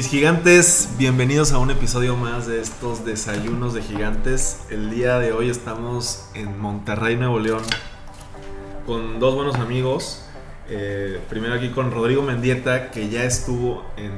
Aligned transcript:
Mis 0.00 0.08
gigantes, 0.08 0.88
bienvenidos 0.96 1.52
a 1.52 1.58
un 1.58 1.70
episodio 1.70 2.16
más 2.16 2.46
de 2.46 2.58
estos 2.62 3.04
desayunos 3.04 3.74
de 3.74 3.82
gigantes. 3.82 4.60
El 4.70 4.88
día 4.88 5.18
de 5.18 5.32
hoy 5.32 5.50
estamos 5.50 6.24
en 6.32 6.58
Monterrey, 6.58 7.16
Nuevo 7.16 7.38
León, 7.38 7.60
con 8.86 9.20
dos 9.20 9.34
buenos 9.34 9.56
amigos. 9.56 10.24
Eh, 10.70 11.20
primero 11.28 11.52
aquí 11.52 11.68
con 11.68 11.90
Rodrigo 11.90 12.22
Mendieta, 12.22 12.90
que 12.90 13.10
ya 13.10 13.24
estuvo 13.24 13.84
en, 13.98 14.12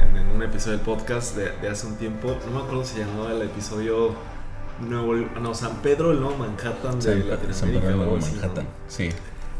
en- 0.00 0.16
en 0.16 0.26
un 0.34 0.42
episodio 0.42 0.78
del 0.78 0.86
podcast 0.86 1.36
de, 1.36 1.50
de 1.60 1.68
hace 1.68 1.86
un 1.86 1.96
tiempo. 1.96 2.34
No 2.46 2.52
me 2.58 2.64
acuerdo 2.64 2.86
si 2.86 2.94
se 2.94 3.00
llamaba 3.00 3.32
el 3.32 3.42
episodio 3.42 4.14
Nuevo, 4.80 5.16
no, 5.42 5.54
San 5.54 5.82
Pedro, 5.82 6.12
el 6.12 6.20
Nuevo 6.20 6.38
Manhattan 6.38 6.98
de 6.98 7.02
San 7.02 7.28
Latinoamérica. 7.28 8.22
San. 8.22 8.36
Manhattan. 8.40 8.68
Sí. 8.88 9.10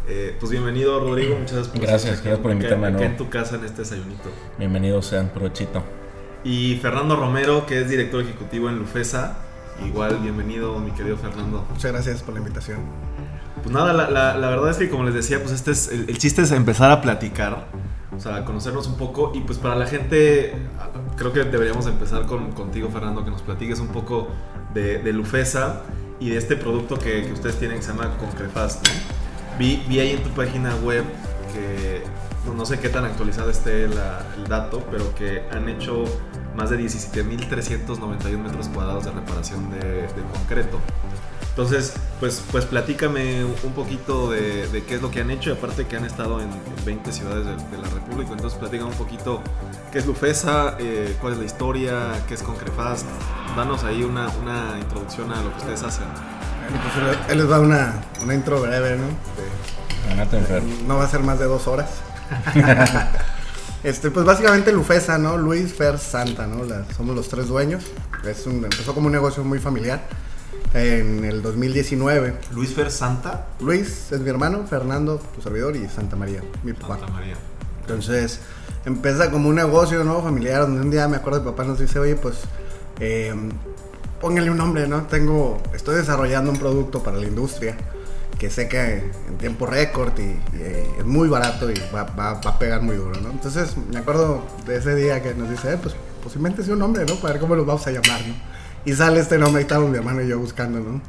Eh, 0.08 0.36
pues 0.38 0.52
bienvenido 0.52 1.00
Rodrigo, 1.00 1.36
muchas 1.36 1.52
gracias 1.54 1.68
por 1.72 1.80
Gracias, 1.80 2.02
estar 2.04 2.12
aquí 2.18 2.28
gracias 2.28 2.38
por 2.42 2.50
acá- 2.50 2.56
invitarme 2.56 2.82
de 2.86 2.92
acá 2.92 2.98
nuevo. 2.98 3.10
en 3.12 3.16
tu 3.16 3.28
casa 3.28 3.56
en 3.56 3.64
este 3.64 3.82
desayunito. 3.82 4.30
Bienvenidos 4.58 5.06
sean, 5.06 5.28
provechito. 5.30 5.82
Y 6.44 6.76
Fernando 6.76 7.16
Romero, 7.16 7.66
que 7.66 7.80
es 7.80 7.88
director 7.88 8.20
ejecutivo 8.22 8.68
en 8.68 8.78
Lufesa. 8.78 9.38
Igual, 9.84 10.18
bienvenido, 10.22 10.78
mi 10.78 10.92
querido 10.92 11.16
Fernando. 11.16 11.66
Muchas 11.70 11.90
gracias 11.92 12.22
por 12.22 12.34
la 12.34 12.40
invitación. 12.40 12.78
Pues 13.62 13.74
nada, 13.74 13.92
la, 13.92 14.08
la- 14.08 14.36
la 14.36 14.48
verdad 14.48 14.70
es 14.70 14.76
que 14.76 14.88
como 14.88 15.02
les 15.02 15.14
decía, 15.14 15.40
pues 15.40 15.52
este 15.52 15.72
es 15.72 15.88
el, 15.90 16.08
el 16.08 16.18
chiste 16.18 16.42
es 16.42 16.52
empezar 16.52 16.92
a 16.92 17.00
platicar, 17.02 17.66
o 18.16 18.20
sea, 18.20 18.44
conocernos 18.44 18.86
un 18.86 18.96
poco 18.96 19.32
y 19.34 19.40
pues 19.40 19.58
para 19.58 19.74
la 19.74 19.86
gente, 19.86 20.54
creo 21.16 21.32
que 21.32 21.42
deberíamos 21.42 21.86
empezar 21.88 22.26
con, 22.26 22.52
contigo, 22.52 22.90
Fernando, 22.90 23.24
que 23.24 23.30
nos 23.32 23.42
platiques 23.42 23.80
un 23.80 23.88
poco 23.88 24.28
de, 24.72 24.98
de 24.98 25.12
Lufesa 25.12 25.82
y 26.20 26.30
de 26.30 26.36
este 26.36 26.54
producto 26.56 26.96
que, 26.96 27.24
que 27.26 27.32
ustedes 27.32 27.56
tienen 27.58 27.78
que 27.78 27.82
se 27.82 27.90
llama 27.90 28.16
Concrefast, 28.18 28.86
¿no? 28.86 29.15
Vi, 29.58 29.82
vi 29.88 30.00
ahí 30.00 30.10
en 30.12 30.22
tu 30.22 30.30
página 30.30 30.74
web 30.76 31.04
que 31.52 32.02
no, 32.46 32.54
no 32.54 32.66
sé 32.66 32.78
qué 32.78 32.88
tan 32.88 33.04
actualizado 33.04 33.50
esté 33.50 33.88
la- 33.88 34.24
el 34.36 34.46
dato, 34.48 34.84
pero 34.90 35.14
que 35.14 35.42
han 35.50 35.68
hecho 35.68 36.04
más 36.54 36.70
de 36.70 36.76
17.391 36.78 38.38
metros 38.42 38.68
cuadrados 38.68 39.04
de 39.04 39.10
reparación 39.12 39.70
de, 39.70 39.78
de 40.02 40.22
concreto. 40.32 40.78
Entonces, 41.50 41.94
pues, 42.20 42.42
pues 42.52 42.66
platícame 42.66 43.42
un 43.44 43.72
poquito 43.72 44.30
de, 44.30 44.66
de 44.68 44.84
qué 44.84 44.96
es 44.96 45.02
lo 45.02 45.10
que 45.10 45.22
han 45.22 45.30
hecho 45.30 45.48
y 45.50 45.52
aparte 45.54 45.86
que 45.86 45.96
han 45.96 46.04
estado 46.04 46.40
en 46.42 46.50
20 46.84 47.10
ciudades 47.12 47.46
de, 47.46 47.52
de 47.52 47.82
la 47.82 47.88
República. 47.88 48.32
Entonces, 48.32 48.58
platícame 48.58 48.90
un 48.90 48.96
poquito 48.96 49.40
qué 49.90 49.98
es 49.98 50.06
Lufesa, 50.06 50.76
eh, 50.78 51.16
cuál 51.18 51.32
es 51.32 51.38
la 51.38 51.44
historia, 51.46 52.12
qué 52.28 52.34
es 52.34 52.42
Concrefast. 52.42 53.06
Danos 53.56 53.84
ahí 53.84 54.02
una, 54.02 54.28
una 54.42 54.78
introducción 54.78 55.32
a 55.32 55.40
lo 55.42 55.50
que 55.52 55.58
ustedes 55.60 55.82
hacen. 55.82 56.04
Pues 56.68 57.28
él- 57.30 57.38
les 57.38 57.50
va 57.50 57.60
una, 57.60 57.94
una 58.22 58.34
intro 58.34 58.60
breve, 58.60 58.96
¿no? 58.96 59.06
De- 59.06 60.36
enfermo. 60.38 60.72
no 60.86 60.96
va 60.96 61.04
a 61.04 61.08
ser 61.08 61.20
más 61.20 61.38
de 61.38 61.44
dos 61.46 61.66
horas. 61.66 61.88
este, 63.84 64.10
pues 64.10 64.24
básicamente 64.24 64.72
Lufesa, 64.72 65.18
¿no? 65.18 65.36
Luis 65.36 65.72
Fer 65.74 65.98
Santa, 65.98 66.46
¿no? 66.46 66.64
La- 66.64 66.84
somos 66.96 67.14
los 67.14 67.28
tres 67.28 67.48
dueños. 67.48 67.84
Es 68.24 68.46
un- 68.46 68.64
empezó 68.64 68.94
como 68.94 69.06
un 69.06 69.12
negocio 69.12 69.44
muy 69.44 69.58
familiar 69.58 70.02
en 70.74 71.24
el 71.24 71.42
2019. 71.42 72.34
Luis 72.52 72.74
Fer 72.74 72.90
Santa, 72.90 73.46
Luis 73.60 74.10
es 74.12 74.20
mi 74.20 74.28
hermano, 74.30 74.64
Fernando, 74.68 75.18
tu 75.34 75.42
servidor, 75.42 75.76
y 75.76 75.88
Santa 75.88 76.16
María, 76.16 76.42
mi 76.62 76.72
papá. 76.72 76.98
Santa 76.98 77.12
María. 77.12 77.34
Entonces, 77.82 78.40
empieza 78.84 79.30
como 79.30 79.48
un 79.48 79.54
negocio, 79.54 80.02
¿no? 80.04 80.22
Familiar, 80.22 80.62
donde 80.62 80.80
un 80.82 80.90
día 80.90 81.06
me 81.08 81.16
acuerdo 81.16 81.40
mi 81.40 81.46
papá 81.50 81.64
nos 81.64 81.78
dice, 81.78 81.98
oye, 81.98 82.16
pues, 82.16 82.36
eh, 82.98 83.34
póngale 84.20 84.50
un 84.50 84.56
nombre, 84.58 84.86
¿no? 84.88 85.02
Tengo, 85.02 85.60
estoy 85.74 85.96
desarrollando 85.96 86.50
un 86.50 86.58
producto 86.58 87.02
para 87.02 87.16
la 87.18 87.26
industria 87.26 87.76
que 88.38 88.50
sé 88.50 88.68
que 88.68 88.96
en 89.28 89.38
tiempo 89.38 89.64
récord 89.66 90.12
y, 90.18 90.22
y, 90.22 90.38
eh, 90.60 90.86
es 90.98 91.04
muy 91.06 91.28
barato 91.28 91.70
y 91.70 91.74
va, 91.94 92.02
va- 92.04 92.34
va 92.34 92.50
a 92.50 92.58
pegar 92.58 92.82
muy 92.82 92.96
duro, 92.96 93.18
¿no? 93.20 93.30
Entonces, 93.30 93.74
me 93.90 93.98
acuerdo 93.98 94.42
de 94.66 94.76
ese 94.76 94.94
día 94.94 95.22
que 95.22 95.34
nos 95.34 95.48
dice, 95.48 95.72
eh, 95.72 95.78
pues, 95.82 95.94
pues 96.22 96.36
invéntese 96.36 96.72
un 96.72 96.80
nombre, 96.80 97.04
¿no? 97.06 97.14
Para 97.16 97.32
ver 97.34 97.40
cómo 97.40 97.56
lo 97.56 97.64
vamos 97.64 97.86
a 97.86 97.90
llamar, 97.92 98.20
¿no? 98.26 98.34
Y 98.84 98.92
sale 98.94 99.20
este 99.20 99.38
nombre, 99.38 99.60
ahí 99.60 99.62
estamos 99.62 99.88
mi 99.90 99.96
hermano 99.96 100.20
y 100.22 100.28
yo 100.28 100.38
buscando, 100.38 100.80
¿no? 100.80 101.00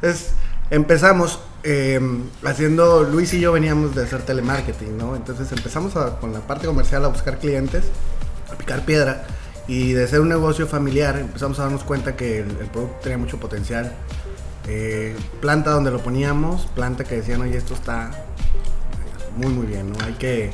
Entonces, 0.00 0.32
empezamos 0.70 1.38
eh, 1.64 2.00
haciendo, 2.44 3.04
Luis 3.04 3.32
y 3.34 3.38
yo 3.40 3.52
veníamos 3.52 3.94
de 3.94 4.02
hacer 4.02 4.22
telemarketing, 4.22 4.98
¿no? 4.98 5.14
Entonces 5.14 5.52
empezamos 5.52 5.94
a- 5.94 6.18
con 6.18 6.32
la 6.32 6.40
parte 6.40 6.66
comercial 6.66 7.04
a 7.04 7.08
buscar 7.08 7.38
clientes, 7.38 7.84
a 8.52 8.56
picar 8.56 8.84
piedra. 8.84 9.24
Y 9.68 9.92
de 9.92 10.06
ser 10.08 10.20
un 10.20 10.28
negocio 10.28 10.66
familiar 10.66 11.18
empezamos 11.18 11.58
a 11.58 11.64
darnos 11.64 11.84
cuenta 11.84 12.16
que 12.16 12.40
el, 12.40 12.48
producto 12.48 12.96
tenía 13.02 13.18
mucho 13.18 13.38
potencial. 13.38 13.92
Eh, 14.68 15.16
planta 15.40 15.70
donde 15.70 15.90
lo 15.90 15.98
poníamos, 16.00 16.66
planta 16.66 17.04
que 17.04 17.16
decían, 17.16 17.40
oye, 17.40 17.56
esto 17.56 17.74
está 17.74 18.10
muy, 19.36 19.52
muy 19.52 19.66
bien, 19.66 19.92
¿no? 19.92 20.04
Hay 20.04 20.12
que, 20.14 20.50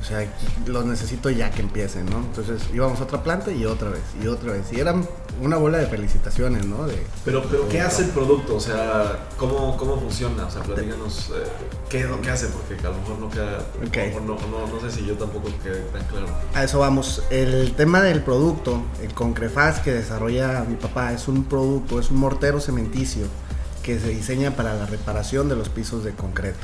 o 0.00 0.04
sea, 0.04 0.26
los 0.66 0.84
necesito 0.84 1.30
ya 1.30 1.50
que 1.50 1.62
empiecen, 1.62 2.06
¿no? 2.06 2.18
Entonces 2.18 2.62
íbamos 2.72 3.00
a 3.00 3.04
otra 3.04 3.22
planta 3.22 3.50
y 3.50 3.64
otra 3.64 3.90
vez, 3.90 4.02
y 4.22 4.26
otra 4.26 4.52
vez. 4.52 4.72
Y 4.72 4.80
eran 4.80 5.06
una 5.40 5.56
bola 5.56 5.78
de 5.78 5.86
felicitaciones, 5.86 6.66
¿no? 6.66 6.86
De, 6.86 7.02
Pero, 7.24 7.44
pero 7.50 7.68
¿qué 7.68 7.80
hace 7.80 8.02
el 8.04 8.10
producto? 8.10 8.56
O 8.56 8.60
sea, 8.60 9.28
¿cómo, 9.36 9.76
cómo 9.76 9.98
funciona? 10.00 10.46
O 10.46 10.50
sea, 10.50 10.62
platícanos 10.62 11.30
eh, 11.34 11.44
qué 11.88 12.00
es 12.00 12.08
lo 12.08 12.20
que 12.20 12.30
hace, 12.30 12.46
porque 12.48 12.74
a 12.86 12.90
lo 12.90 12.96
mejor 12.96 13.18
no 13.18 13.30
queda, 13.30 13.58
Ok. 13.86 13.96
a 13.96 14.00
lo 14.00 14.06
mejor 14.06 14.22
no, 14.22 14.66
no, 14.66 14.74
no 14.74 14.80
sé 14.80 14.90
si 14.96 15.06
yo 15.06 15.14
tampoco 15.14 15.48
quedé 15.62 15.80
tan 15.92 16.04
claro. 16.06 16.26
A 16.54 16.64
eso 16.64 16.78
vamos. 16.80 17.22
El 17.30 17.74
tema 17.74 18.00
del 18.02 18.22
producto, 18.22 18.82
el 19.02 19.14
Concrefaz 19.14 19.80
que 19.80 19.92
desarrolla 19.92 20.64
mi 20.68 20.76
papá, 20.76 21.12
es 21.12 21.28
un 21.28 21.44
producto, 21.44 22.00
es 22.00 22.10
un 22.10 22.18
mortero 22.18 22.60
cementicio 22.60 23.26
que 23.82 23.98
se 23.98 24.08
diseña 24.08 24.50
para 24.56 24.74
la 24.74 24.86
reparación 24.86 25.48
de 25.48 25.56
los 25.56 25.68
pisos 25.68 26.04
de 26.04 26.12
concreto. 26.12 26.58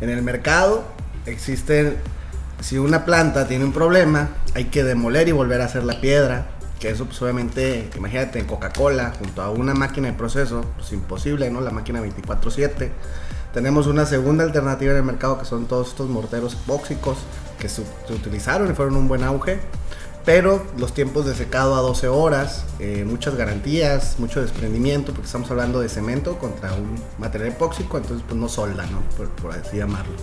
En 0.00 0.10
el 0.10 0.22
mercado 0.22 0.84
existen, 1.26 1.96
si 2.60 2.78
una 2.78 3.04
planta 3.04 3.48
tiene 3.48 3.64
un 3.64 3.72
problema, 3.72 4.28
hay 4.54 4.66
que 4.66 4.84
demoler 4.84 5.28
y 5.28 5.32
volver 5.32 5.60
a 5.60 5.64
hacer 5.64 5.84
la 5.84 6.00
piedra. 6.00 6.46
Que 6.78 6.90
eso, 6.90 7.06
pues 7.06 7.20
obviamente, 7.22 7.88
imagínate 7.96 8.38
en 8.38 8.46
Coca-Cola, 8.46 9.14
junto 9.18 9.42
a 9.42 9.50
una 9.50 9.74
máquina 9.74 10.08
de 10.08 10.14
proceso, 10.14 10.64
pues 10.76 10.92
imposible, 10.92 11.50
¿no? 11.50 11.60
La 11.60 11.70
máquina 11.70 12.02
24-7. 12.02 12.90
Tenemos 13.52 13.86
una 13.86 14.04
segunda 14.04 14.44
alternativa 14.44 14.92
en 14.92 14.98
el 14.98 15.04
mercado 15.04 15.38
que 15.38 15.44
son 15.44 15.66
todos 15.66 15.88
estos 15.88 16.08
morteros 16.08 16.54
epóxicos 16.54 17.18
que 17.58 17.68
se, 17.68 17.84
se 18.06 18.12
utilizaron 18.12 18.70
y 18.70 18.74
fueron 18.74 18.96
un 18.96 19.08
buen 19.08 19.22
auge. 19.22 19.60
Pero 20.24 20.64
los 20.78 20.94
tiempos 20.94 21.26
de 21.26 21.34
secado 21.34 21.76
a 21.76 21.80
12 21.80 22.08
horas, 22.08 22.64
eh, 22.78 23.04
muchas 23.06 23.36
garantías, 23.36 24.18
mucho 24.18 24.40
desprendimiento, 24.40 25.12
porque 25.12 25.26
estamos 25.26 25.50
hablando 25.50 25.80
de 25.80 25.90
cemento 25.90 26.38
contra 26.38 26.72
un 26.72 26.98
material 27.18 27.50
epóxico, 27.50 27.98
entonces 27.98 28.24
pues 28.26 28.40
no 28.40 28.48
solda, 28.48 28.86
¿no? 28.86 29.02
Por, 29.16 29.28
por 29.30 29.52
así 29.52 29.76
llamarlo. 29.76 30.14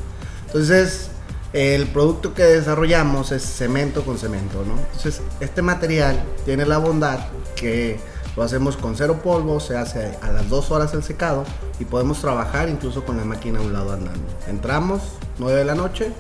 Entonces, 0.48 1.12
el 1.54 1.88
producto 1.88 2.34
que 2.34 2.44
desarrollamos 2.44 3.32
es 3.32 3.44
cemento 3.44 4.04
con 4.06 4.18
cemento, 4.18 4.64
¿no? 4.66 4.78
Entonces, 4.78 5.22
este 5.40 5.62
material 5.62 6.22
tiene 6.46 6.66
la 6.66 6.78
bondad 6.78 7.20
que 7.56 8.00
lo 8.38 8.44
hacemos 8.44 8.78
con 8.78 8.96
cero 8.96 9.20
polvo, 9.22 9.60
se 9.60 9.76
hace 9.76 10.18
a 10.22 10.32
las 10.32 10.48
dos 10.50 10.72
horas 10.72 10.94
el 10.94 11.04
secado 11.04 11.44
y 11.80 11.86
podemos 11.86 12.22
trabajar 12.22 12.70
incluso 12.70 13.04
con 13.04 13.18
la 13.18 13.26
máquina 13.26 13.60
a 13.60 13.64
un 13.64 13.74
lado 13.74 13.92
andando. 13.92 14.26
Entramos 14.48 15.02
9 15.40 15.60
de 15.60 15.66
la 15.66 15.76
noche, 15.76 16.14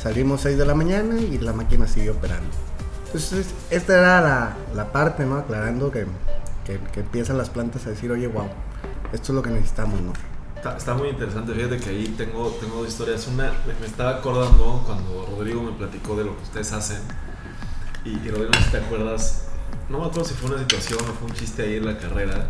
salimos 0.00 0.40
6 0.42 0.56
de 0.56 0.64
la 0.64 0.74
mañana 0.74 1.20
y 1.20 1.36
la 1.38 1.52
máquina 1.52 1.86
sigue 1.86 2.10
operando. 2.10 2.48
Entonces, 3.06 3.48
esta 3.70 3.98
era 3.98 4.20
la, 4.22 4.56
la 4.74 4.92
parte, 4.92 5.26
¿no? 5.26 5.36
Aclarando 5.36 5.90
que, 5.90 6.06
que, 6.64 6.78
que 6.92 7.00
empiezan 7.00 7.36
las 7.36 7.50
plantas 7.50 7.86
a 7.86 7.90
decir, 7.90 8.10
oye, 8.10 8.28
wow, 8.28 8.48
esto 9.12 9.32
es 9.32 9.36
lo 9.36 9.42
que 9.42 9.50
necesitamos, 9.50 10.00
¿no? 10.00 10.12
Está, 10.60 10.76
está 10.76 10.92
muy 10.92 11.08
interesante, 11.08 11.54
fíjate 11.54 11.78
que 11.78 11.88
ahí 11.88 12.14
tengo, 12.18 12.50
tengo 12.60 12.76
dos 12.82 12.88
historias. 12.88 13.26
Una, 13.28 13.50
me, 13.80 13.86
estaba 13.86 14.10
acordando 14.16 14.82
cuando 14.84 15.26
Rodrigo 15.30 15.62
me 15.62 15.72
platicó 15.72 16.14
de 16.16 16.24
lo 16.24 16.36
que 16.36 16.42
ustedes 16.42 16.70
hacen. 16.72 17.00
Y, 18.04 18.10
y 18.10 18.28
Rodrigo, 18.28 18.52
si 18.62 18.70
te 18.70 18.76
acuerdas, 18.76 19.46
no 19.88 20.00
me 20.00 20.04
acuerdo 20.06 20.26
si 20.28 20.34
fue 20.34 20.50
una 20.50 20.58
situación 20.58 20.98
o 21.00 21.12
fue 21.14 21.28
un 21.28 21.34
chiste 21.34 21.62
ahí 21.62 21.76
en 21.76 21.86
la 21.86 21.96
carrera, 21.98 22.46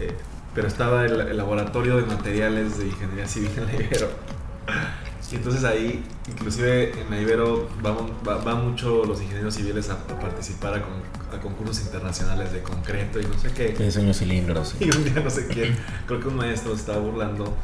eh, 0.00 0.16
pero 0.54 0.68
estaba 0.68 1.04
el, 1.04 1.36
laboratorio 1.36 1.96
de 1.98 2.06
materiales 2.06 2.78
de 2.78 2.86
ingeniería 2.86 3.28
civil 3.28 3.50
en 3.58 3.66
la 3.66 3.74
Ibero. 3.74 4.08
Y 5.30 5.34
entonces 5.36 5.64
ahí, 5.64 6.02
inclusive 6.26 6.98
en 6.98 7.10
la 7.10 7.20
Ibero, 7.20 7.68
van, 7.82 7.94
va- 8.26 8.38
van 8.38 8.66
mucho 8.70 9.04
los 9.04 9.20
ingenieros 9.20 9.54
civiles 9.54 9.90
a, 9.90 9.98
participar 10.06 10.80
con- 10.80 11.17
a 11.32 11.40
concursos 11.40 11.80
internacionales 11.80 12.52
de 12.52 12.62
concreto 12.62 13.20
y 13.20 13.24
no 13.26 13.38
sé 13.38 13.50
qué. 13.52 13.74
Que 13.74 13.84
diseño 13.84 14.14
cilindros. 14.14 14.74
Y 14.80 14.90
un 14.90 15.04
día 15.04 15.20
no 15.22 15.30
sé 15.30 15.46
quién, 15.46 15.76
creo 16.06 16.20
que 16.20 16.28
un 16.28 16.36
maestro 16.36 16.74
estaba 16.74 16.98
burlando 16.98 17.56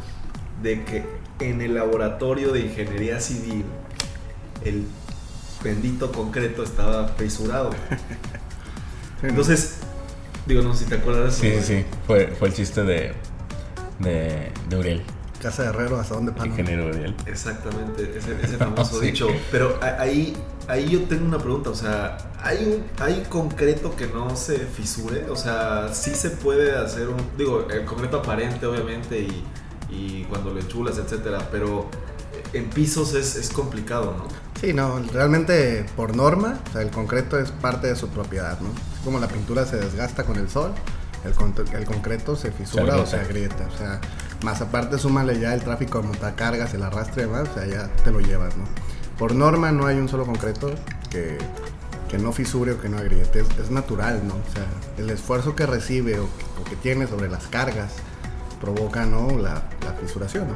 de 0.62 0.84
que 0.84 1.04
en 1.40 1.60
el 1.60 1.74
laboratorio 1.74 2.52
de 2.52 2.60
ingeniería 2.60 3.20
civil 3.20 3.64
el 4.64 4.84
bendito 5.62 6.12
concreto 6.12 6.62
estaba 6.62 7.08
fisurado. 7.08 7.70
Entonces, 9.22 9.76
digo, 10.46 10.62
no 10.62 10.74
sé 10.74 10.84
si 10.84 10.90
te 10.90 10.96
acuerdas. 10.96 11.34
Sí, 11.34 11.52
sí. 11.62 11.84
Fue, 12.06 12.28
fue 12.28 12.48
el 12.48 12.54
chiste 12.54 12.82
de, 12.84 13.12
de, 13.98 14.52
de 14.68 14.76
Uriel, 14.76 15.02
Casa 15.40 15.62
de 15.64 15.68
Herrero, 15.70 15.98
¿hasta 16.00 16.14
dónde 16.14 16.32
pan? 16.32 16.46
ingeniero 16.48 16.86
Uriel. 16.88 17.14
Exactamente, 17.26 18.14
ese, 18.16 18.36
ese 18.42 18.56
famoso 18.58 19.00
Sí. 19.00 19.06
dicho. 19.06 19.28
Pero 19.50 19.78
ahí, 19.98 20.34
ahí 20.68 20.88
yo 20.90 21.02
tengo 21.04 21.26
una 21.26 21.38
pregunta, 21.38 21.70
o 21.70 21.74
sea, 21.74 22.16
¿hay, 22.42 22.64
un- 22.66 23.02
¿hay 23.04 23.22
concreto 23.28 23.94
que 23.96 24.06
no 24.06 24.34
se 24.36 24.58
fisure? 24.58 25.28
O 25.30 25.36
sea, 25.36 25.90
sí 25.92 26.14
se 26.14 26.30
puede 26.30 26.76
hacer 26.76 27.08
un, 27.08 27.16
digo, 27.36 27.66
el 27.70 27.84
concreto 27.84 28.18
aparente 28.18 28.66
obviamente 28.66 29.20
y, 29.20 29.44
y 29.90 30.24
cuando 30.24 30.50
lo 30.50 30.60
enchulas, 30.60 30.98
etcétera, 30.98 31.48
pero 31.50 31.88
en 32.52 32.70
pisos 32.70 33.14
es, 33.14 33.36
es 33.36 33.50
complicado, 33.50 34.14
¿no? 34.16 34.28
Sí, 34.60 34.72
no, 34.72 34.98
realmente 35.12 35.84
por 35.96 36.16
norma, 36.16 36.58
o 36.68 36.72
sea, 36.72 36.82
el 36.82 36.90
concreto 36.90 37.38
es 37.38 37.50
parte 37.50 37.88
de 37.88 37.96
su 37.96 38.08
propiedad, 38.08 38.58
¿no? 38.60 38.68
Como 39.04 39.18
la 39.18 39.28
pintura 39.28 39.66
se 39.66 39.76
desgasta 39.76 40.24
con 40.24 40.36
el 40.36 40.48
sol, 40.48 40.72
el, 41.24 41.32
con- 41.34 41.54
el 41.72 41.84
concreto 41.84 42.36
se 42.36 42.50
fisura 42.52 42.94
Se 42.94 43.00
o 43.00 43.06
se 43.06 43.16
agrieta, 43.16 43.68
o 43.74 43.78
sea, 43.78 44.00
más 44.42 44.60
aparte 44.60 44.98
súmale 44.98 45.38
ya 45.38 45.54
el 45.54 45.62
tráfico 45.62 46.00
de 46.00 46.08
montacargas, 46.08 46.72
el 46.74 46.82
arrastre 46.82 47.22
y 47.22 47.26
demás, 47.26 47.48
o 47.50 47.54
sea, 47.54 47.66
ya 47.66 47.88
te 48.04 48.10
lo 48.10 48.20
llevas, 48.20 48.56
¿no? 48.56 48.64
Por 49.18 49.34
norma 49.34 49.70
no 49.72 49.86
hay 49.86 49.96
un 49.96 50.08
solo 50.08 50.26
concreto 50.26 50.74
que, 51.10 51.38
que 52.08 52.18
no 52.18 52.32
fisure 52.32 52.72
o 52.72 52.80
que 52.80 52.88
no 52.88 52.98
agriete, 52.98 53.40
es, 53.40 53.70
natural, 53.70 54.22
¿no? 54.26 54.34
O 54.34 54.52
sea, 54.52 54.66
el 54.98 55.10
esfuerzo 55.10 55.54
que 55.54 55.66
recibe 55.66 56.18
o 56.18 56.28
que, 56.68 56.76
tiene 56.76 57.06
sobre 57.06 57.28
las 57.28 57.46
cargas 57.46 57.92
provoca, 58.60 59.06
¿no? 59.06 59.30
La, 59.38 59.62
la 59.84 59.92
fisuración, 60.00 60.48
¿no? 60.48 60.54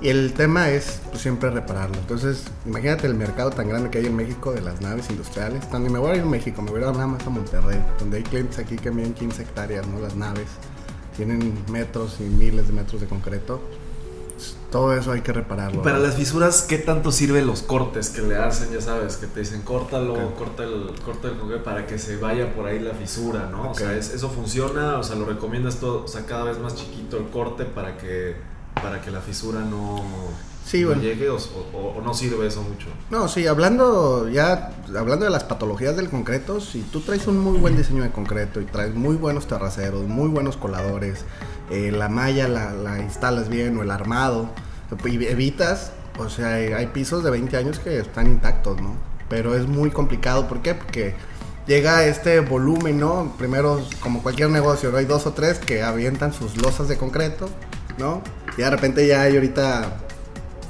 Y 0.00 0.08
el 0.08 0.32
tema 0.32 0.70
es 0.70 1.00
pues, 1.10 1.22
siempre 1.22 1.50
repararlo. 1.50 1.96
Entonces, 1.96 2.44
imagínate 2.66 3.06
el 3.06 3.14
mercado 3.14 3.50
tan 3.50 3.68
grande 3.68 3.90
que 3.90 3.98
hay 3.98 4.06
en 4.06 4.16
México 4.16 4.52
de 4.52 4.62
las 4.62 4.80
naves 4.80 5.10
industriales. 5.10 5.68
También 5.68 5.92
me 5.92 5.98
voy 5.98 6.12
a 6.12 6.16
ir 6.16 6.22
a 6.22 6.26
México, 6.26 6.62
me 6.62 6.70
voy 6.70 6.82
a 6.82 6.86
ir 6.86 6.92
nada 6.92 7.06
más 7.06 7.26
a 7.26 7.30
Monterrey, 7.30 7.80
donde 7.98 8.16
hay 8.16 8.22
clientes 8.22 8.58
aquí 8.58 8.76
que 8.76 8.90
miden 8.90 9.12
15 9.12 9.42
hectáreas, 9.42 9.86
¿no? 9.86 10.00
Las 10.00 10.16
naves 10.16 10.48
tienen 11.16 11.52
metros 11.70 12.16
y 12.20 12.24
miles 12.24 12.68
de 12.68 12.72
metros 12.72 13.00
de 13.00 13.06
concreto. 13.06 13.60
Todo 14.70 14.94
eso 14.96 15.10
hay 15.12 15.20
que 15.22 15.32
repararlo. 15.32 15.82
Para 15.82 15.98
las 15.98 16.14
fisuras, 16.14 16.62
¿qué 16.62 16.78
tanto 16.78 17.10
sirven 17.10 17.46
los 17.46 17.62
cortes 17.62 18.10
que 18.10 18.22
le 18.22 18.36
hacen? 18.36 18.70
Ya 18.72 18.80
sabes, 18.80 19.16
que 19.16 19.26
te 19.26 19.40
dicen 19.40 19.62
córtalo, 19.62 20.12
Ok. 20.14 20.36
corta 20.38 20.62
el, 20.64 20.92
corta 21.04 21.28
el 21.28 21.38
concreto 21.38 21.64
para 21.64 21.86
que 21.86 21.98
se 21.98 22.16
vaya 22.18 22.54
por 22.54 22.66
ahí 22.66 22.78
la 22.78 22.94
fisura, 22.94 23.48
¿no? 23.50 23.70
O 23.70 23.74
sea, 23.74 23.94
es- 23.96 24.10
eso 24.14 24.30
funciona, 24.30 24.98
o 24.98 25.02
sea, 25.02 25.16
lo 25.16 25.24
recomiendas 25.26 25.76
todo, 25.76 26.04
o 26.04 26.08
sea, 26.08 26.24
cada 26.24 26.44
vez 26.44 26.58
más 26.60 26.76
chiquito 26.76 27.16
el 27.16 27.24
corte 27.30 27.64
para 27.64 27.98
que, 27.98 28.36
para 28.80 29.00
que 29.02 29.10
la 29.10 29.20
fisura 29.20 29.60
no, 29.60 30.04
Sí, 30.64 30.82
no 30.82 30.88
bueno. 30.88 31.02
llegue 31.02 31.28
o, 31.30 31.36
o- 31.36 31.94
o 31.98 32.02
no 32.02 32.14
sirve 32.14 32.46
eso 32.46 32.62
mucho. 32.62 32.86
No, 33.10 33.26
sí, 33.26 33.46
hablando 33.48 34.28
ya, 34.28 34.70
hablando 34.96 35.24
de 35.24 35.30
las 35.32 35.42
patologías 35.42 35.96
del 35.96 36.08
concreto, 36.08 36.60
si 36.60 36.82
tú 36.82 37.00
traes 37.00 37.26
un 37.26 37.38
muy 37.38 37.58
buen 37.58 37.76
diseño 37.76 38.04
de 38.04 38.10
concreto 38.12 38.60
y 38.60 38.66
traes 38.66 38.94
muy 38.94 39.16
buenos 39.16 39.46
terraceros, 39.48 40.06
muy 40.06 40.28
buenos 40.28 40.56
coladores, 40.56 41.24
eh, 41.70 41.92
la 41.92 42.08
malla 42.08 42.48
la, 42.48 42.72
la 42.72 42.98
instalas 42.98 43.48
bien 43.48 43.76
o 43.78 43.82
el 43.82 43.90
armado, 43.90 44.50
y 45.04 45.24
evitas, 45.24 45.92
o 46.18 46.28
sea, 46.28 46.54
hay, 46.54 46.86
pisos 46.88 47.22
de 47.22 47.30
20 47.30 47.56
años 47.56 47.78
que 47.78 47.98
están 47.98 48.26
intactos, 48.26 48.80
¿no? 48.80 48.94
Pero 49.28 49.54
es 49.54 49.66
muy 49.66 49.90
complicado, 49.90 50.48
¿por 50.48 50.60
qué? 50.62 50.74
Porque 50.74 51.14
llega 51.66 52.04
este 52.04 52.40
volumen, 52.40 52.98
¿no? 52.98 53.34
Primero, 53.38 53.80
como 54.00 54.22
cualquier 54.22 54.50
negocio, 54.50 54.90
¿no? 54.90 54.98
Hay 54.98 55.04
dos 55.04 55.26
o 55.26 55.32
tres 55.32 55.58
que 55.58 55.82
avientan 55.82 56.32
sus 56.32 56.56
losas 56.60 56.88
de 56.88 56.96
concreto, 56.96 57.48
¿no? 57.98 58.22
Y 58.58 58.62
de 58.62 58.70
repente 58.70 59.06
ya 59.06 59.22
hay 59.22 59.36
ahorita 59.36 59.96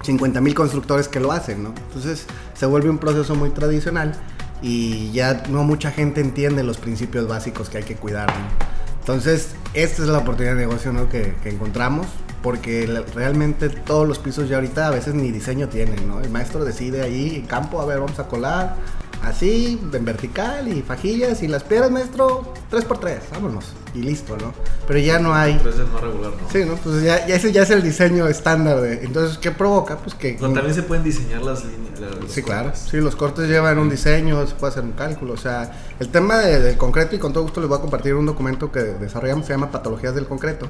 50 0.03 0.41
mil 0.41 0.55
constructores 0.55 1.09
que 1.09 1.21
lo 1.21 1.33
hacen, 1.33 1.63
¿no? 1.63 1.75
Entonces 1.89 2.27
se 2.55 2.67
vuelve 2.67 2.91
un 2.91 2.99
proceso 2.99 3.35
muy 3.35 3.51
tradicional 3.51 4.15
y 4.63 5.11
ya 5.13 5.45
no 5.49 5.65
mucha 5.65 5.91
gente 5.91 6.21
entiende 6.21 6.63
los 6.63 6.77
principios 6.77 7.27
básicos 7.27 7.71
que 7.71 7.79
hay 7.79 7.85
que 7.85 7.97
cuidar, 7.97 8.29
¿no? 8.29 8.80
Entonces, 9.01 9.51
esta 9.75 10.03
es 10.03 10.09
la 10.09 10.19
oportunidad 10.19 10.55
de 10.55 10.61
negocio 10.61 10.93
¿no? 10.93 11.09
que, 11.09 11.35
que 11.43 11.51
encontramos 11.51 12.07
porque 12.43 12.87
realmente 13.15 13.69
todos 13.69 14.09
los 14.09 14.19
pisos 14.19 14.49
ya 14.49 14.57
ahorita 14.57 14.87
a 14.87 14.91
veces 14.91 15.15
ni 15.15 15.31
diseño 15.31 15.69
tienen, 15.69 16.09
¿no? 16.09 16.21
El 16.21 16.31
maestro 16.31 16.65
decide 16.65 17.03
ahí 17.03 17.45
campo, 17.47 17.81
a 17.81 17.85
ver, 17.85 18.01
vamos 18.01 18.19
a 18.19 18.29
colar 18.29 18.77
así, 19.23 19.81
en 19.93 20.05
vertical 20.05 20.69
y 20.69 20.83
fajillas 20.83 21.43
y 21.43 21.49
las 21.49 21.63
piedras, 21.65 21.91
maestro, 21.91 22.53
3x3, 22.71 23.19
vámonos 23.33 23.67
y 23.95 23.99
listo, 24.03 24.37
¿no? 24.37 24.53
Pero 24.87 24.99
ya 25.01 25.19
no 25.19 25.35
hay... 25.35 25.59
Pero 25.63 25.71
es 25.71 25.89
más 25.93 26.01
regular, 26.01 26.31
¿no? 26.41 26.51
Sí, 26.51 26.65
¿no? 26.65 26.75
Pues 26.77 27.03
ya, 27.03 27.27
ya 27.27 27.35
ese 27.37 27.53
ya 27.53 27.63
es 27.63 27.71
el 27.71 27.83
diseño 27.83 28.27
estándar. 28.29 28.81
De, 28.81 29.05
entonces, 29.05 29.37
¿qué 29.39 29.51
provoca? 29.51 29.97
Pues 29.99 30.15
que... 30.15 30.37
Pero 30.41 30.53
también 30.53 30.75
se 30.75 30.83
pueden 30.85 31.03
diseñar 31.05 31.43
las 31.43 31.65
líneas. 31.65 31.99
los 32.21 32.31
Sí, 32.33 32.43
claro. 32.43 32.71
cortes. 32.71 32.87
Sí, 32.91 32.97
los 32.99 33.17
cortes 33.17 33.49
llevan 33.49 33.79
un 33.79 33.91
diseño, 33.91 34.47
se 34.47 34.55
puede 34.55 34.71
hacer 34.73 34.85
un 34.85 34.93
cálculo. 34.93 35.35
O 35.35 35.37
sea, 35.37 35.73
el 35.99 36.09
tema 36.09 36.39
de- 36.39 36.61
del 36.61 36.77
concreto, 36.77 37.17
y 37.17 37.19
con 37.19 37.33
todo 37.33 37.43
gusto 37.43 37.61
les 37.61 37.69
voy 37.69 37.79
a 37.79 37.81
compartir 37.81 38.15
un 38.15 38.27
documento 38.27 38.71
que 38.71 38.81
desarrollamos, 38.81 39.47
se 39.47 39.53
llama 39.53 39.71
Patologías 39.71 40.15
del 40.15 40.27
Concreto. 40.27 40.69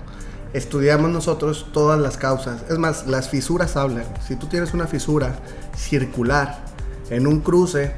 Estudiamos 0.55 1.11
nosotros 1.11 1.67
todas 1.73 2.01
las 2.01 2.17
causas. 2.17 2.63
Es 2.71 2.79
más, 2.79 3.07
las 3.07 3.29
fisuras 3.29 3.77
hablan. 3.77 4.05
Si 4.27 4.35
tú 4.35 4.47
tienes 4.49 4.75
una 4.75 4.87
fisura 4.87 5.37
circular 5.77 6.65
en 7.11 7.27
un 7.27 7.41
cruce, 7.41 7.93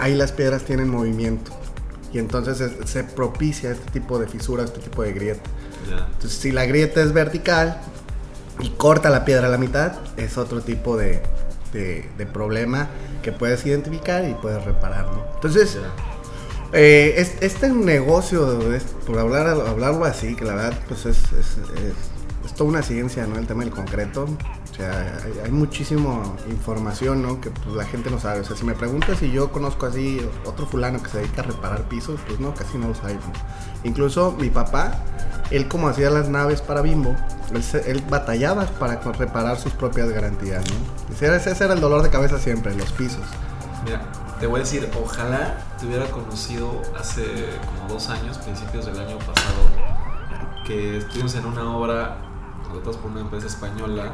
ahí 0.00 0.14
las 0.14 0.32
piedras 0.32 0.62
tienen 0.64 0.88
movimiento. 0.88 1.52
Y 2.12 2.18
entonces 2.18 2.56
se, 2.58 2.86
se 2.86 3.04
propicia 3.04 3.70
este 3.70 3.90
tipo 3.92 4.18
de 4.18 4.26
fisura, 4.26 4.64
este 4.64 4.80
tipo 4.80 5.02
de 5.02 5.12
grieta. 5.12 5.42
Entonces, 6.12 6.32
si 6.38 6.50
la 6.52 6.66
grieta 6.66 7.00
es 7.02 7.12
vertical 7.12 7.78
y 8.60 8.70
corta 8.70 9.10
la 9.10 9.24
piedra 9.24 9.46
a 9.46 9.50
la 9.50 9.58
mitad, 9.58 9.92
es 10.16 10.36
otro 10.36 10.60
tipo 10.60 10.96
de, 10.96 11.22
de- 11.72 12.08
de 12.18 12.26
problema 12.26 12.88
que 13.22 13.32
puedes 13.32 13.64
identificar 13.64 14.24
y 14.28 14.34
puedes 14.34 14.64
reparar, 14.64 15.06
¿no? 15.06 15.24
Entonces, 15.36 15.78
eh, 16.72 17.14
es- 17.16 17.34
este 17.40 17.68
negocio, 17.70 18.72
es- 18.74 18.84
por 19.06 19.18
hablar, 19.18 19.46
hablarlo 19.48 20.04
así, 20.04 20.34
que 20.36 20.44
la 20.44 20.54
verdad, 20.54 20.78
pues 20.88 21.06
es, 21.06 21.18
es, 21.32 21.32
es- 21.32 21.80
es 21.82 21.94
toda 22.60 22.68
una 22.68 22.82
ciencia, 22.82 23.26
¿no? 23.26 23.38
El 23.38 23.46
tema 23.46 23.64
del 23.64 23.72
concreto. 23.72 24.24
O 24.70 24.74
sea, 24.74 25.18
hay, 25.24 25.46
hay 25.46 25.50
muchísima 25.50 26.22
información, 26.50 27.22
¿no? 27.22 27.40
Que 27.40 27.48
pues, 27.48 27.74
la 27.74 27.86
gente 27.86 28.10
no 28.10 28.20
sabe. 28.20 28.40
O 28.40 28.44
sea, 28.44 28.54
si 28.54 28.66
me 28.66 28.74
preguntas 28.74 29.16
si 29.18 29.32
yo 29.32 29.50
conozco 29.50 29.86
así 29.86 30.20
otro 30.44 30.66
fulano 30.66 31.02
que 31.02 31.08
se 31.08 31.18
dedica 31.20 31.40
a 31.40 31.44
reparar 31.44 31.88
pisos, 31.88 32.20
pues 32.26 32.38
no, 32.38 32.52
casi 32.54 32.76
no 32.76 32.88
los 32.88 33.02
hay. 33.02 33.14
¿no? 33.14 33.20
Incluso 33.82 34.36
mi 34.38 34.50
papá, 34.50 34.92
él 35.50 35.68
como 35.68 35.88
hacía 35.88 36.10
las 36.10 36.28
naves 36.28 36.60
para 36.60 36.82
Bimbo, 36.82 37.16
él, 37.86 38.04
batallaba 38.10 38.66
para 38.66 39.00
reparar 39.00 39.58
sus 39.58 39.72
propias 39.72 40.10
garantías, 40.10 40.62
¿no? 40.68 41.14
Ese 41.14 41.28
era, 41.28 41.36
ese 41.36 41.64
era 41.64 41.72
el 41.72 41.80
dolor 41.80 42.02
de 42.02 42.10
cabeza 42.10 42.38
siempre, 42.38 42.74
los 42.74 42.92
pisos. 42.92 43.24
Mira, 43.86 44.02
te 44.38 44.46
voy 44.46 44.60
a 44.60 44.64
decir, 44.64 44.86
ojalá 45.02 45.56
te 45.78 45.86
hubiera 45.86 46.10
conocido 46.10 46.82
hace 47.00 47.24
como 47.64 47.88
dos 47.94 48.10
años, 48.10 48.36
principios 48.36 48.84
del 48.84 49.00
año 49.00 49.18
pasado, 49.20 49.62
que 50.66 50.98
estuvimos 50.98 51.34
en 51.36 51.46
una 51.46 51.74
obra, 51.74 52.29
contratados 52.70 52.96
por 52.98 53.10
una 53.10 53.20
empresa 53.20 53.46
española 53.46 54.12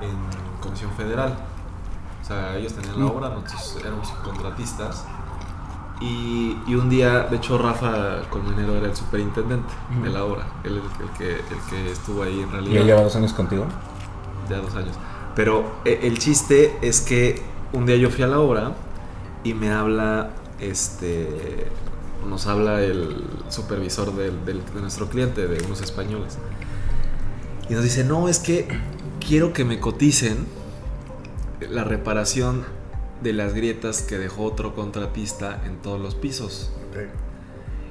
en 0.00 0.60
Comisión 0.60 0.90
Federal. 0.92 1.38
O 2.22 2.24
sea, 2.26 2.56
ellos 2.56 2.72
tenían 2.74 2.98
la 2.98 3.06
Mm. 3.06 3.10
obra, 3.16 3.28
nosotros 3.30 3.76
éramos 3.84 4.08
contratistas. 4.24 5.04
Y, 6.00 6.56
y 6.66 6.74
un 6.76 6.88
día, 6.88 7.24
de 7.24 7.36
hecho, 7.36 7.58
Rafa 7.58 8.22
Colmenero 8.30 8.74
era 8.76 8.86
el 8.86 8.96
superintendente 8.96 9.68
de 10.02 10.08
la 10.08 10.24
obra. 10.24 10.46
Él 10.64 10.78
es 10.82 11.00
el 11.00 11.10
que, 11.18 11.30
el 11.34 11.60
que 11.68 11.92
estuvo 11.92 12.22
ahí 12.22 12.40
en 12.40 12.48
¿Y 12.48 12.52
realidad 12.52 12.76
él 12.80 12.86
lleva 12.86 13.02
dos 13.02 13.16
años 13.16 13.32
contigo? 13.34 13.66
ya 14.48 14.56
dos 14.58 14.74
años. 14.76 14.96
Pero 15.36 15.64
eh, 15.84 16.00
el 16.04 16.18
chiste 16.18 16.78
es 16.82 17.02
que 17.02 17.42
un 17.72 17.84
día 17.86 17.96
yo 17.96 18.08
fui 18.10 18.24
a 18.24 18.26
la 18.26 18.38
obra 18.40 18.72
y 19.44 19.52
me 19.54 19.70
habla, 19.70 20.30
este, 20.58 21.68
nos 22.26 22.46
habla 22.46 22.80
el 22.82 23.24
supervisor 23.50 24.12
del- 24.14 24.44
del- 24.44 24.64
de 24.74 24.80
nuestro 24.80 25.06
cliente, 25.08 25.46
de 25.46 25.62
unos 25.66 25.82
españoles. 25.82 26.38
Y 27.70 27.74
nos 27.74 27.84
dice, 27.84 28.02
no, 28.02 28.28
es 28.28 28.40
que 28.40 28.66
quiero 29.26 29.52
que 29.52 29.64
me 29.64 29.78
coticen 29.78 30.44
la 31.60 31.84
reparación 31.84 32.64
de 33.22 33.32
las 33.32 33.54
grietas 33.54 34.02
que 34.02 34.18
dejó 34.18 34.42
otro 34.44 34.74
contratista 34.74 35.62
en 35.64 35.76
todos 35.80 36.00
los 36.00 36.16
pisos. 36.16 36.72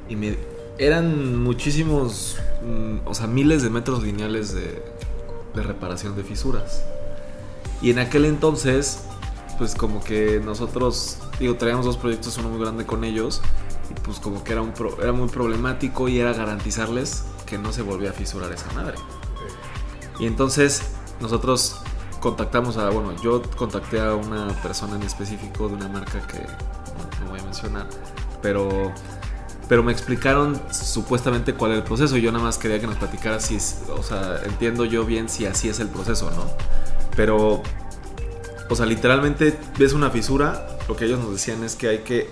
Y 0.09 0.15
me, 0.17 0.38
eran 0.79 1.41
muchísimos, 1.41 2.38
mm, 2.65 3.07
o 3.07 3.13
sea, 3.13 3.27
miles 3.27 3.63
de 3.63 3.69
metros 3.69 4.03
lineales 4.03 4.53
de, 4.53 4.83
de 5.55 5.63
reparación 5.63 6.15
de 6.17 6.24
fisuras. 6.24 6.83
Y 7.81 7.91
en 7.91 8.00
aquel 8.00 8.25
entonces, 8.25 9.00
pues 9.57 9.75
como 9.75 10.03
que 10.03 10.41
nosotros, 10.43 11.19
digo, 11.39 11.55
traíamos 11.55 11.86
dos 11.86 11.95
proyectos, 11.95 12.38
uno 12.38 12.50
muy 12.50 12.59
grande 12.59 12.86
con 12.86 13.05
ellos, 13.05 13.41
y 13.89 13.93
pues 14.01 14.19
como 14.19 14.43
que 14.43 14.51
era, 14.51 14.62
un 14.62 14.74
pro- 14.74 15.01
era 15.01 15.13
muy 15.13 15.29
problemático 15.29 16.09
y 16.09 16.19
era 16.19 16.33
garantizarles 16.33 17.24
que 17.45 17.57
no 17.57 17.71
se 17.71 17.81
volvía 17.81 18.09
a 18.09 18.13
fisurar 18.13 18.51
esa 18.51 18.69
madre. 18.74 18.98
Y 20.19 20.25
entonces 20.25 20.84
nosotros 21.22 21.81
contactamos 22.19 22.77
a, 22.77 22.89
bueno, 22.89 23.15
yo 23.22 23.41
contacté 23.55 24.00
a 24.00 24.13
una 24.13 24.50
persona 24.62 24.96
en 24.96 25.03
específico 25.03 25.67
de 25.67 25.75
una 25.75 25.88
marca 25.88 26.19
que 26.27 26.39
no, 26.39 27.25
no 27.25 27.31
voy 27.31 27.39
a 27.39 27.43
mencionar, 27.43 27.88
pero, 28.41 28.91
pero 29.67 29.84
me 29.84 29.91
explicaron 29.91 30.60
supuestamente 30.72 31.53
cuál 31.53 31.72
era 31.72 31.79
el 31.79 31.86
proceso 31.86 32.17
y 32.17 32.22
yo 32.22 32.31
nada 32.31 32.43
más 32.43 32.58
quería 32.58 32.79
que 32.79 32.88
nos 32.88 32.98
platicara 32.98 33.39
si 33.39 33.55
es, 33.55 33.84
o 33.89 34.03
sea, 34.03 34.41
entiendo 34.46 34.86
yo 34.86 35.05
bien 35.05 35.29
si 35.29 35.46
así 35.46 35.69
es 35.69 35.79
el 35.79 35.88
proceso, 35.88 36.29
¿no? 36.31 36.46
Pero, 37.15 37.63
o 38.69 38.75
sea, 38.75 38.86
literalmente 38.86 39.58
ves 39.77 39.93
una 39.93 40.10
fisura, 40.10 40.77
lo 40.88 40.96
que 40.96 41.05
ellos 41.05 41.19
nos 41.19 41.31
decían 41.31 41.63
es 41.63 41.75
que 41.75 41.88
hay 41.88 42.00
que 42.00 42.29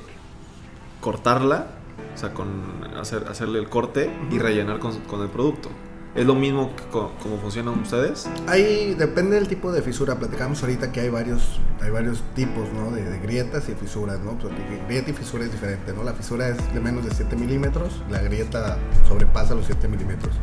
cortarla, 0.99 1.67
o 2.13 2.17
sea, 2.17 2.33
con 2.33 2.83
hacer, 2.99 3.25
hacerle 3.29 3.59
el 3.59 3.69
corte 3.69 4.11
y 4.31 4.39
rellenar 4.39 4.79
con, 4.79 4.99
con 5.01 5.21
el 5.21 5.29
producto. 5.29 5.69
¿Es 6.17 6.25
lo 6.25 6.33
mismo 6.35 6.75
que 6.75 6.83
co- 6.85 7.11
como 7.21 7.37
funcionan 7.37 7.79
ustedes? 7.79 8.27
Ahí 8.47 8.95
depende 8.95 9.35
del 9.35 9.47
tipo 9.47 9.71
de 9.71 9.81
fisura. 9.83 10.15
Platicamos 10.17 10.61
ahorita 10.63 10.91
que 10.91 11.01
hay 11.01 11.09
varios, 11.09 11.59
hay 11.79 11.91
varios 11.91 12.23
tipos, 12.35 12.67
¿no? 12.73 12.89
De, 12.89 13.03
de 13.07 13.19
grietas 13.19 13.69
y 13.69 13.73
fisuras, 13.75 14.19
¿no? 14.21 14.31
Porque 14.39 14.55
grieta 14.87 15.11
y 15.11 15.13
fisura 15.13 15.45
es 15.45 15.51
diferente, 15.51 15.93
¿no? 15.93 16.03
La 16.03 16.13
fisura 16.13 16.47
es 16.49 16.57
de 16.73 16.79
menos 16.79 17.05
de 17.05 17.13
7 17.13 17.35
milímetros, 17.35 18.01
la 18.09 18.19
grieta 18.19 18.79
sobrepasa 19.07 19.53
los 19.53 19.67
7 19.67 19.87
milímetros. 19.87 20.33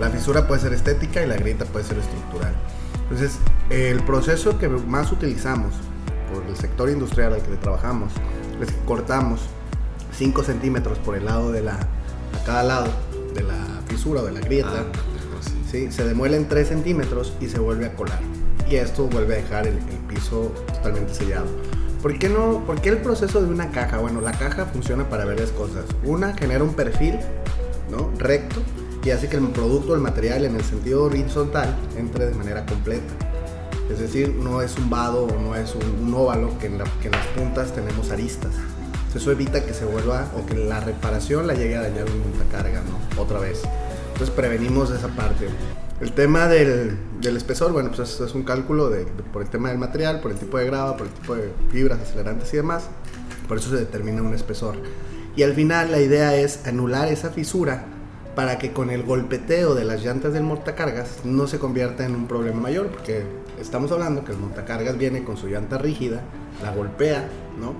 La 0.00 0.10
fisura 0.10 0.48
puede 0.48 0.60
ser 0.60 0.72
estética 0.72 1.22
y 1.22 1.28
la 1.28 1.36
grieta 1.36 1.66
puede 1.66 1.84
ser 1.84 1.98
estructural. 1.98 2.52
Entonces, 3.04 3.38
el 3.70 4.02
proceso 4.02 4.58
que 4.58 4.68
más 4.68 5.12
utilizamos 5.12 5.72
por 6.34 6.42
el 6.44 6.56
sector 6.56 6.90
industrial 6.90 7.34
al 7.34 7.42
que 7.42 7.54
trabajamos 7.58 8.12
es 8.60 8.72
que 8.72 8.78
cortamos 8.86 9.42
5 10.18 10.42
centímetros 10.42 10.98
por 10.98 11.14
el 11.14 11.26
lado 11.26 11.52
de 11.52 11.62
la, 11.62 11.74
a 11.74 12.44
cada 12.44 12.64
lado 12.64 12.88
de 13.34 13.42
la 13.44 13.54
fisura 13.86 14.22
o 14.22 14.24
de 14.24 14.32
la 14.32 14.40
grieta. 14.40 14.80
Ah, 14.80 14.84
pues 14.90 15.04
sí. 15.72 15.90
Se 15.90 16.04
demuelen 16.04 16.48
3 16.48 16.68
centímetros 16.68 17.32
y 17.40 17.48
se 17.48 17.58
vuelve 17.58 17.86
a 17.86 17.94
colar. 17.94 18.20
Y 18.70 18.76
esto 18.76 19.06
vuelve 19.08 19.34
a 19.34 19.36
dejar 19.38 19.66
el, 19.66 19.74
el 19.74 19.98
piso 20.08 20.52
totalmente 20.68 21.12
sellado. 21.14 21.46
¿Por 22.00 22.18
qué, 22.18 22.28
no, 22.28 22.64
¿Por 22.66 22.80
qué 22.80 22.88
el 22.90 22.98
proceso 22.98 23.40
de 23.42 23.48
una 23.48 23.70
caja? 23.70 23.98
Bueno, 23.98 24.20
la 24.20 24.32
caja 24.32 24.66
funciona 24.66 25.08
para 25.08 25.24
varias 25.24 25.50
cosas. 25.50 25.84
Una, 26.04 26.34
genera 26.36 26.62
un 26.64 26.74
perfil 26.74 27.18
¿no? 27.90 28.10
recto 28.18 28.60
y 29.04 29.10
hace 29.10 29.28
que 29.28 29.36
el 29.36 29.48
producto, 29.48 29.94
el 29.94 30.00
material 30.00 30.44
en 30.44 30.54
el 30.56 30.64
sentido 30.64 31.04
horizontal 31.04 31.76
entre 31.96 32.26
de 32.26 32.34
manera 32.34 32.64
completa. 32.66 33.12
Es 33.90 33.98
decir, 33.98 34.30
no 34.34 34.62
es 34.62 34.76
un 34.78 34.88
vado 34.90 35.24
o 35.24 35.38
no 35.40 35.54
es 35.54 35.74
un, 35.74 36.06
un 36.08 36.14
óvalo 36.14 36.56
que 36.58 36.66
en, 36.66 36.78
la- 36.78 36.84
que 37.00 37.06
en 37.08 37.12
las 37.12 37.26
puntas 37.28 37.72
tenemos 37.72 38.10
aristas. 38.10 38.52
Eso 39.14 39.30
evita 39.30 39.64
que 39.64 39.74
se 39.74 39.84
vuelva 39.84 40.26
o 40.36 40.46
que 40.46 40.54
la 40.54 40.80
reparación 40.80 41.46
la 41.46 41.54
llegue 41.54 41.76
a 41.76 41.82
dañar 41.82 42.06
un 42.08 42.18
montacarga, 42.20 42.80
¿no? 42.82 43.20
Otra 43.22 43.38
vez. 43.40 43.60
Entonces 44.22 44.36
prevenimos 44.40 44.88
esa 44.92 45.08
parte. 45.08 45.48
El 46.00 46.12
tema 46.12 46.46
del, 46.46 46.96
del 47.20 47.36
espesor, 47.36 47.72
bueno, 47.72 47.90
pues 47.92 48.08
es, 48.08 48.20
es 48.20 48.34
un 48.36 48.44
cálculo 48.44 48.88
de, 48.88 48.98
de- 49.04 49.22
por 49.32 49.42
el 49.42 49.48
tema 49.48 49.70
del 49.70 49.78
material, 49.78 50.20
por 50.20 50.30
el 50.30 50.38
tipo 50.38 50.58
de 50.58 50.66
grava, 50.66 50.96
por 50.96 51.08
el 51.08 51.12
tipo 51.12 51.34
de 51.34 51.50
fibras, 51.72 51.98
acelerantes 52.00 52.54
y 52.54 52.58
demás. 52.58 52.84
Por 53.48 53.58
eso 53.58 53.70
se 53.70 53.76
determina 53.78 54.22
un 54.22 54.32
espesor. 54.32 54.76
Y 55.34 55.42
al 55.42 55.54
final 55.54 55.90
la 55.90 55.98
idea 56.00 56.36
es 56.36 56.64
anular 56.68 57.08
esa 57.08 57.30
fisura 57.30 57.84
para 58.36 58.58
que 58.58 58.72
con 58.72 58.90
el 58.90 59.02
golpeteo 59.02 59.74
de 59.74 59.84
las 59.84 60.04
llantas 60.04 60.32
del 60.34 60.44
montacargas 60.44 61.24
no 61.24 61.48
se 61.48 61.58
convierta 61.58 62.06
en 62.06 62.14
un 62.14 62.28
problema 62.28 62.60
mayor, 62.60 62.86
porque 62.90 63.24
estamos 63.60 63.90
hablando 63.90 64.24
que 64.24 64.30
el 64.30 64.38
montacargas 64.38 64.96
viene 64.98 65.24
con 65.24 65.36
su 65.36 65.48
llanta 65.48 65.78
rígida, 65.78 66.20
la 66.62 66.70
golpea, 66.72 67.28
¿no? 67.60 67.74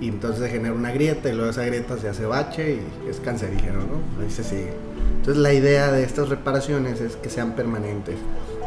Y 0.00 0.08
entonces 0.08 0.40
se 0.40 0.48
genera 0.48 0.74
una 0.74 0.92
grieta 0.92 1.28
y 1.28 1.34
luego 1.34 1.50
esa 1.50 1.64
grieta 1.64 1.98
se 1.98 2.08
hace 2.08 2.24
bache 2.24 2.80
y 3.06 3.08
es 3.08 3.20
cancerígeno, 3.20 3.80
¿no? 3.80 4.22
Ahí 4.22 4.30
se 4.30 4.42
sigue. 4.42 4.72
Entonces 5.16 5.42
la 5.42 5.52
idea 5.52 5.92
de 5.92 6.02
estas 6.02 6.28
reparaciones 6.28 7.00
es 7.00 7.16
que 7.16 7.28
sean 7.28 7.52
permanentes. 7.52 8.16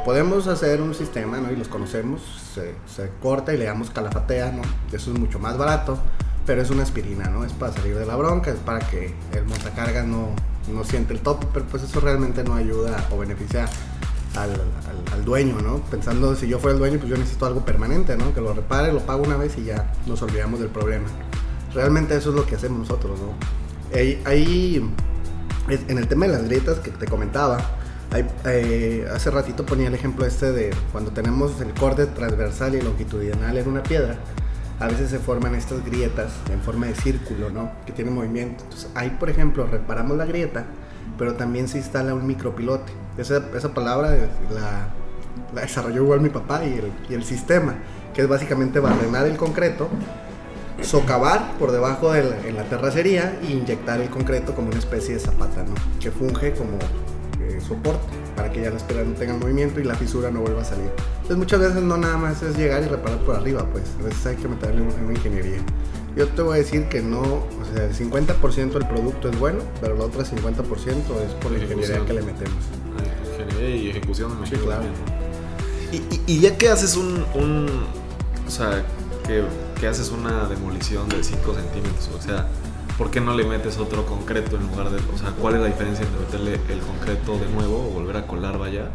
Podemos 0.06 0.48
hacer 0.48 0.82
un 0.82 0.94
sistema, 0.94 1.40
¿no? 1.40 1.52
Y 1.52 1.56
los 1.56 1.68
conocemos, 1.68 2.22
se, 2.54 2.76
se 2.94 3.10
corta 3.22 3.54
y 3.54 3.58
le 3.58 3.66
damos 3.66 3.90
calafatea, 3.90 4.52
¿no? 4.52 4.62
Eso 4.92 5.12
es 5.12 5.20
mucho 5.20 5.40
más 5.40 5.58
barato, 5.58 5.98
pero 6.46 6.62
es 6.62 6.70
una 6.70 6.84
aspirina, 6.84 7.26
¿no? 7.30 7.44
Es 7.46 7.54
para 7.54 7.72
salir 7.74 7.98
de 7.98 8.06
la 8.06 8.16
bronca, 8.16 8.52
es 8.52 8.60
para 8.60 8.80
que 8.80 9.14
el 9.34 9.46
montacargas 9.46 10.06
no, 10.06 10.30
no 10.72 10.84
siente 10.84 11.14
el 11.14 11.22
tope, 11.22 11.48
pero 11.54 11.66
pues 11.66 11.84
eso 11.84 12.00
realmente 12.00 12.44
no 12.44 12.56
ayuda 12.56 13.08
o 13.12 13.18
beneficia 13.18 13.68
al, 14.36 14.52
al- 14.52 15.14
al 15.14 15.26
dueño, 15.26 15.60
¿no? 15.62 15.78
Pensando 15.92 16.36
si 16.36 16.48
yo 16.48 16.60
fuera 16.60 16.74
el 16.74 16.80
dueño, 16.80 16.98
pues 16.98 17.10
yo 17.10 17.18
necesito 17.18 17.46
algo 17.46 17.64
permanente, 17.66 18.16
¿no? 18.18 18.34
Que 18.34 18.42
lo 18.42 18.54
repare, 18.54 18.92
lo 18.92 19.00
pago 19.02 19.24
una 19.24 19.38
vez 19.38 19.58
y 19.58 19.66
ya 19.66 19.92
nos 20.08 20.22
olvidamos 20.22 20.60
del 20.60 20.70
problema. 20.70 21.06
Realmente 21.74 22.16
eso 22.16 22.30
es 22.30 22.36
lo 22.36 22.46
que 22.46 22.56
hacemos 22.56 22.80
nosotros, 22.80 23.20
¿no? 23.20 23.34
Ahí, 24.26 24.84
en 25.70 25.98
el 25.98 26.08
tema 26.08 26.26
de 26.28 26.34
las 26.34 26.44
grietas 26.46 26.80
que 26.80 26.92
te 26.92 27.06
comentaba, 27.06 27.60
hay, 28.12 28.26
eh, 28.46 29.08
hace 29.14 29.32
ratito 29.32 29.66
ponía 29.66 29.88
el 29.88 29.96
ejemplo 29.96 30.26
este 30.26 30.52
de 30.52 30.72
cuando 30.92 31.12
tenemos 31.12 31.60
el 31.62 31.74
corte 31.74 32.06
transversal 32.08 32.76
y 32.76 32.82
longitudinal 32.82 33.58
en 33.58 33.68
una 33.68 33.82
piedra, 33.84 34.18
a 34.80 34.88
veces 34.88 35.10
se 35.12 35.20
forman 35.20 35.56
estas 35.56 35.84
grietas 35.86 36.32
en 36.52 36.60
forma 36.62 36.88
de 36.88 36.96
círculo, 36.96 37.50
¿no? 37.50 37.72
Que 37.86 37.92
tienen 37.94 38.14
movimiento. 38.14 38.64
Entonces, 38.66 38.90
ahí, 38.96 39.16
por 39.20 39.30
ejemplo, 39.30 39.66
reparamos 39.68 40.18
la 40.18 40.26
grieta, 40.26 40.66
pero 41.18 41.36
también 41.36 41.68
se 41.68 41.78
instala 41.78 42.14
un 42.14 42.26
micropilote. 42.26 42.92
Esa, 43.18 43.44
esa 43.56 43.74
palabra 43.74 44.16
la, 44.52 45.62
desarrolló 45.62 46.04
igual 46.04 46.22
mi 46.22 46.30
papá 46.30 46.64
y 46.66 46.74
el, 46.74 46.92
y 47.10 47.14
el 47.14 47.24
sistema, 47.24 47.76
que 48.14 48.22
es 48.22 48.28
básicamente 48.28 48.80
barrenar 48.80 49.26
el 49.26 49.38
concreto, 49.38 49.90
socavar 50.82 51.54
por 51.60 51.72
debajo 51.72 52.12
de 52.12 52.24
la, 52.24 52.48
en 52.48 52.56
la 52.56 52.64
terracería 52.64 53.40
y 53.48 53.54
inyectar 53.54 54.02
el 54.02 54.10
concreto 54.10 54.54
como 54.56 54.70
una 54.70 54.80
especie 54.80 55.16
de 55.16 55.20
zapata, 55.20 55.64
¿no? 55.64 55.76
Que 56.00 56.12
funge 56.12 56.54
como 56.54 56.78
eh, 57.42 57.60
soporte 57.62 58.24
para 58.36 58.52
que 58.52 58.62
ya 58.62 58.72
las 58.72 58.84
piedras 58.84 59.08
no 59.08 59.14
tengan 59.14 59.40
movimiento 59.40 59.80
y 59.80 59.84
la 59.84 59.96
fisura 59.96 60.32
no 60.32 60.42
vuelva 60.42 60.62
a 60.62 60.66
salir. 60.66 60.90
Entonces 61.16 61.38
muchas 61.38 61.60
veces 61.60 61.82
no 61.82 61.98
nada 61.98 62.18
más 62.18 62.42
es 62.42 62.58
llegar 62.58 62.82
y 62.84 62.88
reparar 62.88 63.20
por 63.20 63.36
arriba, 63.36 63.66
pues 63.72 63.84
a 64.00 64.04
veces 64.04 64.26
hay 64.26 64.36
que 64.36 64.48
meterle 64.48 64.82
una 64.82 65.14
ingeniería. 65.14 65.60
Yo 66.16 66.28
te 66.28 66.42
voy 66.44 66.56
a 66.56 66.58
decir 66.60 66.88
que 66.90 67.02
no, 67.02 67.22
o 67.22 67.66
sea, 67.74 67.86
el 67.86 67.94
50% 67.96 68.72
del 68.74 68.88
producto 68.88 69.30
es 69.30 69.40
bueno, 69.40 69.60
pero 69.82 69.96
el 69.96 70.02
otro 70.02 70.22
50% 70.24 70.26
es 70.28 71.34
por 71.42 71.52
la 71.52 71.58
ingeniería 71.58 71.96
Ejecución. 71.96 72.06
que 72.06 72.14
le 72.14 72.22
metemos. 72.22 72.64
Ingeniería 73.40 73.76
y 73.76 73.90
ejecución. 73.90 74.40
me 74.40 74.46
Sí, 74.48 74.56
claro. 74.58 74.84
Y, 75.92 75.98
y- 75.98 76.22
y 76.28 76.40
ya 76.40 76.58
que 76.58 76.70
haces 76.70 76.96
un, 76.96 77.26
un- 77.34 77.86
o 78.48 78.52
sea, 78.52 78.84
que, 79.26 79.44
que 79.80 79.88
haces 79.88 80.10
una 80.12 80.48
demolición 80.48 81.08
de 81.10 81.24
5 81.24 81.56
centímetros, 81.56 82.10
o 82.16 82.22
sea, 82.22 82.48
¿por 82.98 83.10
qué 83.10 83.20
no 83.22 83.34
le 83.36 83.44
metes 83.46 83.78
otro 83.80 84.06
concreto 84.06 84.56
en 84.58 84.68
lugar 84.68 84.90
de, 84.92 84.98
o 84.98 85.18
sea, 85.18 85.32
cuál 85.40 85.56
es 85.56 85.62
la 85.62 85.68
diferencia 85.68 86.06
entre 86.06 86.20
meterle 86.42 86.74
el 86.74 86.80
concreto 86.82 87.38
de 87.40 87.48
nuevo 87.50 87.78
o 87.88 87.90
volver 87.92 88.18
a 88.18 88.28
colar, 88.28 88.58
vaya, 88.60 88.90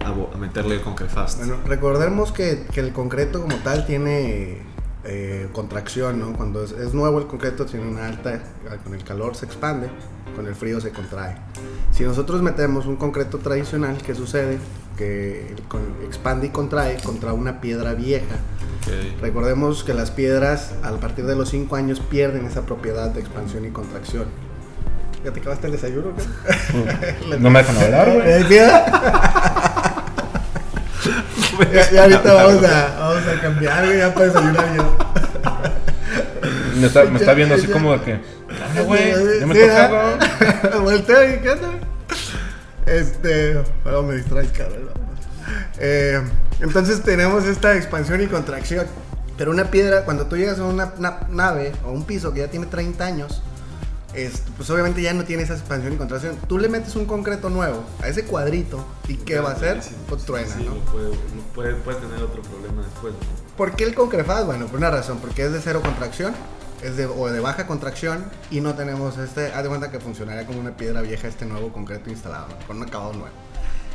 a 0.00 0.36
meterle 0.38 0.76
el 0.76 0.80
concrefast? 0.82 1.38
Bueno, 1.38 1.56
recordemos 1.66 2.32
que, 2.32 2.66
que 2.72 2.80
el 2.80 2.92
concreto 2.92 3.40
como 3.42 3.56
tal 3.56 3.84
tiene 3.86 4.62
eh, 5.04 5.48
contracción, 5.52 6.20
¿no? 6.20 6.32
Cuando 6.36 6.62
es, 6.62 6.72
es 6.72 6.94
nuevo 6.94 7.18
el 7.18 7.26
concreto 7.26 7.66
tiene 7.66 7.88
una 7.88 8.06
alta, 8.06 8.40
con 8.84 8.94
el 8.94 9.02
calor 9.02 9.34
se 9.34 9.46
expande, 9.46 9.88
con 10.36 10.46
el 10.46 10.54
frío 10.54 10.80
se 10.80 10.90
contrae. 10.90 11.36
Si 11.92 12.04
nosotros 12.04 12.42
metemos 12.42 12.86
un 12.86 12.96
concreto 12.96 13.38
tradicional, 13.38 13.98
¿qué 13.98 14.14
sucede? 14.14 14.58
Que 14.96 15.54
expande 16.06 16.46
y 16.46 16.50
contrae 16.50 16.98
contra 17.02 17.32
una 17.32 17.60
piedra 17.60 17.94
vieja. 17.94 18.36
Recordemos 19.20 19.84
que 19.84 19.94
las 19.94 20.10
piedras 20.10 20.74
a 20.82 20.90
partir 20.92 21.26
de 21.26 21.36
los 21.36 21.50
5 21.50 21.76
años 21.76 22.00
pierden 22.00 22.46
esa 22.46 22.62
propiedad 22.62 23.10
de 23.10 23.20
expansión 23.20 23.64
y 23.64 23.70
contracción. 23.70 24.26
¿Ya 25.24 25.32
te 25.32 25.40
acabaste 25.40 25.66
el 25.66 25.72
desayuno? 25.72 26.12
qué? 26.16 27.36
No 27.38 27.50
me 27.50 27.60
dejan 27.60 27.76
hablar, 27.76 28.12
güey. 28.12 28.44
Ya, 31.72 31.90
ya 31.90 32.02
ahorita 32.04 32.32
vamos 32.32 32.64
a, 32.64 32.96
vamos 32.98 33.22
a 33.28 33.40
cambiar, 33.40 33.84
güey, 33.86 33.98
ya 33.98 34.14
para 34.14 34.26
desayunar 34.26 34.76
yo. 34.76 34.96
Me 36.80 36.86
está, 36.86 37.04
me 37.04 37.18
está 37.18 37.34
viendo 37.34 37.54
así 37.54 37.66
como 37.66 37.92
de 37.92 38.00
que. 38.04 38.20
"Dale, 38.58 38.82
güey, 38.86 39.12
ya 39.40 39.46
me 39.46 39.54
Sí, 39.54 39.60
toca, 39.60 39.88
¿verdad? 39.88 40.16
güey". 40.62 40.80
Volteo 40.82 41.28
y 41.34 41.38
¿qué 41.40 41.50
onda? 41.50 41.68
Este, 42.86 43.62
bueno, 43.84 44.02
me 44.02 44.16
distraes, 44.16 44.50
cabrón. 44.52 44.88
Eh, 45.78 46.20
entonces 46.60 47.02
tenemos 47.02 47.44
esta 47.44 47.76
expansión 47.76 48.20
y 48.22 48.26
contracción. 48.26 48.86
Pero 49.38 49.50
una 49.50 49.70
piedra, 49.70 50.04
cuando 50.04 50.26
tú 50.26 50.36
llegas 50.36 50.58
a 50.58 50.64
una, 50.64 50.92
una 50.98 51.20
nave 51.30 51.72
o 51.84 51.90
un 51.92 52.04
piso 52.04 52.32
que 52.32 52.40
ya 52.40 52.48
tiene 52.48 52.66
30 52.66 53.04
años, 53.04 53.42
es- 54.14 54.42
pues 54.56 54.68
obviamente 54.70 55.00
ya 55.02 55.12
no 55.14 55.24
tiene 55.24 55.42
esa 55.42 55.54
expansión 55.54 55.92
y 55.92 55.96
contracción. 55.96 56.36
Tú 56.48 56.58
le 56.58 56.68
metes 56.68 56.94
un 56.96 57.06
concreto 57.06 57.50
nuevo 57.50 57.82
a 58.00 58.08
ese 58.08 58.24
cuadrito 58.24 58.84
y 59.08 59.16
¿qué 59.16 59.38
va 59.38 59.50
a 59.50 59.52
hacer? 59.54 59.80
Pues 60.08 60.24
truena, 60.24 60.54
Sí, 60.54 60.64
¿no? 60.64 60.74
puede, 60.92 61.10
puede, 61.54 61.74
puede 61.76 61.98
tener 62.00 62.22
otro 62.22 62.42
problema 62.42 62.82
después. 62.82 63.14
¿no? 63.14 63.56
¿Por 63.56 63.74
qué 63.76 63.84
el 63.84 63.94
concrefaz? 63.94 64.44
Bueno, 64.46 64.66
por 64.66 64.78
una 64.78 64.90
razón, 64.90 65.18
porque 65.18 65.44
es 65.44 65.52
de 65.52 65.60
cero 65.60 65.80
contracción, 65.84 66.34
es 66.82 66.96
de, 66.96 67.06
o 67.06 67.28
de 67.30 67.40
baja 67.40 67.66
contracción 67.66 68.24
y 68.50 68.60
no 68.60 68.74
tenemos 68.74 69.16
este, 69.18 69.52
haz 69.52 69.62
de 69.62 69.68
cuenta 69.68 69.90
que 69.90 70.00
funcionaría 70.00 70.46
como 70.46 70.58
una 70.60 70.76
piedra 70.76 71.00
vieja 71.00 71.28
este 71.28 71.46
nuevo 71.46 71.72
concreto 71.72 72.10
instalado, 72.10 72.48
¿no? 72.48 72.66
con 72.66 72.76
un 72.78 72.82
acabado 72.84 73.12
nuevo. 73.12 73.34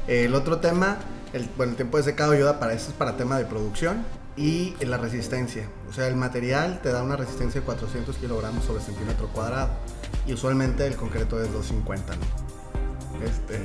El 0.07 0.33
otro 0.35 0.59
tema, 0.59 0.97
el, 1.33 1.49
bueno, 1.57 1.71
el 1.71 1.75
tiempo 1.75 1.97
de 1.97 2.03
secado 2.03 2.31
ayuda 2.31 2.59
para 2.59 2.73
eso, 2.73 2.89
es 2.89 2.93
para 2.93 3.17
tema 3.17 3.37
de 3.37 3.45
producción 3.45 4.05
y 4.37 4.73
la 4.85 4.95
resistencia. 4.97 5.67
O 5.89 5.93
sea, 5.93 6.07
el 6.07 6.15
material 6.15 6.79
te 6.81 6.91
da 6.93 7.03
una 7.03 7.17
resistencia 7.17 7.59
de 7.59 7.65
400 7.65 8.15
kilogramos 8.17 8.63
sobre 8.63 8.81
centímetro 8.81 9.27
cuadrado 9.33 9.69
y 10.25 10.33
usualmente 10.33 10.85
el 10.87 10.95
concreto 10.95 11.41
es 11.41 11.51
250, 11.53 12.13
¿no? 12.15 13.25
Este, 13.25 13.59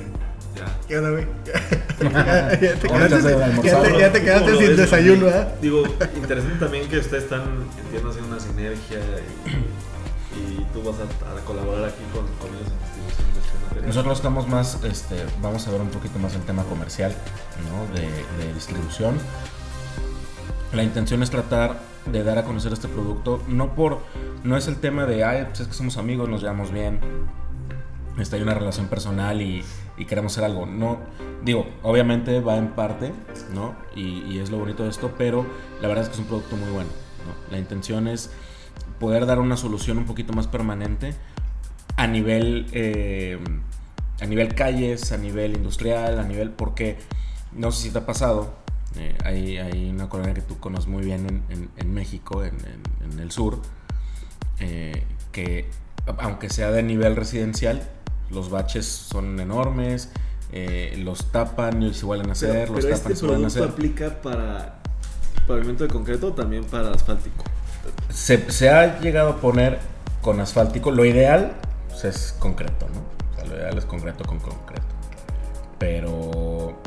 Ya. 0.55 0.65
¿Qué 0.87 0.97
onda, 0.99 1.09
güey? 1.11 1.25
ya, 2.13 2.59
ya 2.59 2.75
te 2.75 2.87
quedaste, 2.87 3.21
sin- 3.21 3.41
almorzar, 3.41 3.63
ya 3.63 3.81
te- 3.83 3.99
ya 3.99 4.11
te 4.11 4.19
¿Cómo 4.19 4.25
quedaste 4.25 4.51
lo 4.51 4.57
sin 4.59 4.67
ves? 4.69 4.77
desayuno, 4.77 5.27
¿eh? 5.27 5.47
Digo, 5.61 5.83
interesante 6.15 6.59
también 6.59 6.87
que 6.89 6.99
ustedes 6.99 7.23
están, 7.23 7.41
entiendo, 7.83 8.09
haciendo 8.09 8.29
una 8.35 8.39
sinergia 8.39 8.99
y, 8.99 10.37
y 10.61 10.67
tú 10.73 10.83
vas 10.83 10.95
a, 10.99 11.37
a 11.37 11.43
colaborar 11.45 11.85
aquí 11.85 12.03
con, 12.13 12.25
con 12.37 12.55
ellos 12.55 12.69
en 12.69 13.07
distribución 13.07 13.63
de 13.73 13.75
este. 13.79 13.87
Nosotros 13.87 14.17
estamos 14.17 14.47
más, 14.47 14.77
este, 14.83 15.25
vamos 15.41 15.67
a 15.67 15.71
ver 15.71 15.81
un 15.81 15.89
poquito 15.89 16.19
más 16.19 16.35
el 16.35 16.41
tema 16.41 16.63
comercial, 16.65 17.13
¿no? 17.69 17.93
De, 17.95 18.01
de 18.45 18.53
distribución. 18.53 19.17
La 20.71 20.83
intención 20.83 21.21
es 21.23 21.29
tratar 21.31 21.79
de 22.05 22.23
dar 22.23 22.37
a 22.37 22.43
conocer 22.43 22.73
este 22.73 22.87
producto, 22.87 23.41
no 23.47 23.75
por, 23.75 23.99
no 24.43 24.57
es 24.57 24.67
el 24.67 24.77
tema 24.77 25.05
de, 25.05 25.23
ay, 25.23 25.45
pues 25.45 25.61
es 25.61 25.67
que 25.67 25.73
somos 25.73 25.97
amigos, 25.97 26.29
nos 26.29 26.41
llevamos 26.41 26.71
bien, 26.71 26.99
este, 28.19 28.35
hay 28.35 28.41
una 28.41 28.53
relación 28.53 28.87
personal 28.87 29.41
y, 29.41 29.63
queremos 30.07 30.33
hacer 30.33 30.43
algo. 30.43 30.65
No, 30.65 30.99
digo, 31.45 31.65
obviamente 31.81 32.41
va 32.41 32.57
en 32.57 32.69
parte, 32.69 33.13
¿no? 33.53 33.73
Y, 33.95 34.23
y 34.23 34.39
es 34.39 34.51
lo 34.51 34.57
bonito 34.57 34.83
de 34.83 34.89
esto, 34.89 35.13
pero 35.17 35.45
la 35.81 35.87
verdad 35.87 36.03
es 36.03 36.09
que 36.09 36.15
es 36.15 36.19
un 36.19 36.25
producto 36.25 36.57
muy 36.57 36.69
bueno, 36.71 36.89
¿no? 37.25 37.51
La 37.51 37.57
intención 37.57 38.07
es 38.07 38.29
poder 38.99 39.25
dar 39.25 39.39
una 39.39 39.55
solución 39.55 39.97
un 39.97 40.05
poquito 40.05 40.33
más 40.33 40.47
permanente 40.47 41.15
a 41.95 42.07
nivel 42.07 42.67
eh, 42.71 43.39
a 44.21 44.25
nivel 44.25 44.55
calles, 44.55 45.11
a 45.11 45.17
nivel 45.17 45.55
industrial, 45.55 46.19
a 46.19 46.23
nivel 46.23 46.51
porque 46.51 46.97
no 47.51 47.71
sé 47.71 47.83
si 47.83 47.89
te 47.91 47.99
ha 47.99 48.05
pasado, 48.05 48.55
Eh, 48.97 49.17
hay, 49.23 49.57
hay, 49.57 49.89
una 49.89 50.07
colonia 50.07 50.33
que 50.33 50.41
tú 50.41 50.59
conoces 50.59 50.87
muy 50.87 51.03
bien 51.03 51.43
en, 51.49 51.69
en, 51.75 51.93
México, 51.93 52.43
en, 52.43 52.55
en, 53.11 53.19
el 53.19 53.31
sur, 53.31 53.59
eh, 54.59 55.03
que 55.31 55.69
aunque 56.19 56.49
sea 56.49 56.69
de 56.69 56.83
nivel 56.83 57.15
residencial, 57.15 57.81
los 58.29 58.49
baches 58.49 58.85
son 58.85 59.39
enormes, 59.39 60.11
eh, 60.51 60.95
los 60.99 61.31
tapan 61.31 61.81
y 61.81 61.93
se 61.93 62.05
vuelven 62.05 62.29
a 62.29 62.33
hacer, 62.33 62.69
los 62.69 62.83
pero 62.83 62.95
tapan 62.95 63.11
este 63.11 63.25
producto 63.25 63.63
aplica 63.63 64.21
para 64.21 64.79
pavimento 65.47 65.83
de 65.83 65.89
concreto 65.89 66.27
o 66.27 66.33
también 66.33 66.63
para 66.65 66.91
asfáltico? 66.91 67.43
Se, 68.09 68.51
se, 68.51 68.69
ha 68.69 68.99
llegado 68.99 69.31
a 69.31 69.41
poner 69.41 69.79
con 70.21 70.39
asfáltico, 70.39 70.91
lo 70.91 71.03
ideal 71.05 71.55
pues, 71.89 72.05
es 72.05 72.35
concreto, 72.39 72.87
¿no? 72.93 73.01
O 73.31 73.35
sea, 73.35 73.45
lo 73.45 73.55
ideal 73.57 73.77
es 73.77 73.85
concreto 73.85 74.23
con 74.25 74.39
concreto. 74.39 74.85
Pero 75.79 76.79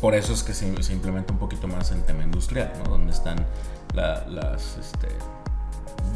por 0.00 0.14
eso 0.14 0.32
es 0.32 0.42
que 0.42 0.54
se, 0.54 0.66
implementa 0.92 1.32
un 1.32 1.38
poquito 1.38 1.66
más 1.66 1.90
en 1.90 2.02
tema 2.02 2.22
industrial, 2.22 2.72
¿no? 2.78 2.90
Donde 2.90 3.12
están 3.12 3.44
las, 3.94 4.76
este, 4.76 5.08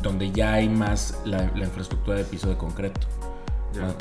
donde 0.03 0.31
ya 0.31 0.55
hay 0.55 0.69
más 0.69 1.19
la, 1.25 1.43
infraestructura 1.43 2.17
de 2.17 2.25
piso 2.25 2.49
de 2.49 2.57
concreto, 2.57 3.01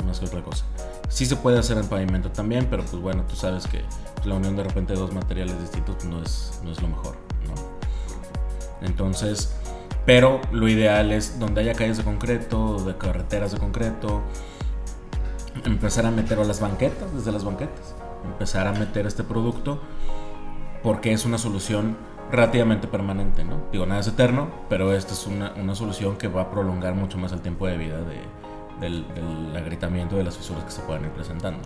más, 0.06 0.20
que 0.20 0.26
otra 0.26 0.42
cosa. 0.42 0.64
Sí 1.08 1.26
se 1.26 1.36
puede 1.36 1.58
hacer 1.58 1.78
en 1.78 1.86
pavimento 1.86 2.30
también, 2.30 2.66
pero 2.70 2.84
pues 2.84 3.02
bueno, 3.02 3.24
tú 3.28 3.34
sabes 3.34 3.66
que 3.66 3.82
la 4.24 4.36
unión 4.36 4.56
de 4.56 4.62
repente 4.62 4.92
de 4.92 5.00
dos 5.00 5.12
materiales 5.12 5.58
distintos 5.60 5.96
pues, 5.96 6.06
no, 6.06 6.22
es, 6.22 6.60
no 6.62 6.70
es 6.70 6.80
lo 6.80 6.88
mejor, 6.88 7.16
¿no? 7.46 8.86
Entonces, 8.86 9.52
pero 10.06 10.40
lo 10.52 10.68
ideal 10.68 11.12
es 11.12 11.40
donde 11.40 11.60
haya 11.62 11.74
calles 11.74 11.96
de 11.96 12.04
concreto, 12.04 12.84
de 12.84 12.96
carreteras 12.96 13.52
de 13.52 13.58
concreto, 13.58 14.22
empezar 15.64 16.06
a 16.06 16.10
meter 16.12 16.38
a 16.38 16.44
las 16.44 16.60
banquetas, 16.60 17.12
desde 17.14 17.32
las 17.32 17.44
banquetas 17.44 17.94
empezar 18.24 18.66
a 18.66 18.72
meter 18.72 19.06
este 19.06 19.24
producto 19.24 19.80
porque 20.82 21.12
es 21.12 21.24
una 21.24 21.38
solución 21.38 21.96
relativamente 22.30 22.88
permanente, 22.88 23.44
¿no? 23.44 23.62
Digo, 23.70 23.86
nada 23.86 24.00
es 24.00 24.08
eterno, 24.08 24.50
pero 24.68 24.92
esta 24.94 25.12
es 25.12 25.26
una, 25.26 25.52
una 25.54 25.74
solución 25.74 26.16
que 26.16 26.28
va 26.28 26.42
a 26.42 26.50
prolongar 26.50 26.94
mucho 26.94 27.18
más 27.18 27.32
el 27.32 27.40
tiempo 27.40 27.66
de 27.66 27.76
vida 27.76 27.98
de, 27.98 28.20
del, 28.80 29.06
del 29.14 29.56
agrietamiento 29.56 30.16
de 30.16 30.24
las 30.24 30.36
fisuras 30.36 30.64
que 30.64 30.70
se 30.70 30.82
puedan 30.82 31.04
ir 31.04 31.10
presentando. 31.10 31.60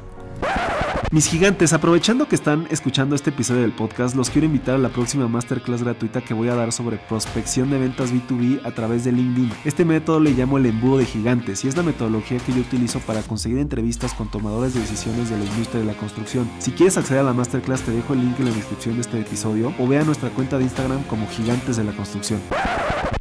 Mis 1.13 1.29
gigantes, 1.29 1.73
aprovechando 1.73 2.27
que 2.29 2.35
están 2.35 2.67
escuchando 2.69 3.15
este 3.15 3.31
episodio 3.31 3.63
del 3.63 3.71
podcast, 3.71 4.17
los 4.17 4.29
quiero 4.29 4.47
invitar 4.47 4.75
a 4.75 4.79
la 4.79 4.89
próxima 4.89 5.29
masterclass 5.29 5.85
gratuita 5.85 6.21
que 6.21 6.35
voy 6.35 6.49
a 6.49 6.57
dar 6.57 6.73
sobre 6.73 6.99
prospección 6.99 7.71
de 7.71 7.79
ventas 7.79 8.13
B2B 8.13 8.61
a 8.65 8.73
través 8.73 9.05
de 9.05 9.13
LinkedIn. 9.13 9.53
Este 9.65 9.85
método 9.85 10.19
le 10.19 10.33
llamo 10.33 10.59
el 10.59 10.67
embudo 10.67 10.99
de 10.99 11.07
gigantes 11.07 11.65
y 11.65 11.69
es 11.69 11.77
la 11.77 11.85
metodología 11.85 12.39
que 12.39 12.53
yo 12.53 12.59
utilizo 12.59 12.99
para 12.99 13.23
conseguir 13.23 13.59
entrevistas 13.59 14.15
con 14.15 14.29
tomadores 14.31 14.75
de 14.75 14.81
decisiones 14.81 15.31
de 15.31 15.39
la 15.39 15.45
industria 15.45 15.81
de 15.81 15.87
la 15.87 15.95
construcción. 15.95 16.51
Si 16.59 16.73
quieres 16.73 16.99
acceder 16.99 17.21
a 17.21 17.25
la 17.25 17.33
masterclass, 17.33 17.83
te 17.83 17.93
dejo 17.93 18.13
el 18.13 18.21
link 18.21 18.41
en 18.41 18.51
la 18.51 18.55
descripción 18.55 18.97
de 18.97 19.03
este 19.03 19.21
episodio 19.21 19.73
o 19.79 19.87
vea 19.87 20.03
nuestra 20.03 20.31
cuenta 20.31 20.59
de 20.59 20.65
Instagram 20.65 21.05
como 21.05 21.29
Gigantes 21.29 21.77
de 21.77 21.85
la 21.85 21.93
Construcción. 21.93 22.41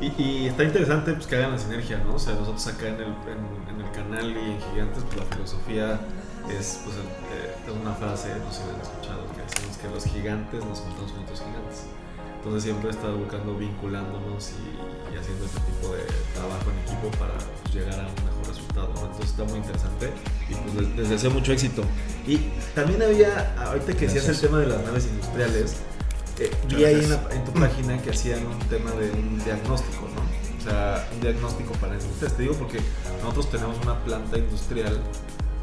Y, 0.01 0.47
está 0.47 0.63
interesante 0.63 1.13
pues, 1.13 1.27
que 1.27 1.35
hagan 1.35 1.51
la 1.51 1.59
sinergia, 1.59 1.99
¿no? 1.99 2.15
O 2.15 2.19
sea, 2.19 2.33
nosotros 2.33 2.67
acá 2.67 2.87
en 2.87 2.95
el, 2.95 3.13
en 3.69 3.85
el 3.85 3.91
canal 3.91 4.31
y 4.31 4.51
en 4.51 4.59
Gigantes, 4.71 5.03
pues 5.03 5.17
la 5.17 5.35
filosofía 5.35 5.99
es 6.49 6.79
pues, 6.83 6.95
eh, 6.97 7.71
una 7.71 7.93
frase, 7.93 8.29
no 8.39 8.51
sé 8.51 8.61
si 8.61 8.69
han 8.69 8.81
escuchado, 8.81 9.25
que 9.33 9.41
decimos 9.41 9.77
que 9.77 9.87
los 9.89 10.05
gigantes 10.05 10.65
nos 10.65 10.79
juntamos 10.79 11.11
con 11.11 11.23
otros 11.23 11.39
gigantes. 11.39 11.85
Entonces 12.37 12.63
siempre 12.63 12.89
estar 12.91 13.11
buscando, 13.11 13.55
vinculándonos 13.57 14.51
y, 14.51 15.17
haciendo 15.17 15.45
este 15.45 15.59
tipo 15.61 15.95
de 15.95 16.03
trabajo 16.35 16.69
en 16.69 16.77
equipo 16.85 17.09
para 17.17 17.33
pues, 17.33 17.73
llegar 17.73 17.99
a 17.99 18.07
un 18.07 18.13
mejor 18.21 18.47
resultado. 18.47 18.89
Entonces 18.93 19.31
está 19.31 19.43
muy 19.45 19.57
interesante 19.57 20.11
y 20.49 20.53
pues 20.53 20.95
les, 20.95 21.09
deseo 21.09 21.31
mucho 21.31 21.53
éxito. 21.53 21.83
Y 22.27 22.37
también 22.75 23.01
había, 23.01 23.55
ahorita 23.65 23.93
que 23.93 24.05
decías 24.05 24.29
el 24.29 24.39
tema 24.39 24.59
de 24.59 24.67
las 24.67 24.83
naves 24.83 25.07
industriales, 25.07 25.77
eh, 26.37 26.51
vi 26.67 26.83
ahí 26.83 27.03
en, 27.03 27.37
en, 27.37 27.45
tu 27.45 27.53
página 27.53 27.99
que 27.99 28.11
hacían 28.11 28.45
un 28.45 28.59
tema 28.67 28.91
de 28.91 29.09
un 29.09 29.43
diagnóstico, 29.43 30.07
¿no? 30.13 30.21
O 30.59 30.61
sea, 30.61 31.07
un 31.13 31.21
diagnóstico 31.21 31.73
para 31.73 31.95
industrias. 31.95 32.33
Te 32.33 32.43
digo 32.43 32.55
porque 32.55 32.79
nosotros 33.21 33.49
tenemos 33.49 33.77
una 33.81 33.97
planta 34.03 34.37
industrial 34.37 34.99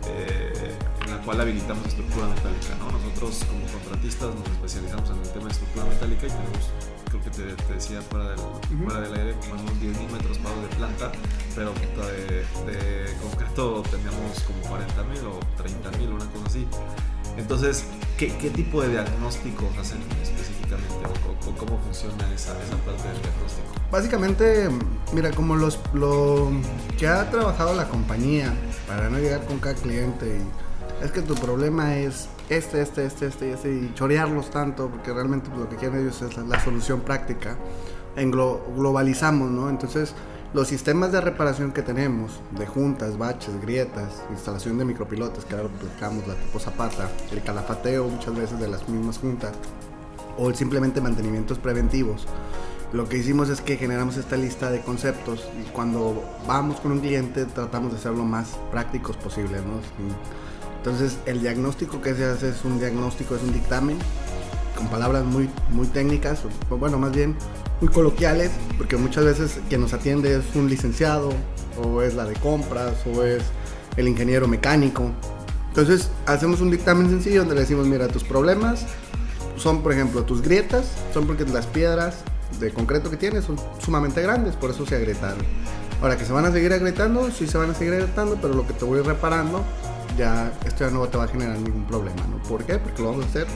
eh, 0.07 0.77
en 1.05 1.11
la 1.11 1.19
cual 1.23 1.41
habilitamos 1.41 1.87
estructura 1.87 2.27
metálica. 2.29 2.75
¿no? 2.79 2.91
Nosotros 2.93 3.45
como 3.49 3.67
contratistas 3.67 4.35
nos 4.35 4.49
especializamos 4.49 5.11
en 5.11 5.19
el 5.19 5.29
tema 5.31 5.45
de 5.47 5.53
estructura 5.53 5.85
metálica 5.87 6.27
y 6.27 6.31
tenemos, 6.31 6.65
creo 7.11 7.23
que 7.23 7.31
te, 7.31 7.73
decía 7.75 8.03
fuera 8.03 8.31
del, 8.31 8.41
fuera 8.85 9.01
del 9.01 9.15
aire, 9.15 9.35
como 9.41 9.62
unos 9.62 9.75
10.000 9.75 10.11
metros 10.11 10.38
cuadrados 10.38 10.71
de 10.71 10.77
planta, 10.77 11.12
pero 11.55 11.73
de, 11.73 12.73
de 12.73 13.17
concreto 13.21 13.83
teníamos 13.91 14.41
como 14.47 14.61
40.000 14.77 15.27
o 15.27 15.41
30.000, 15.62 16.15
una 16.15 16.27
cosa 16.31 16.47
así. 16.47 16.67
Entonces, 17.37 17.85
¿qué, 18.18 18.29
¿qué, 18.37 18.51
tipo 18.51 18.83
de 18.83 18.90
diagnósticos 18.90 19.77
hacen 19.79 19.99
específicamente 20.23 20.95
o, 21.47 21.57
cómo 21.57 21.79
funciona 21.81 22.33
esa, 22.35 22.53
parte 22.55 23.09
del 23.09 23.23
diagnóstico? 23.23 23.73
Básicamente, 23.90 24.68
mira, 25.12 25.31
como 25.31 25.57
los, 25.57 25.79
lo 25.95 26.51
que 26.99 27.07
ha 27.07 27.31
trabajado 27.31 27.75
la 27.75 27.88
compañía 27.88 28.53
para 28.87 29.09
no 29.09 29.18
llegar 29.18 29.45
con 29.47 29.59
cada 29.59 29.75
cliente 29.75 30.27
y 30.27 31.05
es 31.05 31.11
que 31.11 31.21
tu 31.23 31.35
problema 31.35 31.97
es 31.97 32.29
este, 32.49 32.81
este, 32.81 33.07
este, 33.07 33.27
este 33.27 33.49
y 33.49 33.51
este 33.51 33.75
y 33.75 33.92
chorearlos 33.95 34.51
tanto 34.51 34.88
porque 34.88 35.12
realmente 35.12 35.51
lo 35.57 35.68
que 35.68 35.77
quieren 35.77 36.01
ellos 36.01 36.23
es 36.23 36.37
la, 36.37 36.62
solución 36.62 37.01
práctica. 37.01 37.57
Globalizamos, 38.14 39.51
¿no? 39.51 39.71
Entonces, 39.71 40.14
los 40.55 40.69
sistemas 40.69 41.12
de 41.12 41.21
reparación 41.21 41.73
que 41.73 41.83
tenemos, 41.83 42.41
de 42.59 42.67
juntas, 42.67 43.17
baches, 43.17 43.61
grietas, 43.62 44.23
instalación 44.31 44.79
de 44.79 44.85
micropilotes, 44.85 45.45
que 45.45 45.55
ahora 45.55 45.69
lo 45.69 45.71
platicamos, 45.71 46.27
la 46.27 46.35
tipo 46.35 46.59
zapata, 46.59 47.11
el 47.31 47.43
calafateo 47.43 48.07
muchas 48.09 48.37
veces 48.37 48.61
de 48.61 48.69
las 48.69 48.88
mismas 48.88 49.19
juntas, 49.19 49.53
o 50.37 50.53
simplemente 50.53 51.01
mantenimientos 51.01 51.59
preventivos, 51.59 52.27
lo 52.93 53.09
que 53.09 53.17
hicimos 53.17 53.49
es 53.49 53.62
que 53.62 53.79
generamos 53.79 54.19
esta 54.19 54.37
lista 54.37 54.71
de 54.71 54.83
conceptos 54.83 55.49
y 55.59 55.71
cuando 55.71 56.23
vamos 56.47 56.79
con 56.81 56.93
un 56.93 57.01
cliente 57.01 57.47
tratamos 57.47 57.93
de 57.95 57.99
ser 57.99 58.12
lo 58.12 58.25
más 58.25 58.59
prácticos 58.71 59.17
posible. 59.17 59.57
¿no? 59.59 59.81
Entonces 60.77 61.17
el 61.25 61.41
diagnóstico 61.41 62.03
que 62.03 62.15
se 62.15 62.27
hace 62.27 62.51
es 62.51 62.65
un 62.67 62.79
diagnóstico, 62.79 63.35
es 63.35 63.43
un 63.43 63.53
dictamen 63.55 63.97
con 64.77 64.88
palabras 64.88 65.25
muy, 65.25 65.49
muy 65.71 65.87
técnicas, 65.87 66.43
o, 66.69 66.77
bueno, 66.77 66.99
más 66.99 67.12
bien 67.12 67.35
muy 67.83 67.92
coloquiales, 67.92 68.53
porque 68.79 68.97
muchas 68.97 69.25
veces 69.25 69.59
quien 69.68 69.81
nos 69.81 69.92
atiende 69.92 70.37
es 70.37 70.55
un 70.55 70.71
licenciado, 70.71 71.31
o 71.83 72.01
es 72.01 72.14
la 72.14 72.25
de 72.25 72.35
compras, 72.35 72.95
o 73.12 73.25
es 73.25 73.42
el 73.97 74.07
ingeniero 74.07 74.47
mecánico. 74.47 75.11
Entonces 75.66 76.09
hacemos 76.27 76.61
un 76.61 76.71
dictamen 76.71 77.11
sencillo 77.11 77.40
donde 77.40 77.57
le 77.57 77.62
decimos, 77.62 77.88
mira, 77.88 78.07
tus 78.07 78.23
problemas 78.23 78.87
son, 79.57 79.83
por 79.83 79.92
ejemplo, 79.92 80.23
tus 80.23 80.42
grietas, 80.42 80.92
son 81.12 81.27
porque 81.27 81.45
las 81.45 81.66
piedras 81.66 82.18
de 82.61 82.71
concreto 82.71 83.11
que 83.11 83.16
tienes 83.16 83.45
son 83.47 83.57
sumamente 83.85 84.23
grandes, 84.23 84.55
por 84.55 84.71
eso 84.71 84.87
se 84.87 84.95
agrietaron. 84.95 85.45
Ahora 86.01 86.16
que 86.16 86.25
se 86.25 86.33
van 86.33 86.45
a 86.45 86.53
seguir 86.53 86.73
agrietando, 86.73 87.33
sí 87.33 87.49
se 87.49 87.59
van 87.59 87.71
a 87.71 87.75
seguir 87.75 87.95
agrietando, 87.95 88.38
pero 88.40 88.55
lo 88.55 88.64
que 88.64 88.75
te 88.75 88.85
voy 88.85 89.01
reparando, 89.01 89.64
ya 90.16 90.53
esto 90.64 90.85
ya 90.85 90.90
no 90.90 91.05
te 91.09 91.18
va 91.18 91.25
a 91.25 91.29
generar 91.29 91.59
ningún 91.59 91.85
problema, 91.87 92.23
¿no? 92.31 92.40
¿Por 92.49 92.64
qué? 92.64 92.79
Porque 92.79 93.03
lo 93.03 93.11
vamos 93.11 93.25
a 93.25 93.29
hacer 93.29 93.47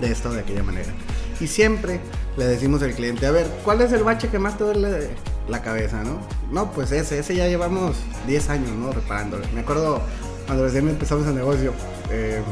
de 0.00 0.10
esta 0.10 0.30
o 0.30 0.32
de 0.32 0.40
aquella 0.40 0.62
manera. 0.62 0.94
Y 1.40 1.46
siempre 1.46 2.00
le 2.36 2.46
decimos 2.46 2.82
al 2.82 2.92
cliente, 2.92 3.26
a 3.26 3.30
ver, 3.30 3.46
¿cuál 3.64 3.80
es 3.80 3.92
el 3.92 4.04
bache 4.04 4.28
que 4.28 4.38
más 4.38 4.58
te 4.58 4.64
duele 4.64 5.08
la 5.48 5.62
cabeza, 5.62 6.02
no? 6.04 6.20
No, 6.52 6.70
pues 6.72 6.92
ese, 6.92 7.18
ese 7.18 7.34
ya 7.34 7.48
llevamos 7.48 7.96
10 8.26 8.50
años, 8.50 8.70
¿no? 8.72 8.92
Reparándolo. 8.92 9.44
Me 9.54 9.60
acuerdo 9.60 10.02
cuando 10.46 10.64
recién 10.64 10.88
empezamos 10.88 11.26
el 11.26 11.34
negocio, 11.34 11.72
eh, 12.10 12.42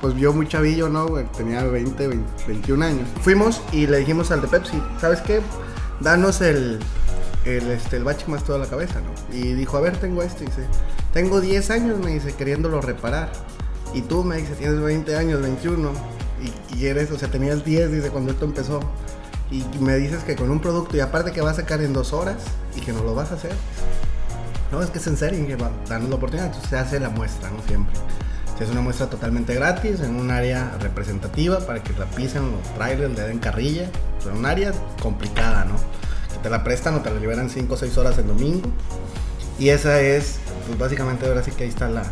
pues 0.00 0.14
vio 0.14 0.32
muy 0.32 0.48
chavillo, 0.48 0.88
¿no? 0.88 1.06
Tenía 1.36 1.62
20, 1.64 2.08
21 2.48 2.84
años. 2.84 3.08
Fuimos 3.22 3.62
y 3.70 3.86
le 3.86 3.98
dijimos 3.98 4.30
al 4.30 4.40
de 4.40 4.48
Pepsi, 4.48 4.82
¿sabes 5.00 5.20
qué? 5.20 5.40
Danos 6.00 6.40
el, 6.40 6.80
el, 7.44 7.70
este, 7.70 7.96
el 7.96 8.04
bache 8.04 8.26
más 8.26 8.44
toda 8.44 8.58
la 8.58 8.66
cabeza, 8.66 9.00
¿no? 9.00 9.36
Y 9.36 9.52
dijo, 9.54 9.76
a 9.76 9.80
ver, 9.80 9.96
tengo 9.98 10.22
esto. 10.22 10.42
Y 10.42 10.46
dice, 10.46 10.66
tengo 11.12 11.40
10 11.40 11.70
años, 11.70 11.98
me 11.98 12.10
dice, 12.10 12.32
queriéndolo 12.32 12.80
reparar. 12.80 13.30
Y 13.94 14.02
tú 14.02 14.24
me 14.24 14.38
dice, 14.38 14.54
tienes 14.54 14.80
20 14.80 15.16
años, 15.16 15.40
21. 15.40 16.13
Y, 16.76 16.86
eres, 16.86 17.10
o 17.10 17.18
sea, 17.18 17.28
tenías 17.28 17.64
10, 17.64 17.92
dice, 17.92 18.10
cuando 18.10 18.32
esto 18.32 18.44
empezó. 18.44 18.80
Y 19.50 19.62
me 19.80 19.96
dices 19.96 20.24
que 20.24 20.36
con 20.36 20.50
un 20.50 20.60
producto, 20.60 20.96
y 20.96 21.00
aparte 21.00 21.32
que 21.32 21.40
va 21.40 21.50
a 21.50 21.54
sacar 21.54 21.80
en 21.82 21.92
dos 21.92 22.12
horas, 22.12 22.36
y 22.76 22.80
que 22.80 22.92
no 22.92 23.02
lo 23.02 23.14
vas 23.14 23.30
a 23.30 23.34
hacer. 23.34 23.52
No, 24.72 24.82
es 24.82 24.90
que 24.90 24.98
es 24.98 25.06
en 25.06 25.16
serio, 25.16 25.46
que 25.46 25.56
va, 25.56 25.70
danos 25.88 26.08
la 26.08 26.16
oportunidad. 26.16 26.46
Entonces 26.46 26.70
se 26.70 26.76
hace 26.76 27.00
la 27.00 27.10
muestra, 27.10 27.50
¿no? 27.50 27.62
Siempre. 27.66 27.94
Se 28.58 28.64
hace 28.64 28.72
una 28.72 28.82
muestra 28.82 29.08
totalmente 29.08 29.54
gratis 29.54 30.00
en 30.00 30.14
un 30.14 30.30
área 30.30 30.76
representativa 30.80 31.58
para 31.60 31.82
que 31.82 31.92
la 31.94 32.06
pisen 32.06 32.52
los 32.52 32.74
trailers, 32.74 33.14
le 33.14 33.22
den 33.22 33.38
carrilla. 33.38 33.88
en 34.24 34.36
un 34.36 34.46
área 34.46 34.72
complicada, 35.02 35.64
¿no? 35.64 35.74
Que 36.32 36.38
te 36.42 36.50
la 36.50 36.62
prestan 36.62 36.94
o 36.94 37.00
te 37.00 37.10
la 37.10 37.18
liberan 37.18 37.50
5 37.50 37.74
o 37.74 37.76
6 37.76 37.98
horas 37.98 38.18
el 38.18 38.28
domingo. 38.28 38.70
Y 39.58 39.68
esa 39.68 40.00
es, 40.00 40.38
pues 40.66 40.78
básicamente 40.78 41.26
ahora 41.26 41.42
sí 41.42 41.52
que 41.52 41.64
ahí 41.64 41.68
está 41.68 41.88
la, 41.88 42.02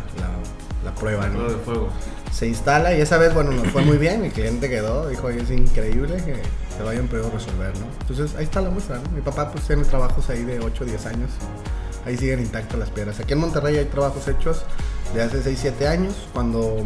la, 0.83 0.95
prueba, 0.95 1.27
¿no? 1.27 1.43
de 1.49 1.55
fuego. 1.57 1.89
Se 2.33 2.47
instala 2.47 2.95
y 2.95 3.01
esa 3.01 3.17
vez, 3.17 3.33
bueno, 3.33 3.51
nos 3.51 3.67
fue 3.67 3.83
muy 3.83 3.97
bien. 3.97 4.25
El 4.25 4.31
cliente 4.31 4.67
quedó, 4.69 5.07
dijo, 5.07 5.29
es 5.29 5.51
increíble 5.51 6.17
que 6.17 6.35
se 6.75 6.83
lo 6.83 6.89
hayan 6.89 7.07
podido 7.07 7.29
resolver, 7.29 7.77
¿no? 7.77 7.85
Entonces 8.01 8.35
ahí 8.35 8.43
está 8.43 8.59
la 8.59 8.71
muestra, 8.71 8.97
¿no? 8.97 9.09
Mi 9.11 9.21
papá 9.21 9.51
pues 9.51 9.65
tiene 9.65 9.83
trabajos 9.83 10.29
ahí 10.29 10.43
de 10.43 10.59
8 10.59 10.83
o 10.83 10.87
10 10.87 11.05
años. 11.05 11.29
Ahí 12.05 12.17
siguen 12.17 12.39
intactas 12.39 12.79
las 12.79 12.89
piedras. 12.89 13.19
Aquí 13.19 13.33
en 13.33 13.39
Monterrey 13.39 13.77
hay 13.77 13.85
trabajos 13.85 14.27
hechos 14.27 14.63
de 15.13 15.21
hace 15.21 15.43
6, 15.43 15.59
7 15.61 15.87
años, 15.87 16.27
cuando 16.33 16.77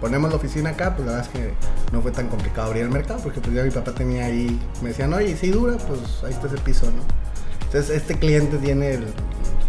ponemos 0.00 0.30
la 0.30 0.36
oficina 0.36 0.70
acá, 0.70 0.96
pues 0.96 1.06
la 1.06 1.16
verdad 1.16 1.30
es 1.32 1.38
que 1.38 1.54
no 1.92 2.00
fue 2.00 2.10
tan 2.10 2.28
complicado 2.28 2.68
abrir 2.68 2.84
el 2.84 2.90
mercado, 2.90 3.20
porque 3.22 3.40
pues 3.40 3.54
ya 3.54 3.62
mi 3.62 3.70
papá 3.70 3.92
tenía 3.92 4.24
ahí, 4.24 4.58
me 4.80 4.88
decían, 4.88 5.12
oye, 5.12 5.36
si 5.36 5.50
dura, 5.50 5.76
pues 5.76 6.00
ahí 6.24 6.32
está 6.32 6.46
ese 6.46 6.56
piso, 6.58 6.86
¿no? 6.86 7.02
Entonces 7.66 7.96
este 7.96 8.18
cliente 8.18 8.56
tiene 8.58 8.94
el, 8.94 9.06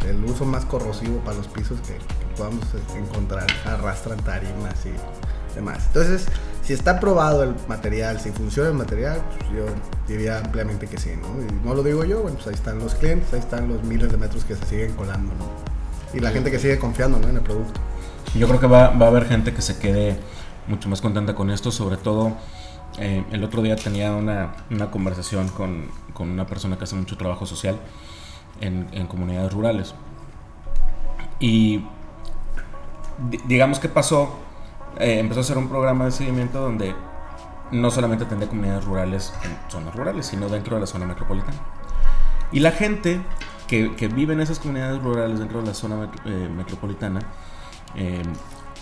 el 0.08 0.24
uso 0.26 0.46
más 0.46 0.66
corrosivo 0.66 1.18
para 1.20 1.38
los 1.38 1.48
pisos 1.48 1.80
que, 1.82 1.94
que 1.94 2.36
podamos 2.38 2.66
encontrar, 2.96 3.48
arrastran 3.66 4.20
tarimas 4.20 4.76
y 4.86 5.56
demás. 5.56 5.84
Entonces, 5.88 6.28
si 6.63 6.74
está 6.74 7.00
probado 7.00 7.44
el 7.44 7.56
material, 7.68 8.20
si 8.20 8.32
funciona 8.32 8.70
el 8.70 8.76
material, 8.76 9.22
pues 9.38 9.52
yo 9.52 9.66
diría 10.08 10.39
ampliamente 10.39 10.88
que 10.88 10.98
sí, 10.98 11.12
¿no? 11.22 11.28
Y 11.42 11.66
no 11.66 11.76
lo 11.76 11.84
digo 11.84 12.04
yo, 12.06 12.22
bueno, 12.22 12.36
pues 12.36 12.48
ahí 12.48 12.54
están 12.54 12.80
los 12.80 12.96
clientes, 12.96 13.34
ahí 13.34 13.39
están 13.39 13.68
los 13.68 13.84
miles 13.84 14.12
de 14.12 14.18
metros 14.18 14.44
que 14.46 14.56
se 14.56 14.66
siguen 14.66 14.94
colando, 14.94 15.34
¿no? 15.36 16.18
Y 16.18 16.20
la 16.20 16.32
gente 16.32 16.52
que 16.52 16.60
sigue 16.60 16.80
confiando, 16.80 17.20
¿no? 17.20 17.28
En 17.28 17.36
el 17.36 17.42
producto. 17.42 17.80
Yo 18.36 18.48
creo 18.48 18.60
que 18.60 18.68
va, 18.68 18.89
va 18.89 19.08
a 19.08 19.10
haber 19.10 19.26
gente 19.26 19.54
que 19.54 19.62
se 19.62 19.78
quede 19.78 20.18
mucho 20.68 20.89
más 20.89 21.02
contenta 21.02 21.36
con 21.36 21.50
esto, 21.50 21.72
sobre 21.72 21.98
todo 21.98 22.38
eh, 22.98 23.24
el 23.32 23.44
otro 23.44 23.62
día 23.62 23.76
tenía 23.76 24.13
una, 24.13 24.56
una 24.70 24.92
conversación 24.92 25.50
con, 25.50 25.88
con, 26.13 26.30
una 26.30 26.46
persona 26.46 26.78
que 26.78 26.84
hace 26.84 26.96
mucho 26.96 27.18
trabajo 27.18 27.46
social 27.46 27.80
en, 28.62 28.88
en 28.92 29.08
comunidades 29.08 29.54
rurales. 29.54 29.96
Y 31.39 31.84
digamos 33.46 33.80
que 33.80 33.89
pasó, 33.89 34.39
eh, 35.00 35.20
empezó 35.20 35.42
a 35.42 35.44
hacer 35.44 35.58
un 35.58 35.70
programa 35.70 36.06
de 36.06 36.12
seguimiento 36.12 36.62
donde 36.62 36.96
no 37.72 37.92
solamente 37.92 38.26
atendía 38.26 38.48
comunidades 38.48 38.86
rurales 38.86 39.34
en 39.44 39.58
zonas 39.70 39.96
rurales, 39.96 40.28
sino 40.28 40.48
dentro 40.50 40.76
de 40.76 40.82
la 40.82 40.88
zona 40.88 41.06
metropolitana. 41.06 41.58
Y 42.52 42.60
la 42.60 42.72
gente 42.72 43.22
que, 43.68 43.96
que 43.96 44.08
vive 44.08 44.34
en 44.34 44.42
esas 44.42 44.60
comunidades 44.60 45.02
rurales 45.02 45.39
dentro 45.39 45.62
de 45.62 45.68
la 45.68 45.74
zona 45.74 46.12
eh, 46.26 46.50
metropolitana, 46.56 47.22
eh, 47.96 48.22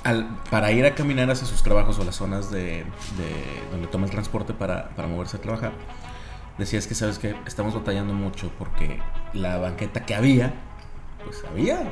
al, 0.04 0.28
para 0.50 0.72
ir 0.72 0.86
a 0.86 0.96
caminar 0.96 1.30
hacia 1.30 1.48
sus 1.48 1.64
trabajos 1.64 1.98
o 2.00 2.04
las 2.04 2.16
zonas 2.16 2.52
de, 2.52 2.86
de 3.18 3.70
donde 3.72 3.88
toma 3.88 4.06
el 4.06 4.12
transporte 4.12 4.54
para, 4.54 4.90
para, 4.90 5.08
moverse 5.08 5.38
a 5.38 5.42
trabajar, 5.42 5.72
decías 6.58 6.88
que 6.88 6.96
sabes 6.96 7.20
que 7.20 7.36
estamos 7.46 7.74
batallando 7.74 8.14
mucho 8.14 8.52
porque 8.58 9.00
la 9.34 9.58
banqueta 9.58 10.06
que 10.06 10.16
había, 10.16 10.54
pues 11.24 11.44
había. 11.50 11.84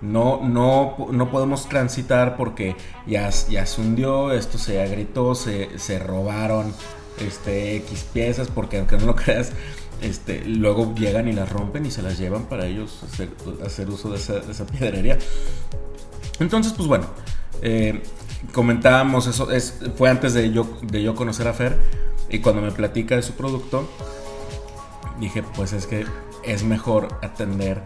No, 0.00 0.40
no, 0.42 0.96
no 1.12 1.30
podemos 1.30 1.68
transitar 1.68 2.36
porque 2.36 2.76
ya, 3.06 3.30
ya 3.48 3.64
se 3.64 3.80
hundió, 3.80 4.32
esto 4.32 4.58
se 4.58 4.82
agritó, 4.82 5.34
se, 5.34 5.78
se 5.78 5.98
robaron 5.98 6.74
este, 7.18 7.76
X 7.76 8.06
piezas, 8.12 8.48
porque 8.48 8.78
aunque 8.78 8.98
no 8.98 9.06
lo 9.06 9.16
creas, 9.16 9.52
este, 10.02 10.44
luego 10.44 10.94
llegan 10.94 11.28
y 11.28 11.32
las 11.32 11.50
rompen 11.50 11.86
y 11.86 11.90
se 11.90 12.02
las 12.02 12.18
llevan 12.18 12.44
para 12.44 12.66
ellos 12.66 13.02
hacer, 13.04 13.30
hacer 13.64 13.88
uso 13.88 14.10
de 14.10 14.16
esa, 14.16 14.40
de 14.40 14.52
esa 14.52 14.66
piedrería. 14.66 15.18
Entonces, 16.40 16.72
pues 16.72 16.88
bueno, 16.88 17.06
eh, 17.62 18.02
comentábamos 18.52 19.26
eso, 19.26 19.50
es, 19.50 19.80
fue 19.96 20.10
antes 20.10 20.34
de 20.34 20.52
yo, 20.52 20.78
de 20.82 21.02
yo 21.02 21.14
conocer 21.14 21.48
a 21.48 21.54
Fer 21.54 21.78
y 22.34 22.40
cuando 22.40 22.62
me 22.62 22.72
platica 22.72 23.14
de 23.14 23.22
su 23.22 23.34
producto, 23.34 23.88
dije, 25.20 25.44
pues 25.54 25.72
es 25.72 25.86
que 25.86 26.04
es 26.42 26.64
mejor 26.64 27.16
atender 27.22 27.84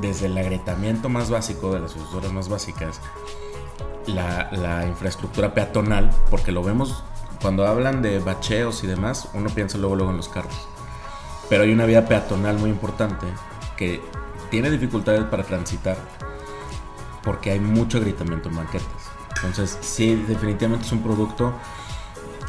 desde 0.00 0.26
el 0.26 0.36
agrietamiento 0.36 1.08
más 1.08 1.30
básico, 1.30 1.72
de 1.72 1.78
las 1.78 1.92
sucesoras 1.92 2.32
más 2.32 2.48
básicas, 2.48 3.00
la, 4.06 4.50
la, 4.50 4.86
infraestructura 4.86 5.54
peatonal, 5.54 6.10
porque 6.30 6.50
lo 6.50 6.64
vemos 6.64 7.04
cuando 7.40 7.64
hablan 7.64 8.02
de 8.02 8.18
bacheos 8.18 8.82
y 8.82 8.88
demás, 8.88 9.28
uno 9.34 9.50
piensa 9.50 9.78
luego, 9.78 9.94
luego 9.94 10.10
en 10.10 10.16
los 10.16 10.28
carros. 10.28 10.68
Pero 11.48 11.62
hay 11.62 11.72
una 11.72 11.86
vía 11.86 12.06
peatonal 12.06 12.58
muy 12.58 12.70
importante 12.70 13.26
que 13.76 14.00
tiene 14.50 14.68
dificultades 14.68 15.22
para 15.24 15.44
transitar 15.44 15.96
porque 17.22 17.52
hay 17.52 17.60
mucho 17.60 17.98
agrietamiento 17.98 18.48
en 18.48 18.56
banquetas. 18.56 18.88
Entonces, 19.36 19.78
sí, 19.80 20.16
definitivamente 20.26 20.86
es 20.86 20.92
un 20.92 21.02
producto 21.02 21.54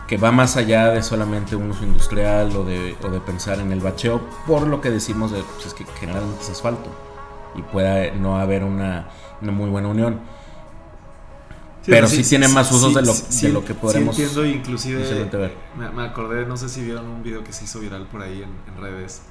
que 0.08 0.18
va 0.18 0.32
más 0.32 0.56
allá 0.56 0.88
de 0.88 1.04
solamente 1.04 1.56
un 1.56 1.70
uso 1.70 1.84
industrial 1.84 2.56
o 2.56 2.64
de, 2.64 2.96
o 3.04 3.10
de 3.10 3.20
pensar 3.20 3.60
en 3.60 3.72
el 3.74 3.82
bacheo, 3.82 4.22
por 4.48 4.66
lo 4.66 4.80
que 4.80 4.90
decimos 4.90 5.32
de 5.32 5.44
pues 5.44 5.68
es 5.68 5.74
que 5.74 5.86
generalmente 6.00 6.42
es 6.42 6.50
asfalto 6.50 6.90
y 7.56 7.62
puede 7.62 8.12
no 8.14 8.40
haber 8.40 8.64
una, 8.64 9.10
una 9.42 9.52
muy 9.52 9.70
buena 9.70 9.90
unión. 9.90 10.22
Sí, 11.82 11.92
pero 11.92 12.08
sí, 12.08 12.24
sí, 12.24 12.30
tiene 12.32 12.48
más 12.48 12.72
usos 12.72 12.94
de, 12.94 13.02
lo, 13.02 13.14
de 13.14 13.50
lo 13.50 13.66
que 13.66 13.74
podemos. 13.74 14.16
Sí, 14.16 14.24
entiendo, 14.24 14.46
inclusive. 14.46 15.26
Ver. 15.26 15.56
Me, 15.78 15.90
me, 15.90 16.04
acordé, 16.04 16.46
no 16.46 16.58
sé 16.58 16.70
si 16.70 16.84
vieron 16.84 17.08
un 17.08 17.24
video 17.24 17.44
que 17.44 17.54
se 17.54 17.66
hizo 17.66 17.80
viral 17.80 18.08
por 18.08 18.22
ahí 18.22 18.44
en, 18.44 18.74
en 18.74 18.82
redes, 18.82 19.22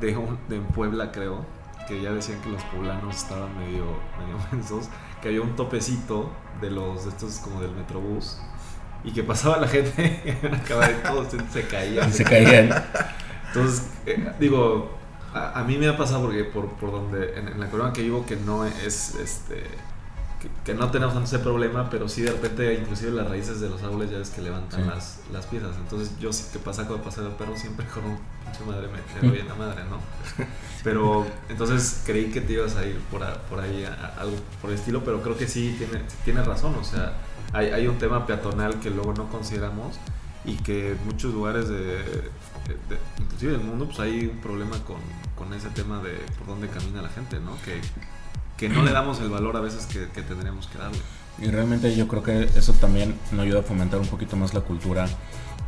de, 0.00 0.16
un, 0.16 0.38
de 0.48 0.56
en 0.56 0.64
Puebla, 0.66 1.12
creo, 1.12 1.44
que 1.86 2.00
ya 2.00 2.12
decían 2.12 2.40
que 2.42 2.48
los 2.48 2.62
poblanos 2.64 3.16
estaban 3.16 3.56
medio, 3.58 3.84
medio 4.18 4.36
mensos, 4.52 4.88
que 5.20 5.28
había 5.28 5.42
un 5.42 5.54
topecito 5.54 6.30
de 6.60 6.70
los 6.70 7.04
de 7.04 7.10
estos 7.10 7.38
como 7.38 7.60
del 7.60 7.72
metrobús 7.72 8.38
y 9.04 9.12
que 9.12 9.22
pasaba 9.22 9.58
la 9.58 9.68
gente 9.68 10.02
de 10.24 10.94
todos 11.04 11.28
se 11.52 11.66
caían. 11.66 12.12
Se 12.12 12.24
caían. 12.24 12.70
Entonces, 13.48 13.86
eh, 14.06 14.32
digo, 14.38 14.96
a, 15.34 15.60
a, 15.60 15.64
mí 15.64 15.76
me 15.76 15.88
ha 15.88 15.96
pasado 15.96 16.22
porque 16.22 16.44
por, 16.44 16.68
por 16.72 16.92
donde, 16.92 17.38
en, 17.38 17.48
en, 17.48 17.60
la 17.60 17.68
colonia 17.68 17.92
que 17.92 18.02
vivo, 18.02 18.24
que 18.24 18.36
no 18.36 18.64
es, 18.64 19.14
este, 19.16 19.64
que, 20.40 20.48
que, 20.64 20.74
no 20.74 20.90
tenemos 20.90 21.14
ese 21.22 21.38
problema, 21.38 21.90
pero 21.90 22.08
sí 22.08 22.22
de 22.22 22.32
repente, 22.32 22.74
inclusive 22.74 23.10
las 23.10 23.28
raíces 23.28 23.60
de 23.60 23.68
los 23.68 23.82
árboles 23.82 24.10
ya 24.10 24.18
ves 24.18 24.30
que 24.30 24.40
levantan 24.40 24.84
sí. 24.84 24.88
las, 24.88 25.20
las 25.32 25.46
piezas. 25.46 25.76
Entonces 25.76 26.18
yo 26.18 26.32
sí 26.32 26.44
que 26.52 26.58
pasa 26.58 26.86
cuando 26.86 27.04
pasa 27.04 27.22
el 27.22 27.28
perro 27.28 27.56
siempre 27.56 27.86
con 27.86 28.04
un 28.04 28.18
pinche 28.44 28.64
madre 28.64 28.88
me, 28.88 29.28
doy 29.28 29.40
en 29.40 29.48
la 29.48 29.54
madre, 29.54 29.82
¿no? 29.90 29.98
Pero 30.84 31.26
entonces 31.48 32.02
creí 32.06 32.30
que 32.30 32.40
te 32.40 32.54
ibas 32.54 32.76
a 32.76 32.86
ir 32.86 32.98
por, 33.10 33.22
a, 33.22 33.34
por 33.42 33.60
ahí, 33.60 33.84
a 33.84 34.14
algo 34.18 34.36
por 34.60 34.70
el 34.70 34.76
estilo, 34.76 35.02
pero 35.04 35.22
creo 35.22 35.36
que 35.36 35.46
sí 35.46 35.74
tiene, 35.78 36.04
tiene 36.24 36.42
razón, 36.42 36.74
o 36.74 36.84
sea, 36.84 37.14
hay, 37.52 37.66
hay 37.68 37.86
un 37.86 37.98
tema 37.98 38.26
peatonal 38.26 38.80
que 38.80 38.90
luego 38.90 39.12
no 39.14 39.28
consideramos 39.28 39.98
y 40.44 40.56
que 40.56 40.92
en 40.92 41.04
muchos 41.04 41.32
lugares 41.32 41.68
de, 41.68 41.98
de, 41.98 42.98
inclusive 43.18 43.52
del 43.52 43.60
mundo 43.60 43.86
pues 43.86 44.00
hay 44.00 44.26
un 44.26 44.38
problema 44.38 44.76
con, 44.84 44.96
con, 45.36 45.52
ese 45.54 45.68
tema 45.70 46.02
de 46.02 46.14
por 46.38 46.46
dónde 46.48 46.68
camina 46.68 47.02
la 47.02 47.08
gente, 47.08 47.38
¿no? 47.40 47.56
Que, 47.64 47.80
que 48.56 48.68
no 48.68 48.82
le 48.82 48.92
damos 48.92 49.20
el 49.20 49.28
valor 49.28 49.56
a 49.56 49.60
veces 49.60 49.86
que, 49.86 50.08
que, 50.08 50.22
tendríamos 50.22 50.66
que 50.66 50.78
darle. 50.78 50.98
Y 51.38 51.46
realmente 51.46 51.94
yo 51.94 52.08
creo 52.08 52.22
que 52.22 52.42
eso 52.56 52.72
también 52.74 53.18
nos 53.30 53.42
ayuda 53.42 53.60
a 53.60 53.62
fomentar 53.62 54.00
un 54.00 54.06
poquito 54.06 54.36
más 54.36 54.54
la 54.54 54.60
cultura 54.60 55.06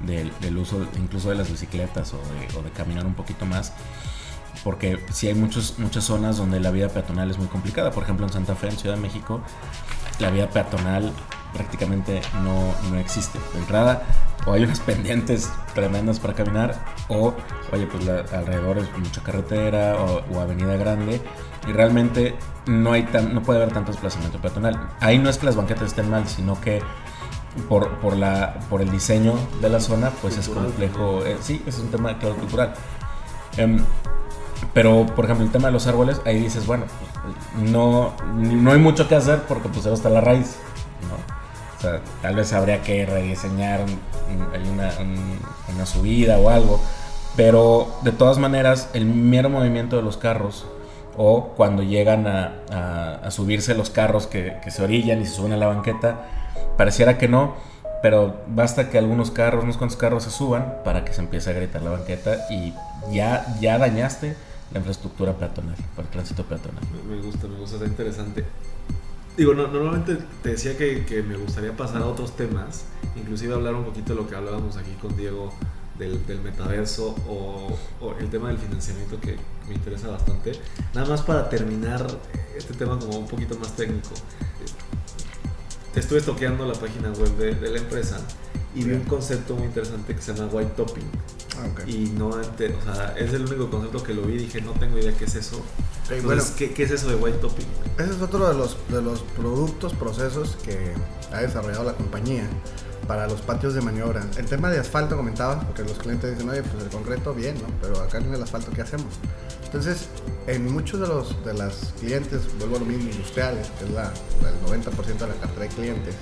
del, 0.01 0.33
del 0.40 0.59
uso 0.59 0.87
incluso 0.97 1.31
de 1.31 1.37
las 1.37 1.51
bicicletas 1.51 2.12
o 2.14 2.18
de, 2.18 2.59
o 2.59 2.62
de, 2.62 2.70
caminar 2.70 3.07
un 3.07 3.14
poquito 3.14 3.47
más. 3.47 3.73
Porque 4.62 4.99
sí 5.12 5.27
hay 5.27 5.35
muchos, 5.35 5.79
muchas 5.79 6.05
zonas 6.05 6.37
donde 6.37 6.61
la 6.61 6.70
vida 6.70 6.88
peatonal 6.88 7.31
es 7.31 7.38
muy 7.38 7.49
complicada. 7.49 7.90
Por 7.90 8.05
ejemplo, 8.05 8.27
en 8.27 8.33
Santa 8.33 8.55
Fe, 8.55 8.68
en 8.68 8.79
Ciudad 8.79 8.94
de 8.94 9.01
México, 9.01 9.42
la 10.20 10.31
vía 10.31 10.49
peatonal 10.49 11.12
prácticamente 11.55 12.21
no, 12.43 12.75
no, 12.90 12.99
existe. 12.99 13.38
De 13.53 13.61
entrada, 13.61 14.03
o 14.47 14.53
hay 14.53 14.64
unas 14.64 14.81
pendientes 14.90 15.51
tremendas 15.75 16.21
para 16.21 16.35
caminar, 16.35 16.85
o, 17.09 17.35
oye, 17.73 17.87
pues 17.87 18.05
la, 18.05 18.21
alrededor 18.37 18.79
es 18.79 18.99
mucha 18.99 19.23
carretera 19.23 19.97
o, 19.97 20.23
o, 20.35 20.40
avenida 20.40 20.77
grande, 20.77 21.23
y 21.67 21.73
realmente 21.73 22.35
no, 22.67 22.93
hay 22.93 23.05
tan, 23.05 23.35
no 23.35 23.43
puede 23.43 23.62
haber 23.62 23.73
tanto 23.73 23.93
desplazamiento 23.93 24.38
peatonal. 24.38 24.90
Ahí 25.01 25.19
no 25.19 25.31
es 25.31 25.38
que 25.38 25.47
las 25.47 25.57
banquetas 25.57 25.87
estén 25.87 26.11
mal, 26.11 26.29
sino 26.29 26.61
que 26.61 26.83
por, 27.69 27.88
por, 28.01 28.17
la, 28.17 28.61
por 28.69 28.83
el 28.83 28.90
diseño 28.90 29.35
de 29.61 29.71
la 29.71 29.81
zona, 29.81 30.11
pues 30.21 30.35
cultural. 30.35 30.67
es 30.67 30.73
complejo. 30.73 31.25
Eh, 31.25 31.37
sí, 31.40 31.62
es 31.67 31.79
un 31.79 31.90
tema 31.90 32.19
claro 32.19 32.37
cultural. 32.37 32.75
Eh, 33.57 33.79
pero, 34.73 35.07
por 35.07 35.25
ejemplo, 35.25 35.45
el 35.45 35.53
tema 35.53 35.69
de 35.69 35.73
los 35.73 35.87
árboles, 35.87 36.21
ahí 36.25 36.38
dices, 36.38 36.67
bueno, 36.67 36.87
pues, 37.23 37.71
no, 37.71 38.14
no 38.35 38.73
hay 38.73 38.79
mucho 38.79 39.09
que 39.09 39.14
hacer 39.14 39.43
porque 39.43 39.69
pues 39.69 39.87
está 39.87 40.09
la 40.09 40.21
raíz, 40.21 40.57
¿no? 41.09 41.34
Tal 42.23 42.35
vez 42.35 42.53
habría 42.53 42.83
que 42.83 43.07
rediseñar 43.07 43.81
un, 43.81 43.99
una, 44.73 44.92
un, 45.01 45.38
una, 45.75 45.87
subida 45.87 46.38
o 46.38 46.49
algo. 46.49 46.81
Pero 47.37 47.88
de 48.03 48.12
todas 48.12 48.38
maneras, 48.38 48.88
el 48.94 49.07
mero 49.07 49.51
movimiento 49.51 49.97
de 49.97 50.03
los 50.03 50.16
carros 50.16 50.66
o 51.16 51.53
cuando 51.57 51.83
llegan 51.83 52.27
a, 52.27 53.31
subirse 53.31 53.75
los 53.75 53.90
carros 53.90 54.27
que, 54.27 54.59
que, 54.62 54.70
se 54.70 54.83
orillan 54.83 55.20
y 55.20 55.27
se 55.27 55.35
suben 55.35 55.53
a 55.53 55.57
la 55.57 55.66
banqueta, 55.66 56.27
pareciera 56.77 57.18
que 57.18 57.27
no, 57.27 57.55
pero 58.03 58.37
basta 58.49 58.90
que 58.90 58.99
algunos 58.99 59.31
carros, 59.31 59.64
unos 59.64 59.77
cuantos 59.77 59.97
carros 59.97 60.25
se 60.25 60.31
suban 60.31 60.77
para 60.85 61.05
que 61.05 61.12
se 61.12 61.23
empiece 61.23 61.51
a 61.51 61.53
gritar 61.55 61.83
la 61.83 61.90
banqueta 61.90 62.47
y 62.51 62.75
ya, 63.11 63.47
ya 63.61 63.79
dañaste 63.79 64.37
la 64.73 64.79
infraestructura 64.79 65.33
peatonal, 65.33 65.77
para 65.97 66.07
el 66.07 66.12
tránsito 66.12 66.44
peatonal. 66.44 66.85
Me 67.09 67.16
gusta, 67.23 67.47
me 67.47 67.59
gusta, 67.59 67.77
está 67.77 67.87
interesante. 67.87 68.44
Digo, 69.37 69.53
no, 69.53 69.66
normalmente 69.66 70.16
te 70.42 70.51
decía 70.51 70.77
que, 70.77 71.25
me 71.27 71.37
gustaría 71.37 71.77
pasar 71.77 72.03
a 72.03 72.07
otros 72.07 72.37
temas, 72.37 72.85
inclusive 73.16 73.53
hablar 73.53 73.75
un 73.75 73.85
poquito 73.85 74.14
de 74.14 74.20
lo 74.20 74.29
que 74.29 74.37
hablábamos 74.37 74.77
aquí 74.77 74.92
con 75.01 75.16
Diego 75.16 75.53
del, 75.99 76.20
metaverso 76.42 77.16
o, 77.29 77.77
el 78.20 78.31
tema 78.31 78.49
del 78.49 78.59
financiamiento 78.59 79.20
que 79.20 79.37
me 79.68 79.75
interesa 79.75 80.09
bastante. 80.09 80.53
Nada 80.94 81.09
más 81.09 81.23
para 81.23 81.49
terminar 81.49 82.07
este 82.57 82.75
tema 82.75 82.97
como 82.99 83.18
un 83.18 83.27
poquito 83.27 83.59
más 83.59 83.75
técnico. 83.75 84.11
Estuve 85.97 86.20
toqueando 86.20 86.66
la 86.66 86.75
página 86.75 87.11
web 87.12 87.37
de 87.37 87.70
la 87.70 87.79
empresa 87.79 88.18
y 88.74 88.84
vi 88.84 88.92
un 88.92 89.04
concepto 89.04 89.54
muy 89.54 89.66
interesante 89.66 90.14
que 90.14 90.20
se 90.22 90.34
llama 90.34 90.50
white 90.52 90.72
topping. 90.76 91.04
Ah, 91.58 91.66
ok. 91.72 91.88
Y 91.88 92.12
no 92.18 92.28
o 92.28 92.42
sea, 92.42 93.14
es 93.16 93.32
el 93.32 93.46
único 93.46 93.70
concepto 93.70 94.02
que 94.02 94.12
lo 94.14 94.22
vi 94.22 94.34
y 94.34 94.38
dije, 94.38 94.60
no 94.60 94.72
tengo 94.72 94.98
idea 94.98 95.12
qué 95.16 95.24
es 95.26 95.34
eso. 95.37 95.56
Ok, 95.58 96.10
Entonces, 96.10 96.22
bueno. 96.24 96.42
¿qué, 96.58 96.74
qué 96.74 96.82
es 96.82 96.90
eso 96.90 97.08
de 97.08 97.14
white 97.16 97.38
topping? 97.38 97.66
Ese 97.98 98.10
es 98.10 98.20
otro 98.20 98.48
de 98.48 98.54
los, 98.54 98.76
de 98.88 99.00
los 99.02 99.20
productos, 99.37 99.92
procesos 99.94 100.56
que 100.64 100.92
ha 101.32 101.40
desarrollado 101.40 101.84
la 101.84 101.92
compañía 101.94 102.48
para 103.06 103.26
los 103.28 103.40
patios 103.42 103.74
de 103.74 103.82
maniobra. 103.82 104.26
El 104.37 104.46
tema 104.46 104.70
de 104.70 104.78
asfalto 104.78 105.16
comentaba, 105.16 105.60
porque 105.60 105.82
los 105.84 105.98
clientes 105.98 106.32
dicen, 106.32 106.48
oye, 106.48 106.62
pues 106.62 106.82
el 106.82 106.90
concreto 106.90 107.34
bien, 107.34 107.54
¿no? 107.56 107.68
Pero 107.80 108.00
acá 108.00 108.18
en 108.18 108.32
el 108.34 108.42
asfalto, 108.42 108.72
¿qué 108.72 108.82
hacemos? 108.82 109.14
Entonces, 109.66 110.08
en 110.46 110.72
muchos 110.72 111.00
de 111.00 111.06
los 111.08 111.44
de 111.44 111.52
las 111.54 111.92
clientes, 112.00 112.40
vuelvo 112.58 112.76
a 112.76 112.78
lo 112.80 112.87
mismo, 112.87 113.04
industriales, 113.10 113.68
que 113.78 113.84
es 113.84 113.90
la, 113.90 114.04
la- 114.42 114.48
el 114.50 114.82
90% 114.82 115.04
de 115.18 115.26
la 115.28 115.34
cartera 115.34 115.60
de 115.62 115.68
clientes, 115.68 116.14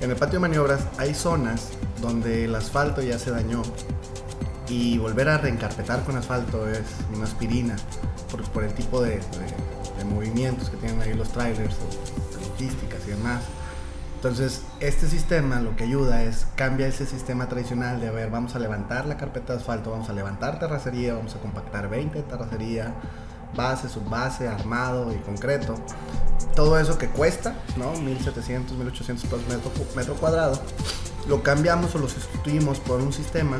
en 0.00 0.10
el 0.10 0.16
patio 0.16 0.34
de 0.34 0.40
maniobras 0.40 0.80
hay 0.98 1.14
zonas 1.14 1.68
donde 2.00 2.44
el 2.44 2.54
asfalto 2.54 3.02
ya 3.02 3.18
se 3.18 3.30
dañó 3.30 3.62
y 4.68 4.98
volver 4.98 5.28
a 5.28 5.38
reencarpetar 5.38 6.04
con 6.04 6.16
asfalto 6.16 6.68
es 6.68 6.84
una 7.14 7.24
aspirina 7.24 7.76
por, 8.52 8.64
el 8.64 8.72
tipo 8.72 9.02
de, 9.02 9.20
movimientos 10.08 10.70
que 10.70 10.76
tienen 10.78 11.00
ahí 11.02 11.12
los 11.12 11.28
trailers 11.30 11.74
o 11.74 12.48
logísticas 12.48 13.00
y 13.06 13.10
demás. 13.10 13.42
Entonces, 14.16 14.62
este 14.80 15.08
sistema 15.08 15.60
lo 15.60 15.76
que 15.76 15.84
ayuda 15.84 16.22
es 16.22 16.46
cambia 16.54 16.86
ese 16.86 17.06
sistema 17.06 17.48
tradicional 17.48 18.00
de, 18.00 18.08
a 18.08 18.12
ver, 18.12 18.30
vamos 18.30 18.54
a 18.54 18.58
levantar 18.58 19.06
la 19.06 19.16
carpeta 19.16 19.54
de 19.54 19.60
asfalto, 19.60 19.90
vamos 19.90 20.08
a 20.08 20.12
levantar 20.12 20.58
terracería, 20.58 21.14
vamos 21.14 21.34
a 21.34 21.38
compactar 21.38 21.88
20 21.88 22.18
de 22.18 22.24
terracería, 22.24 22.94
base, 23.54 23.88
subbase, 23.88 24.48
armado 24.48 25.12
y 25.12 25.16
concreto. 25.18 25.74
Todo 26.54 26.78
eso 26.78 26.98
que 26.98 27.08
cuesta, 27.08 27.54
¿no? 27.76 27.92
1700, 27.92 28.76
1800 28.76 29.24
pesos 29.24 29.48
metro, 29.48 29.70
metro 29.94 30.14
cuadrado, 30.14 30.60
lo 31.28 31.42
cambiamos 31.42 31.94
o 31.94 31.98
lo 31.98 32.08
sustituimos 32.08 32.80
por 32.80 33.00
un 33.00 33.12
sistema 33.12 33.58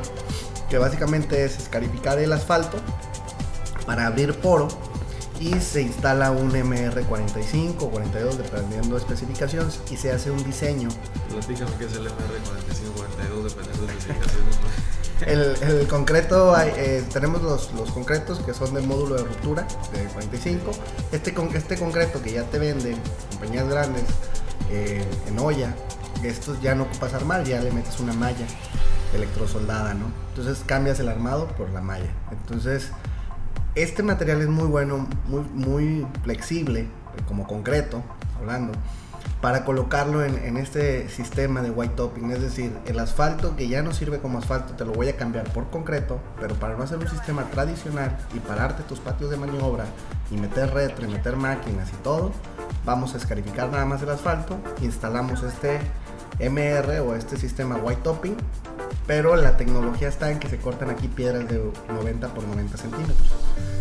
que 0.69 0.79
básicamente 0.79 1.45
es 1.45 1.59
escarificar 1.59 2.19
el 2.19 2.33
asfalto 2.33 2.79
para 3.87 4.07
abrir 4.07 4.35
poro 4.35 4.69
y 5.41 5.55
se 5.55 5.83
instala 5.83 6.31
un 6.31 6.53
MR45 6.53 7.77
o 7.81 7.91
42 7.91 8.39
dependiendo 8.39 8.95
de 8.95 9.01
especificaciones 9.01 9.81
y 9.91 9.97
se 9.97 10.13
hace 10.13 10.31
un 10.31 10.45
diseño. 10.45 10.89
Platícame 11.31 11.71
qué 11.79 11.87
es 11.87 11.95
el 11.95 12.07
MR45, 12.07 12.93
42, 12.97 13.45
dependiendo 13.45 13.87
de 13.87 13.93
especificaciones. 13.93 14.57
El, 15.27 15.55
el 15.63 15.87
concreto, 15.87 16.59
eh, 16.59 17.05
tenemos 17.13 17.43
los, 17.43 17.73
los 17.75 17.91
concretos 17.91 18.39
que 18.41 18.55
son 18.55 18.73
del 18.75 18.87
módulo 18.87 19.17
de 19.17 19.25
ruptura 19.25 19.67
de 19.93 20.05
45. 20.05 20.73
Este, 21.13 21.35
con, 21.35 21.55
este 21.55 21.79
concreto 21.79 22.23
que 22.23 22.33
ya 22.33 22.45
te 22.45 22.59
venden 22.59 22.97
compañías 23.31 23.69
grandes 23.69 24.05
eh, 24.71 25.05
en 25.27 25.39
olla, 25.39 25.75
estos 26.23 26.61
ya 26.63 26.75
no 26.75 26.85
ocupas 26.85 27.15
armar, 27.15 27.45
ya 27.45 27.61
le 27.61 27.71
metes 27.71 28.01
una 28.01 28.13
malla 28.13 28.47
electrosoldada, 29.15 29.95
¿no? 29.95 30.07
Entonces 30.31 30.63
cambias 30.65 31.01
el 31.01 31.09
armado 31.09 31.49
por 31.49 31.71
la 31.71 31.81
malla. 31.81 32.11
Entonces, 32.31 32.91
este 33.75 34.03
material 34.03 34.41
es 34.41 34.49
muy 34.49 34.67
bueno, 34.67 35.07
muy, 35.27 35.43
muy 35.55 36.07
flexible, 36.23 36.89
como 37.27 37.47
concreto, 37.47 38.03
hablando, 38.39 38.73
para 39.41 39.65
colocarlo 39.65 40.25
en, 40.25 40.57
este 40.57 41.09
sistema 41.09 41.63
de 41.63 41.71
white 41.71 41.95
topping. 41.95 42.31
Es 42.31 42.43
decir, 42.43 42.77
el 42.87 42.99
asfalto 42.99 43.57
que 43.57 43.69
ya 43.69 43.83
no 43.83 43.93
sirve 43.93 44.19
como 44.19 44.39
asfalto, 44.39 44.75
te 44.75 44.85
lo 44.85 44.93
voy 44.93 45.09
a 45.09 45.17
cambiar 45.17 45.51
por 45.53 45.71
concreto, 45.71 46.21
pero 46.41 46.55
para 46.57 46.77
no 46.77 46.85
hacer 46.85 46.99
un 46.99 47.09
sistema 47.09 47.45
tradicional 47.45 48.17
y 48.35 48.41
pararte 48.41 48.83
tus 48.83 49.01
patios 49.01 49.31
de 49.31 49.37
maniobra 49.37 49.87
y 50.31 50.37
meter 50.37 50.73
retro 50.73 51.07
y 51.07 51.13
meter 51.13 51.37
máquinas 51.37 51.91
y 51.91 51.97
todo, 52.03 52.33
vamos 52.85 53.15
a 53.15 53.19
escarificar 53.19 53.71
nada 53.71 53.87
más 53.87 54.03
el 54.03 54.11
asfalto, 54.11 54.59
instalamos 54.83 55.43
este 55.43 55.81
MR 56.39 57.01
o 57.01 57.15
este 57.15 57.37
sistema 57.37 57.77
white 57.77 58.03
topping, 58.03 58.37
pero 59.07 59.37
la 59.37 59.57
tecnología 59.57 60.09
está 60.09 60.31
en 60.31 60.39
que 60.39 60.49
se 60.49 60.59
cortan 60.59 60.91
aquí 60.91 61.09
piedras 61.09 61.49
de 61.49 61.61
90 61.89 62.29
por 62.29 62.45
90 62.45 62.77
centímetros. 62.77 63.35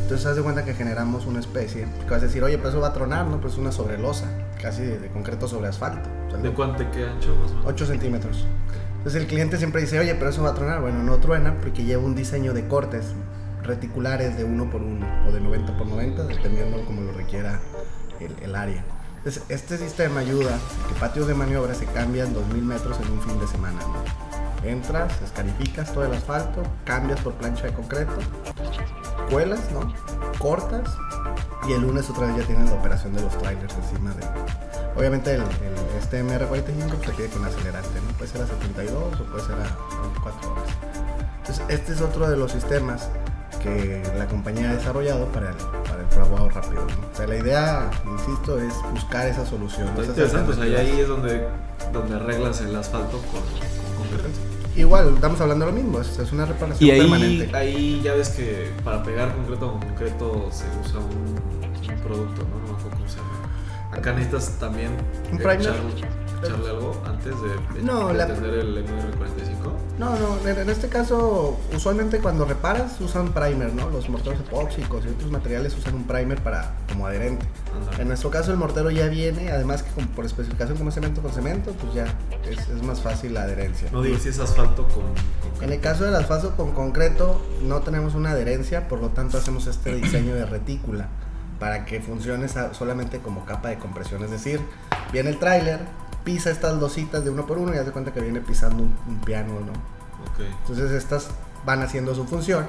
Entonces, 0.09 0.25
haz 0.25 0.37
de 0.37 0.41
cuenta 0.41 0.65
que 0.65 0.73
generamos 0.73 1.27
una 1.27 1.39
especie 1.39 1.85
que 2.03 2.09
vas 2.09 2.23
a 2.23 2.25
decir, 2.25 2.43
oye, 2.43 2.57
pues 2.57 2.69
eso 2.69 2.81
va 2.81 2.87
a 2.87 2.93
tronar, 2.93 3.27
¿no? 3.27 3.39
Pues 3.39 3.59
una 3.59 3.71
sobrelosa, 3.71 4.25
casi 4.59 4.81
de, 4.81 4.97
de 4.97 5.07
concreto 5.09 5.47
sobre 5.47 5.67
asfalto. 5.67 6.09
O 6.25 6.31
sea, 6.31 6.39
¿De 6.39 6.51
cuánto 6.51 6.89
queda 6.89 7.11
ancho 7.11 7.35
más 7.35 7.51
o 7.51 7.53
menos? 7.57 7.65
8 7.67 7.85
centímetros. 7.85 8.47
Entonces 8.97 9.21
el 9.21 9.27
cliente 9.27 9.57
siempre 9.57 9.81
dice, 9.81 9.99
oye, 9.99 10.15
pero 10.15 10.31
eso 10.31 10.41
va 10.41 10.49
a 10.49 10.53
tronar. 10.55 10.81
Bueno, 10.81 11.03
no 11.03 11.17
truena 11.17 11.59
porque 11.61 11.83
lleva 11.83 12.01
un 12.01 12.15
diseño 12.15 12.55
de 12.55 12.67
cortes 12.67 13.13
reticulares 13.61 14.35
de 14.35 14.45
1 14.45 14.71
por 14.71 14.81
1 14.81 15.27
o 15.27 15.31
de 15.31 15.41
90 15.41 15.77
por 15.77 15.85
90, 15.85 16.23
dependiendo 16.23 16.83
como 16.85 17.01
lo 17.01 17.11
requiera 17.11 17.59
el, 18.19 18.35
el 18.41 18.55
área. 18.55 18.83
Entonces 19.17 19.43
este 19.49 19.77
sistema 19.77 20.21
ayuda 20.21 20.55
a 20.55 20.87
que 20.87 20.99
patios 20.99 21.27
de 21.27 21.35
maniobra 21.35 21.75
se 21.75 21.85
cambian 21.85 22.33
2000 22.33 22.63
metros 22.63 22.99
en 22.99 23.11
un 23.11 23.21
fin 23.21 23.39
de 23.39 23.45
semana. 23.45 23.77
¿no? 23.81 24.28
Entras, 24.63 25.11
escarificas 25.23 25.93
todo 25.93 26.05
el 26.05 26.13
asfalto, 26.13 26.63
cambias 26.85 27.19
por 27.21 27.33
plancha 27.33 27.65
de 27.67 27.73
concreto, 27.73 28.11
cuelas, 29.29 29.61
¿no? 29.71 29.93
Cortas 30.37 30.89
y 31.67 31.73
el 31.73 31.81
lunes 31.81 32.09
otra 32.09 32.27
vez 32.27 32.37
ya 32.37 32.43
tienes 32.45 32.69
la 32.69 32.75
operación 32.75 33.13
de 33.13 33.21
los 33.21 33.37
trailers 33.37 33.73
encima 33.75 34.11
de... 34.11 34.23
Obviamente 34.97 35.33
el, 35.35 35.41
el- 35.41 35.79
este 35.97 36.23
MR45 36.23 37.05
se 37.05 37.11
pide 37.13 37.29
con 37.29 37.45
acelerante, 37.45 38.01
¿no? 38.01 38.17
Puede 38.17 38.31
ser 38.31 38.41
a 38.41 38.47
72 38.47 39.19
o 39.19 39.23
puede 39.25 39.45
ser 39.45 39.55
a 39.55 40.01
24 40.01 40.51
horas. 40.51 40.63
Entonces 41.39 41.65
este 41.69 41.93
es 41.93 42.01
otro 42.01 42.29
de 42.29 42.37
los 42.37 42.51
sistemas 42.51 43.09
que 43.59 44.01
la 44.17 44.27
compañía 44.27 44.71
ha 44.71 44.75
desarrollado 44.75 45.25
para 45.27 45.49
el, 45.49 45.55
para 45.55 46.01
el 46.01 46.07
fraguado 46.09 46.49
rápido, 46.49 46.85
¿no? 46.85 47.07
O 47.13 47.15
sea, 47.15 47.27
la 47.27 47.37
idea, 47.37 47.91
insisto, 48.11 48.59
es 48.59 48.73
buscar 48.91 49.27
esa 49.27 49.45
solución. 49.45 49.87
Está 49.89 50.01
esas 50.01 50.09
interesante, 50.17 50.51
o 50.51 50.55
sea, 50.55 50.67
y 50.67 50.75
ahí 50.75 50.99
es 51.01 51.07
donde, 51.07 51.47
donde 51.93 52.15
arreglas 52.15 52.61
el 52.61 52.75
asfalto 52.75 53.17
con, 53.31 53.41
con 53.41 54.07
concreto. 54.09 54.39
Igual, 54.75 55.13
estamos 55.15 55.41
hablando 55.41 55.65
de 55.65 55.71
lo 55.71 55.77
mismo, 55.77 55.99
es, 55.99 56.17
es 56.19 56.31
una 56.31 56.45
reparación 56.45 56.87
Y 56.87 56.91
ahí, 56.91 56.99
permanente. 57.01 57.55
ahí 57.55 58.01
ya 58.03 58.13
ves 58.13 58.29
que 58.29 58.71
para 58.83 59.03
pegar 59.03 59.33
concreto 59.35 59.71
con 59.71 59.81
concreto 59.81 60.49
se 60.51 60.65
usa 60.87 60.99
un, 60.99 61.35
un 61.91 61.99
producto, 62.01 62.43
¿no? 62.43 62.71
No 62.71 62.77
cómo 62.89 63.07
se 63.07 63.17
llama. 63.17 63.29
Acá 63.91 64.11
necesitas 64.13 64.51
también 64.59 64.91
¿Un 65.31 65.39
eh, 65.39 65.43
primer? 65.43 65.61
echarle, 65.61 66.69
algo 66.69 67.01
antes 67.05 67.33
de, 67.41 67.79
de- 67.79 67.83
No, 67.83 68.07
de 68.09 68.13
la- 68.13 68.27
tener 68.27 68.53
el 68.53 68.77
MR45. 68.85 69.71
No, 69.97 70.11
no, 70.17 70.47
en, 70.47 70.69
este 70.69 70.87
caso, 70.87 71.59
usualmente 71.75 72.19
cuando 72.19 72.45
reparas 72.45 73.01
usan 73.01 73.33
primer, 73.33 73.73
¿no? 73.73 73.89
Los 73.89 74.07
morteros 74.07 74.39
epóxicos 74.39 75.03
y 75.05 75.09
otros 75.09 75.29
materiales 75.29 75.75
usan 75.77 75.95
un 75.95 76.05
primer 76.05 76.41
para 76.41 76.73
como 76.87 77.05
adherente. 77.07 77.45
En 77.97 78.07
nuestro 78.07 78.29
caso 78.29 78.51
el 78.51 78.57
mortero 78.57 78.91
ya 78.91 79.07
viene, 79.07 79.51
además 79.51 79.83
que 79.83 79.89
por 80.15 80.23
especificación 80.25 80.77
como 80.77 80.91
cemento 80.91 81.21
con 81.21 81.33
cemento, 81.33 81.73
pues 81.73 81.93
ya 81.93 82.05
es, 82.49 82.59
es 82.69 82.81
más 82.83 83.01
fácil 83.01 83.33
la 83.33 83.43
adherencia. 83.43 83.89
No 83.91 84.01
digo 84.01 84.17
si 84.17 84.29
es 84.29 84.39
asfalto 84.39 84.83
con, 84.87 85.03
con 85.03 85.63
En 85.63 85.73
el 85.73 85.81
caso 85.81 86.05
del 86.05 86.15
asfalto 86.15 86.55
con 86.55 86.71
concreto 86.71 87.41
no 87.63 87.81
tenemos 87.81 88.15
una 88.15 88.31
adherencia, 88.31 88.87
por 88.87 89.01
lo 89.01 89.09
tanto 89.09 89.37
hacemos 89.37 89.67
este 89.67 89.93
diseño 89.95 90.35
de 90.35 90.45
retícula 90.45 91.09
para 91.59 91.85
que 91.85 92.01
funcione 92.01 92.47
solamente 92.47 93.19
como 93.19 93.45
capa 93.45 93.69
de 93.69 93.77
compresión. 93.77 94.23
Es 94.23 94.31
decir, 94.31 94.61
viene 95.11 95.29
el 95.29 95.39
tráiler, 95.39 95.81
pisa 96.23 96.49
estas 96.49 96.77
lositas 96.77 97.23
de 97.23 97.29
uno 97.29 97.45
por 97.45 97.57
uno 97.57 97.73
y 97.73 97.77
hace 97.77 97.91
cuenta 97.91 98.13
que 98.13 98.21
viene 98.21 98.41
pisando 98.41 98.83
un, 98.83 98.95
un 99.07 99.19
piano, 99.19 99.53
¿no? 99.59 99.71
Ok. 100.31 100.47
Entonces 100.61 100.91
estas 100.91 101.29
van 101.65 101.81
haciendo 101.81 102.15
su 102.15 102.25
función. 102.25 102.67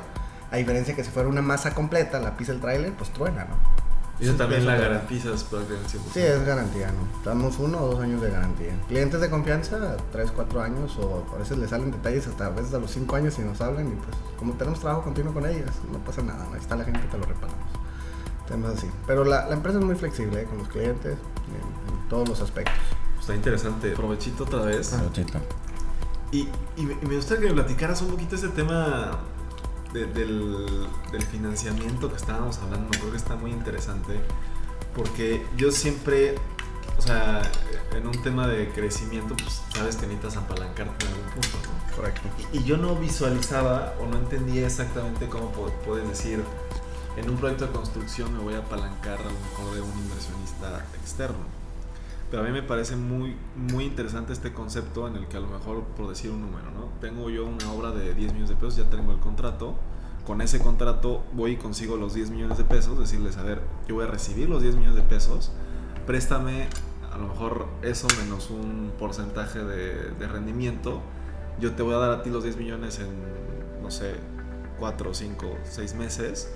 A 0.50 0.56
diferencia 0.56 0.96
que 0.96 1.04
si 1.04 1.10
fuera 1.10 1.28
una 1.28 1.42
masa 1.42 1.74
completa, 1.74 2.18
la 2.18 2.36
pisa 2.36 2.52
el 2.52 2.60
tráiler, 2.60 2.92
pues 2.94 3.10
truena, 3.10 3.44
¿no? 3.44 3.80
Y 4.20 4.24
eso 4.24 4.34
también 4.34 4.66
la 4.66 4.76
garantizas 4.76 5.44
prácticamente 5.44 5.96
100%. 5.96 6.00
Sí, 6.12 6.20
es 6.20 6.44
garantía, 6.44 6.88
¿no? 6.88 7.08
Damos 7.24 7.58
uno 7.58 7.78
o 7.80 7.86
dos 7.86 8.00
años 8.00 8.20
de 8.20 8.30
garantía. 8.30 8.72
Clientes 8.86 9.18
de 9.18 9.30
confianza, 9.30 9.96
tres, 10.12 10.30
cuatro 10.30 10.60
años, 10.60 10.98
o 10.98 11.24
a 11.34 11.38
veces 11.38 11.56
les 11.56 11.70
salen 11.70 11.90
detalles 11.90 12.26
hasta 12.26 12.46
a 12.46 12.50
veces 12.50 12.74
a 12.74 12.78
los 12.78 12.90
cinco 12.90 13.16
años 13.16 13.38
y 13.38 13.42
nos 13.42 13.58
hablan 13.62 13.88
y 13.88 13.92
pues 13.92 14.14
como 14.38 14.52
tenemos 14.54 14.78
trabajo 14.80 15.04
continuo 15.04 15.32
con 15.32 15.46
ellas, 15.46 15.70
no 15.90 15.98
pasa 16.00 16.20
nada, 16.20 16.44
¿no? 16.44 16.54
ahí 16.54 16.60
está 16.60 16.76
la 16.76 16.84
gente 16.84 17.00
que 17.00 17.08
te 17.08 17.16
lo 17.16 17.24
reparamos. 17.24 17.79
Temas 18.50 18.76
así. 18.78 18.90
Pero 19.06 19.24
la, 19.24 19.46
la 19.46 19.54
empresa 19.54 19.78
es 19.78 19.84
muy 19.84 19.94
flexible 19.94 20.42
¿eh? 20.42 20.44
con 20.44 20.58
los 20.58 20.68
clientes 20.68 21.12
en, 21.14 21.94
en 21.94 22.08
todos 22.08 22.28
los 22.28 22.40
aspectos. 22.42 22.74
Está 23.18 23.34
interesante. 23.34 23.90
Provechito 23.92 24.44
otra 24.44 24.60
vez. 24.62 24.88
Provechito. 24.88 25.38
Y, 26.32 26.48
y 26.76 26.82
me 26.82 26.94
y 27.00 27.06
me 27.06 27.16
gustaría 27.16 27.42
que 27.48 27.54
me 27.54 27.62
platicaras 27.62 28.02
un 28.02 28.08
poquito 28.08 28.34
ese 28.36 28.48
tema 28.48 29.18
de- 29.92 30.06
del, 30.06 30.86
del 31.12 31.22
financiamiento 31.22 32.08
que 32.10 32.16
estábamos 32.16 32.58
hablando. 32.58 32.88
Creo 32.90 33.10
que 33.12 33.16
está 33.16 33.36
muy 33.36 33.50
interesante. 33.52 34.20
Porque 34.96 35.46
yo 35.56 35.70
siempre, 35.70 36.34
o 36.98 37.02
sea, 37.02 37.42
en 37.96 38.06
un 38.06 38.22
tema 38.22 38.48
de 38.48 38.68
crecimiento, 38.70 39.36
pues 39.36 39.62
sabes 39.72 39.94
que 39.96 40.06
necesitas 40.08 40.36
apalancarte 40.36 41.06
en 41.06 41.12
algún 41.12 41.30
punto, 41.30 41.58
¿no? 41.64 41.96
Correcto. 41.96 42.22
Y, 42.52 42.58
y 42.58 42.64
yo 42.64 42.76
no 42.76 42.96
visualizaba 42.96 43.94
o 44.00 44.06
no 44.06 44.16
entendía 44.18 44.66
exactamente 44.66 45.28
cómo 45.28 45.52
puedes 45.86 46.08
decir, 46.08 46.42
en 47.16 47.28
un 47.28 47.36
proyecto 47.36 47.66
de 47.66 47.72
construcción 47.72 48.32
me 48.32 48.42
voy 48.42 48.54
a 48.54 48.58
apalancar 48.58 49.20
a 49.20 49.24
lo 49.24 49.30
mejor 49.30 49.74
de 49.74 49.80
un 49.80 49.98
inversionista 49.98 50.84
externo. 51.00 51.60
Pero 52.30 52.42
a 52.42 52.46
mí 52.46 52.52
me 52.52 52.62
parece 52.62 52.94
muy, 52.94 53.36
muy 53.56 53.84
interesante 53.84 54.32
este 54.32 54.52
concepto 54.52 55.08
en 55.08 55.16
el 55.16 55.26
que 55.26 55.36
a 55.36 55.40
lo 55.40 55.48
mejor, 55.48 55.82
por 55.96 56.08
decir 56.08 56.30
un 56.30 56.42
número, 56.42 56.70
¿no? 56.70 56.88
Tengo 57.00 57.28
yo 57.28 57.44
una 57.44 57.72
obra 57.72 57.90
de 57.90 58.14
10 58.14 58.32
millones 58.32 58.50
de 58.50 58.54
pesos, 58.54 58.76
ya 58.76 58.88
tengo 58.88 59.10
el 59.12 59.18
contrato. 59.18 59.74
Con 60.26 60.40
ese 60.40 60.60
contrato 60.60 61.24
voy 61.32 61.52
y 61.52 61.56
consigo 61.56 61.96
los 61.96 62.14
10 62.14 62.30
millones 62.30 62.58
de 62.58 62.64
pesos, 62.64 62.98
decirles, 62.98 63.36
a 63.36 63.42
ver, 63.42 63.60
yo 63.88 63.96
voy 63.96 64.04
a 64.04 64.08
recibir 64.08 64.48
los 64.48 64.62
10 64.62 64.76
millones 64.76 64.96
de 64.96 65.02
pesos, 65.02 65.50
préstame 66.06 66.68
a 67.12 67.18
lo 67.18 67.26
mejor 67.26 67.66
eso 67.82 68.06
menos 68.22 68.50
un 68.50 68.92
porcentaje 68.96 69.58
de, 69.64 70.12
de 70.12 70.28
rendimiento 70.28 71.02
yo 71.60 71.74
te 71.74 71.82
voy 71.82 71.94
a 71.94 71.98
dar 71.98 72.10
a 72.10 72.22
ti 72.22 72.30
los 72.30 72.42
10 72.42 72.56
millones 72.56 72.98
en, 73.00 73.82
no 73.82 73.90
sé, 73.90 74.14
4, 74.78 75.14
5, 75.14 75.58
6 75.64 75.94
meses. 75.94 76.50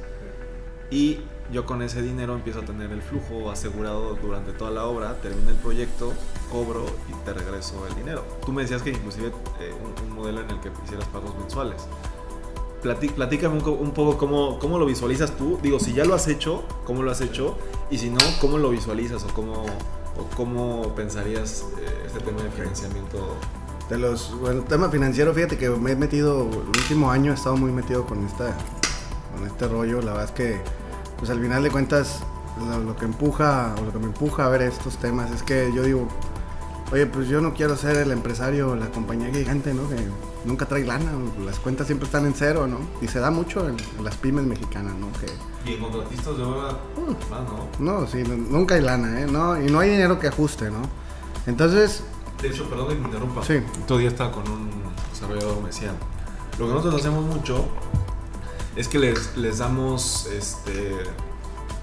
Y 0.90 1.20
yo 1.52 1.66
con 1.66 1.82
ese 1.82 2.02
dinero 2.02 2.34
empiezo 2.34 2.60
a 2.60 2.64
tener 2.64 2.90
el 2.90 3.02
flujo 3.02 3.50
asegurado 3.50 4.14
durante 4.16 4.52
toda 4.52 4.70
la 4.70 4.84
obra, 4.86 5.20
termina 5.20 5.50
el 5.50 5.56
proyecto, 5.56 6.12
cobro 6.50 6.86
y 7.10 7.24
te 7.24 7.32
regreso 7.34 7.86
el 7.88 7.94
dinero. 7.94 8.24
Tú 8.44 8.52
me 8.52 8.62
decías 8.62 8.82
que 8.82 8.90
inclusive 8.90 9.28
eh, 9.60 9.74
un, 9.82 10.08
un 10.08 10.14
modelo 10.14 10.40
en 10.40 10.50
el 10.50 10.60
que 10.60 10.70
hicieras 10.84 11.06
pagos 11.08 11.36
mensuales. 11.38 11.86
Platí- 12.82 13.12
platícame 13.12 13.58
un, 13.58 13.68
un 13.68 13.90
poco 13.92 14.18
cómo, 14.18 14.58
cómo 14.58 14.78
lo 14.78 14.86
visualizas 14.86 15.36
tú. 15.36 15.58
Digo, 15.62 15.80
si 15.80 15.92
ya 15.94 16.04
lo 16.04 16.14
has 16.14 16.28
hecho, 16.28 16.64
cómo 16.84 17.02
lo 17.02 17.10
has 17.10 17.20
hecho. 17.20 17.56
Y 17.90 17.98
si 17.98 18.10
no, 18.10 18.20
cómo 18.40 18.58
lo 18.58 18.70
visualizas 18.70 19.24
o 19.24 19.28
cómo, 19.28 19.64
o 19.64 20.36
cómo 20.36 20.94
pensarías 20.94 21.64
eh, 21.80 22.04
este 22.06 22.20
tema 22.20 22.42
de 22.42 22.50
financiamiento. 22.50 23.36
De 23.88 23.98
los, 23.98 24.38
bueno, 24.40 24.60
el 24.60 24.64
tema 24.66 24.88
financiero, 24.88 25.34
fíjate 25.34 25.58
que 25.58 25.68
me 25.68 25.92
he 25.92 25.96
metido, 25.96 26.42
el 26.42 26.68
último 26.68 27.10
año 27.10 27.32
he 27.32 27.34
estado 27.34 27.56
muy 27.56 27.70
metido 27.70 28.06
con 28.06 28.24
esta, 28.24 28.56
con 29.44 29.52
este 29.52 29.68
rollo. 29.68 30.00
La 30.00 30.12
verdad 30.12 30.24
es 30.24 30.30
que, 30.33 30.61
pues 31.18 31.30
al 31.30 31.40
final 31.40 31.62
de 31.62 31.70
cuentas, 31.70 32.20
lo, 32.59 32.78
lo 32.78 32.96
que 32.96 33.04
empuja, 33.04 33.74
o 33.80 33.85
lo 33.85 33.92
que 33.92 33.98
me 33.98 34.07
empuja 34.07 34.46
a 34.46 34.48
ver 34.48 34.62
estos 34.62 34.96
temas 34.96 35.30
es 35.30 35.42
que 35.42 35.72
yo 35.74 35.83
digo, 35.83 36.09
oye, 36.92 37.07
pues 37.07 37.28
yo 37.28 37.40
no 37.40 37.54
quiero 37.54 37.76
ser 37.76 37.96
el 37.96 38.11
empresario, 38.12 38.74
la 38.76 38.87
compañía 38.90 39.30
gigante, 39.33 39.74
¿no? 39.74 39.88
Que 39.88 39.96
nunca 40.44 40.66
trae 40.66 40.85
lana, 40.85 41.12
las 41.44 41.59
cuentas 41.59 41.87
siempre 41.87 42.07
están 42.07 42.26
en 42.26 42.35
cero, 42.35 42.66
¿no? 42.66 42.78
Y 43.02 43.09
se 43.09 43.18
da 43.20 43.30
mucho 43.30 43.68
en, 43.68 43.76
en 43.98 44.04
las 44.04 44.16
pymes 44.16 44.44
mexicanas, 44.44 44.94
¿no? 44.94 45.09
Que, 45.18 45.26
Y 45.70 45.74
en 45.74 45.80
contratistas 45.80 46.37
de 46.37 46.42
obra, 46.44 46.78
más, 47.30 47.40
¿no? 47.80 48.00
no, 48.00 48.07
sí, 48.07 48.22
no- 48.22 48.37
nunca 48.37 48.74
hay 48.76 48.83
lana, 48.83 49.20
¿eh? 49.20 49.26
No, 49.26 49.61
y 49.61 49.66
no 49.70 49.80
hay 49.80 49.90
dinero 49.90 50.18
que 50.18 50.28
ajuste, 50.28 50.70
¿no? 50.70 50.83
Entonces, 51.46 52.04
De 52.40 52.48
hecho, 52.48 52.68
perdón 52.68 52.88
que 52.88 52.94
me 52.96 53.04
interrumpa. 53.07 53.42
Sí. 53.42 53.54
Día 53.98 54.09
estaba 54.09 54.30
con 54.33 54.48
un 54.50 54.70
desarrollador, 55.12 55.61
me 55.62 55.68
decía, 55.68 55.92
lo 56.59 56.66
que 56.66 56.72
nosotros 56.74 57.00
hacemos 57.00 57.24
mucho 57.24 57.64
es 58.76 58.88
que 58.88 58.98
les, 58.98 59.37
les 59.37 59.58
damos, 59.58 60.26
este, 60.26 60.96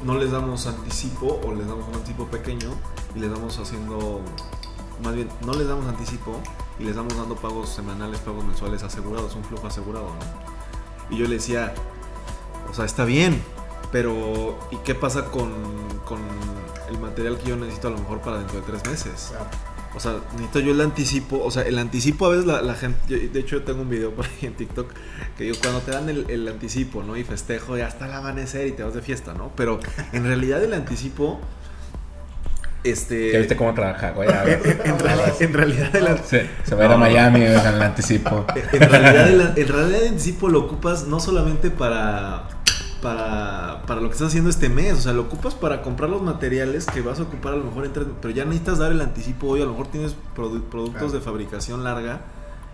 no 0.03 0.17
les 0.17 0.31
damos 0.31 0.67
anticipo 0.67 1.39
o 1.45 1.53
les 1.53 1.67
damos 1.67 1.87
un 1.87 1.95
anticipo 1.95 2.25
pequeño 2.25 2.69
y 3.15 3.19
les 3.19 3.31
damos 3.31 3.57
haciendo, 3.59 4.21
más 5.03 5.15
bien, 5.15 5.29
no 5.45 5.53
les 5.53 5.67
damos 5.67 5.87
anticipo 5.87 6.33
y 6.79 6.83
les 6.83 6.95
damos 6.95 7.15
dando 7.15 7.35
pagos 7.35 7.69
semanales, 7.69 8.19
pagos 8.19 8.43
mensuales 8.43 8.83
asegurados, 8.83 9.35
un 9.35 9.43
flujo 9.43 9.67
asegurado, 9.67 10.07
¿no? 10.07 11.15
Y 11.15 11.17
yo 11.17 11.27
le 11.27 11.35
decía, 11.35 11.73
o 12.69 12.73
sea, 12.73 12.85
está 12.85 13.05
bien, 13.05 13.41
pero 13.91 14.57
¿y 14.71 14.77
qué 14.77 14.95
pasa 14.95 15.25
con, 15.25 15.51
con 16.05 16.19
el 16.89 16.99
material 16.99 17.37
que 17.37 17.49
yo 17.49 17.55
necesito 17.57 17.89
a 17.89 17.91
lo 17.91 17.97
mejor 17.99 18.21
para 18.21 18.39
dentro 18.39 18.61
de 18.61 18.65
tres 18.65 18.85
meses? 18.85 19.33
O 19.93 19.99
sea, 19.99 20.13
necesito 20.33 20.59
yo 20.61 20.71
el 20.71 20.81
anticipo. 20.81 21.41
O 21.43 21.51
sea, 21.51 21.63
el 21.63 21.77
anticipo 21.77 22.25
a 22.25 22.29
veces 22.29 22.45
la, 22.45 22.61
la 22.61 22.75
gente. 22.75 22.97
yo- 23.07 23.17
de 23.31 23.39
hecho, 23.39 23.57
yo 23.57 23.63
tengo 23.63 23.81
un 23.81 23.89
video 23.89 24.11
por 24.11 24.25
ahí 24.25 24.31
en 24.47 24.53
TikTok 24.53 24.89
que 25.37 25.43
digo, 25.43 25.57
cuando 25.61 25.81
te 25.81 25.91
dan 25.91 26.07
el, 26.09 26.25
el 26.29 26.47
anticipo, 26.47 27.03
¿no? 27.03 27.17
Y 27.17 27.23
festejo, 27.23 27.77
ya 27.77 27.87
hasta 27.87 28.05
el 28.05 28.13
amanecer 28.13 28.67
y 28.67 28.71
te 28.71 28.83
vas 28.83 28.93
de 28.93 29.01
fiesta, 29.01 29.33
¿no? 29.33 29.51
Pero 29.55 29.79
en 30.13 30.23
realidad 30.25 30.63
el 30.63 30.73
anticipo. 30.73 31.39
Este. 32.83 33.31
¿Ya 33.33 33.37
viste 33.39 33.55
cómo 33.55 33.73
trabaja, 33.75 34.09
güey? 34.11 34.27
En, 34.27 34.97
reali- 34.97 35.35
en 35.39 35.53
realidad 35.53 35.95
el, 35.95 36.07
an- 36.07 36.17
Se, 36.25 36.49
se 36.63 36.73
va 36.73 36.81
a 36.83 36.85
ir 36.87 36.91
a 36.93 36.97
Miami 36.97 37.41
güey, 37.41 37.53
con 37.55 37.67
el 37.75 37.81
anticipo. 37.81 38.45
en 38.73 38.89
realidad 38.89 39.27
el, 39.29 39.41
en 39.55 39.67
realidad 39.67 40.01
el 40.01 40.07
anticipo 40.07 40.49
lo 40.49 40.61
ocupas 40.61 41.03
no 41.05 41.19
solamente 41.19 41.69
para. 41.69 42.47
Para, 43.01 43.81
para 43.87 43.99
lo 43.99 44.07
que 44.09 44.13
estás 44.13 44.27
haciendo 44.27 44.49
este 44.49 44.69
mes, 44.69 44.93
o 44.93 45.01
sea, 45.01 45.13
lo 45.13 45.23
ocupas 45.23 45.55
para 45.55 45.81
comprar 45.81 46.09
los 46.09 46.21
materiales 46.21 46.85
que 46.85 47.01
vas 47.01 47.19
a 47.19 47.23
ocupar 47.23 47.53
a 47.53 47.57
lo 47.57 47.63
mejor 47.63 47.85
en 47.85 47.93
tres 47.93 48.05
pero 48.21 48.31
ya 48.33 48.45
necesitas 48.45 48.77
dar 48.77 48.91
el 48.91 49.01
anticipo 49.01 49.47
hoy, 49.47 49.61
a 49.61 49.65
lo 49.65 49.71
mejor 49.71 49.87
tienes 49.87 50.15
produ- 50.35 50.61
productos 50.61 50.99
Claro. 51.01 51.13
de 51.13 51.19
fabricación 51.21 51.83
larga 51.83 52.21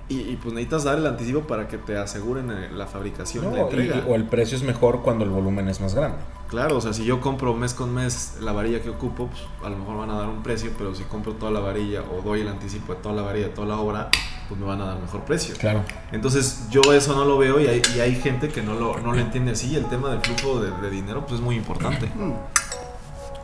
y, 0.10 0.20
y, 0.22 0.36
pues 0.42 0.54
necesitas 0.54 0.84
dar 0.84 0.98
el 0.98 1.06
anticipo 1.08 1.42
para 1.42 1.68
que 1.70 1.78
te 1.78 1.98
aseguren 1.98 2.52
eh, 2.52 2.70
la 2.74 2.88
fabricación 2.88 3.54
y- 3.56 3.60
entrega. 3.60 4.04
o 4.08 4.16
el 4.16 4.26
precio 4.26 4.58
es 4.58 4.64
mejor 4.64 5.02
cuando 5.02 5.24
el 5.24 5.30
volumen 5.30 5.68
es 5.70 5.80
más 5.82 5.96
grande. 5.96 6.18
Claro, 6.50 6.78
o 6.78 6.82
sea, 6.82 6.92
si 6.94 7.04
yo 7.06 7.20
compro 7.22 7.54
mes 7.54 7.74
con 7.74 7.94
mes 7.94 8.38
la 8.42 8.52
varilla 8.54 8.82
que 8.82 8.90
ocupo, 8.90 9.28
pues 9.28 9.42
a 9.64 9.70
lo 9.70 9.78
mejor 9.78 9.98
van 9.98 10.10
a 10.12 10.18
dar 10.18 10.28
un 10.30 10.44
precio, 10.44 10.72
pero 10.78 10.94
si 10.96 11.04
compro 11.04 11.34
toda 11.34 11.52
la 11.52 11.60
varilla 11.60 12.04
o 12.04 12.22
doy 12.22 12.42
el 12.42 12.48
anticipo 12.50 12.94
de 12.96 13.02
toda 13.02 13.16
la 13.16 13.22
varilla, 13.22 13.48
de 13.48 13.54
toda 13.54 13.68
la 13.68 13.78
obra, 13.78 14.10
pues 14.48 14.60
me 14.60 14.66
van 14.66 14.82
a 14.82 14.86
dar 14.86 15.00
mejor 15.00 15.22
precio. 15.22 15.56
Claro. 15.58 15.84
Entonces 16.12 16.68
yo 16.70 16.82
eso 16.94 17.16
no 17.16 17.26
lo 17.26 17.38
veo 17.38 17.60
y 17.60 17.68
hay, 17.68 17.82
y 17.96 18.00
hay 18.00 18.16
gente 18.16 18.50
que 18.50 18.62
no 18.62 18.74
lo, 18.74 19.00
no 19.00 19.14
lo 19.14 19.20
entiende 19.20 19.52
así. 19.52 19.76
El 19.76 19.86
tema 19.86 20.10
del 20.10 20.22
flujo 20.22 20.62
de, 20.62 20.72
de 20.72 20.90
dinero 20.90 21.22
pues 21.26 21.40
es 21.40 21.42
muy 21.42 21.56
importante. 21.56 22.10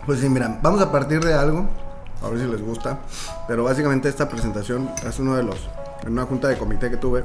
Pues 0.06 0.20
sí, 0.20 0.30
mira, 0.30 0.60
vamos 0.62 0.82
a 0.82 0.92
partir 0.92 1.24
de 1.24 1.34
algo, 1.34 1.68
a 2.22 2.30
ver 2.30 2.40
si 2.40 2.46
les 2.46 2.62
gusta, 2.62 3.00
pero 3.48 3.64
básicamente 3.64 4.10
esta 4.10 4.28
presentación 4.28 4.90
es 5.08 5.20
uno 5.20 5.36
de 5.36 5.44
los, 5.44 5.58
en 6.04 6.14
una 6.14 6.24
junta 6.26 6.48
de 6.48 6.58
comité 6.58 6.90
que 6.90 6.98
tuve 6.98 7.24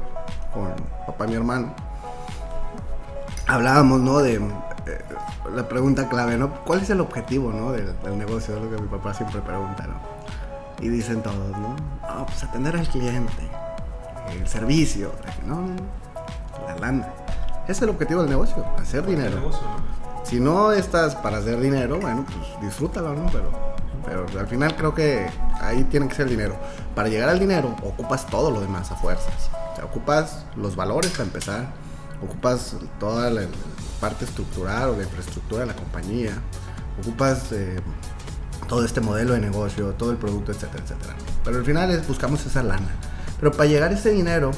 con 0.53 0.73
papá 1.05 1.25
y 1.25 1.29
mi 1.29 1.35
hermano, 1.35 1.73
hablábamos, 3.47 3.99
¿no? 3.99 4.19
De 4.19 4.35
eh, 4.35 4.39
la 5.53 5.67
pregunta 5.67 6.07
clave, 6.07 6.37
¿no? 6.37 6.53
¿Cuál 6.63 6.81
es 6.81 6.89
el 6.89 7.01
objetivo, 7.01 7.51
¿no? 7.51 7.71
Del, 7.71 7.93
del 8.01 8.17
negocio, 8.17 8.55
es 8.55 8.61
lo 8.61 8.69
que 8.69 8.81
mi 8.81 8.87
papá 8.87 9.13
siempre 9.13 9.41
pregunta, 9.41 9.85
¿no? 9.85 9.95
Y 10.79 10.87
dicen 10.87 11.21
todos, 11.21 11.51
¿no? 11.51 11.75
No, 12.07 12.25
pues 12.25 12.43
atender 12.43 12.77
al 12.77 12.87
cliente, 12.87 13.43
el 14.31 14.47
servicio, 14.47 15.11
no, 15.45 15.61
no, 15.61 15.75
la 16.67 16.75
lana. 16.77 17.07
Ese 17.63 17.71
es 17.71 17.81
el 17.83 17.89
objetivo 17.89 18.21
del 18.21 18.29
negocio, 18.29 18.65
hacer 18.77 19.05
dinero. 19.05 19.51
Si 20.23 20.39
no 20.39 20.71
estás 20.71 21.15
para 21.15 21.37
hacer 21.37 21.59
dinero, 21.59 21.99
bueno, 21.99 22.25
pues 22.25 22.61
disfrútalo, 22.61 23.13
¿no? 23.13 23.27
Pero, 23.31 23.51
pero 24.05 24.39
al 24.39 24.47
final 24.47 24.75
creo 24.75 24.93
que 24.93 25.29
ahí 25.61 25.83
tiene 25.85 26.07
que 26.07 26.15
ser 26.15 26.25
el 26.25 26.31
dinero. 26.31 26.55
Para 26.95 27.09
llegar 27.09 27.29
al 27.29 27.39
dinero, 27.39 27.75
ocupas 27.83 28.27
todo 28.27 28.51
lo 28.51 28.61
demás 28.61 28.91
a 28.91 28.95
fuerzas. 28.95 29.49
O 29.73 29.75
sea, 29.75 29.85
ocupas 29.85 30.45
los 30.55 30.75
valores 30.75 31.11
para 31.11 31.23
empezar, 31.23 31.67
ocupas 32.23 32.75
toda 32.99 33.29
la 33.29 33.41
parte 33.99 34.25
estructural 34.25 34.89
o 34.89 34.95
la 34.95 35.03
infraestructura 35.03 35.61
de 35.61 35.67
la 35.67 35.75
compañía, 35.75 36.33
ocupas 36.99 37.51
eh, 37.51 37.79
todo 38.67 38.85
este 38.85 39.01
modelo 39.01 39.33
de 39.33 39.39
negocio, 39.39 39.93
todo 39.93 40.11
el 40.11 40.17
producto, 40.17 40.51
etcétera, 40.51 40.83
etcétera. 40.83 41.15
Pero 41.43 41.57
al 41.57 41.65
final 41.65 41.91
es, 41.91 42.07
buscamos 42.07 42.45
esa 42.45 42.63
lana. 42.63 42.89
Pero 43.39 43.51
para 43.51 43.69
llegar 43.69 43.91
a 43.91 43.95
ese 43.95 44.11
dinero, 44.11 44.51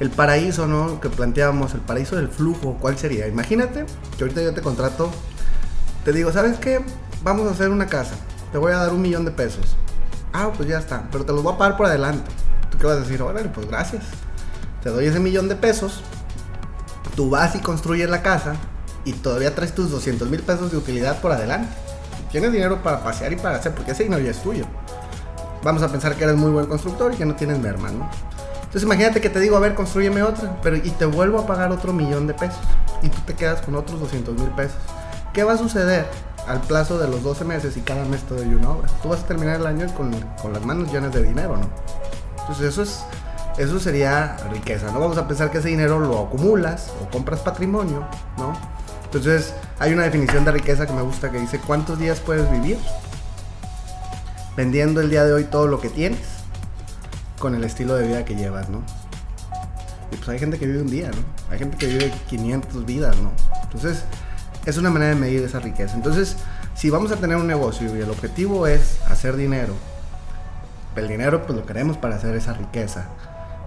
el 0.00 0.10
paraíso, 0.10 0.66
¿no? 0.66 1.00
Que 1.00 1.08
planteábamos, 1.08 1.74
el 1.74 1.80
paraíso 1.80 2.16
del 2.16 2.28
flujo, 2.28 2.76
¿cuál 2.80 2.98
sería? 2.98 3.26
Imagínate 3.28 3.86
que 4.16 4.24
ahorita 4.24 4.42
yo 4.42 4.54
te 4.54 4.60
contrato, 4.60 5.10
te 6.04 6.12
digo, 6.12 6.32
¿sabes 6.32 6.58
qué? 6.58 6.84
Vamos 7.22 7.46
a 7.48 7.52
hacer 7.52 7.70
una 7.70 7.86
casa, 7.86 8.14
te 8.52 8.58
voy 8.58 8.72
a 8.72 8.76
dar 8.76 8.92
un 8.92 9.02
millón 9.02 9.24
de 9.24 9.30
pesos. 9.30 9.76
Ah, 10.32 10.50
pues 10.56 10.68
ya 10.68 10.78
está, 10.78 11.08
pero 11.12 11.24
te 11.24 11.32
los 11.32 11.42
voy 11.42 11.54
a 11.54 11.58
pagar 11.58 11.76
por 11.76 11.86
adelante. 11.86 12.30
¿Tú 12.70 12.78
qué 12.78 12.86
vas 12.86 12.96
a 12.96 13.00
decir? 13.00 13.22
Órale, 13.22 13.48
pues 13.48 13.68
gracias. 13.68 14.02
Te 14.82 14.90
doy 14.90 15.06
ese 15.06 15.20
millón 15.20 15.48
de 15.48 15.56
pesos, 15.56 16.02
tú 17.14 17.30
vas 17.30 17.54
y 17.54 17.60
construyes 17.60 18.10
la 18.10 18.22
casa 18.22 18.56
y 19.04 19.12
todavía 19.12 19.54
traes 19.54 19.74
tus 19.74 19.90
200 19.90 20.28
mil 20.28 20.40
pesos 20.42 20.70
de 20.70 20.76
utilidad 20.76 21.20
por 21.20 21.32
adelante. 21.32 21.72
Tienes 22.30 22.52
dinero 22.52 22.82
para 22.82 23.02
pasear 23.02 23.32
y 23.32 23.36
para 23.36 23.56
hacer, 23.56 23.72
porque 23.74 23.92
ese 23.92 24.04
dinero 24.04 24.28
es 24.28 24.42
tuyo. 24.42 24.66
Vamos 25.64 25.82
a 25.82 25.88
pensar 25.88 26.14
que 26.14 26.24
eres 26.24 26.36
muy 26.36 26.50
buen 26.50 26.66
constructor 26.66 27.14
y 27.14 27.16
que 27.16 27.24
no 27.24 27.34
tienes 27.34 27.58
merma, 27.58 27.90
¿no? 27.90 28.08
Entonces 28.56 28.82
imagínate 28.82 29.20
que 29.20 29.30
te 29.30 29.40
digo, 29.40 29.56
a 29.56 29.60
ver, 29.60 29.74
construyeme 29.74 30.22
otra, 30.22 30.60
pero 30.62 30.76
y 30.76 30.90
te 30.90 31.06
vuelvo 31.06 31.38
a 31.38 31.46
pagar 31.46 31.72
otro 31.72 31.92
millón 31.92 32.26
de 32.26 32.34
pesos. 32.34 32.60
Y 33.02 33.08
tú 33.08 33.18
te 33.26 33.34
quedas 33.34 33.62
con 33.62 33.74
otros 33.74 33.98
200 33.98 34.34
mil 34.34 34.50
pesos. 34.50 34.76
¿Qué 35.32 35.42
va 35.42 35.54
a 35.54 35.56
suceder 35.56 36.06
al 36.46 36.60
plazo 36.60 36.98
de 36.98 37.08
los 37.08 37.22
12 37.22 37.44
meses 37.44 37.76
y 37.78 37.80
cada 37.80 38.04
mes 38.04 38.22
te 38.24 38.34
doy 38.34 38.52
una 38.54 38.70
obra? 38.70 38.88
Tú 39.02 39.08
vas 39.08 39.20
a 39.20 39.26
terminar 39.26 39.58
el 39.58 39.66
año 39.66 39.86
con, 39.94 40.12
con 40.42 40.52
las 40.52 40.62
manos 40.64 40.92
llenas 40.92 41.12
de 41.12 41.22
dinero, 41.22 41.56
¿no? 41.56 41.68
Entonces 42.40 42.66
eso 42.66 42.82
es 42.82 43.04
eso 43.56 43.78
sería 43.78 44.36
riqueza, 44.50 44.90
¿no? 44.90 44.98
Vamos 44.98 45.16
a 45.16 45.28
pensar 45.28 45.50
que 45.50 45.58
ese 45.58 45.68
dinero 45.68 46.00
lo 46.00 46.18
acumulas 46.18 46.90
o 47.00 47.08
compras 47.08 47.40
patrimonio, 47.40 48.04
¿no? 48.36 48.52
Entonces 49.04 49.54
hay 49.78 49.92
una 49.92 50.02
definición 50.02 50.44
de 50.44 50.50
riqueza 50.50 50.86
que 50.86 50.92
me 50.92 51.02
gusta 51.02 51.30
que 51.30 51.38
dice 51.38 51.60
cuántos 51.64 51.98
días 51.98 52.18
puedes 52.18 52.50
vivir 52.50 52.78
vendiendo 54.56 55.00
el 55.00 55.10
día 55.10 55.24
de 55.24 55.32
hoy 55.32 55.44
todo 55.44 55.66
lo 55.66 55.80
que 55.80 55.88
tienes 55.88 56.20
con 57.38 57.54
el 57.54 57.64
estilo 57.64 57.96
de 57.96 58.06
vida 58.06 58.24
que 58.24 58.34
llevas, 58.34 58.68
¿no? 58.68 58.82
Y 60.12 60.16
pues 60.16 60.28
hay 60.28 60.38
gente 60.38 60.58
que 60.58 60.66
vive 60.66 60.80
un 60.80 60.90
día, 60.90 61.10
¿no? 61.10 61.52
Hay 61.52 61.58
gente 61.58 61.76
que 61.76 61.86
vive 61.86 62.12
500 62.28 62.86
vidas, 62.86 63.16
¿no? 63.18 63.32
Entonces 63.62 64.04
es 64.64 64.78
una 64.78 64.90
manera 64.90 65.14
de 65.14 65.20
medir 65.20 65.42
esa 65.42 65.58
riqueza. 65.58 65.94
Entonces, 65.94 66.36
si 66.74 66.90
vamos 66.90 67.10
a 67.12 67.16
tener 67.16 67.36
un 67.36 67.46
negocio 67.46 67.94
y 67.96 68.00
el 68.00 68.10
objetivo 68.10 68.66
es 68.66 69.00
hacer 69.10 69.36
dinero, 69.36 69.74
el 70.96 71.08
dinero 71.08 71.44
pues 71.44 71.58
lo 71.58 71.66
queremos 71.66 71.98
para 71.98 72.16
hacer 72.16 72.34
esa 72.36 72.52
riqueza. 72.54 73.06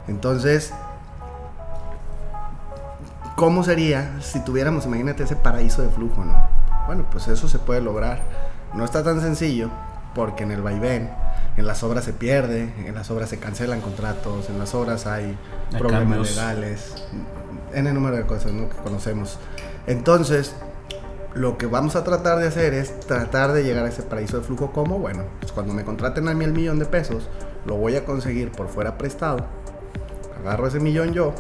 Entonces, 0.07 0.72
¿cómo 3.36 3.64
sería 3.64 4.20
si 4.22 4.39
tuviéramos, 4.39 4.86
imagínate, 4.86 5.24
ese 5.24 5.36
paraíso 5.36 5.82
de 5.82 5.89
flujo, 5.89 6.24
¿no? 6.24 6.47
Bueno, 6.88 7.05
pues 7.11 7.28
eso 7.28 7.49
se 7.49 7.59
puede 7.59 7.82
lograr. 7.82 8.22
No 8.74 8.86
está 8.86 9.03
tan 9.03 9.20
sencillo 9.20 9.70
porque 10.16 10.43
en 10.43 10.51
el 10.51 10.62
vaivén, 10.62 11.10
en 11.58 11.66
las 11.66 11.84
obras 11.84 12.03
se 12.05 12.14
pierde, 12.14 12.74
en 12.86 12.95
las 12.95 13.10
obras 13.12 13.30
se 13.30 13.39
cancelan 13.39 13.82
contratos, 13.82 14.49
en 14.49 14.60
las 14.60 14.74
obras 14.76 15.08
hay, 15.08 15.38
Hay 15.74 15.80
problemas 15.80 16.03
cambios. 16.03 16.30
legales, 16.36 16.93
en 17.74 17.88
el 17.88 17.93
número 17.93 18.18
de 18.18 18.26
cosas 18.26 18.51
¿no? 18.51 18.70
que 18.70 18.78
conocemos. 18.78 19.39
Entonces, 19.88 20.55
lo 21.34 21.58
que 21.58 21.66
vamos 21.66 21.95
a 21.95 22.03
tratar 22.03 22.39
de 22.39 22.47
hacer 22.47 22.74
es 22.74 22.99
tratar 23.01 23.53
de 23.53 23.64
llegar 23.64 23.86
a 23.86 23.89
ese 23.89 24.03
paraíso 24.03 24.38
de 24.38 24.43
flujo 24.43 24.72
como, 24.72 24.99
bueno, 24.99 25.24
pues 25.39 25.51
cuando 25.51 25.74
me 25.74 25.84
contraten 25.84 26.28
a 26.28 26.34
mí 26.34 26.45
el 26.45 26.53
millón 26.53 26.80
de 26.80 26.86
pesos, 26.86 27.30
lo 27.66 27.76
voy 27.76 27.95
a 27.95 28.05
conseguir 28.05 28.51
por 28.51 28.70
fuera 28.70 28.97
prestado, 28.97 29.45
agarro 30.39 30.68
ese 30.68 30.80
millón 30.80 31.14
yo, 31.14 31.34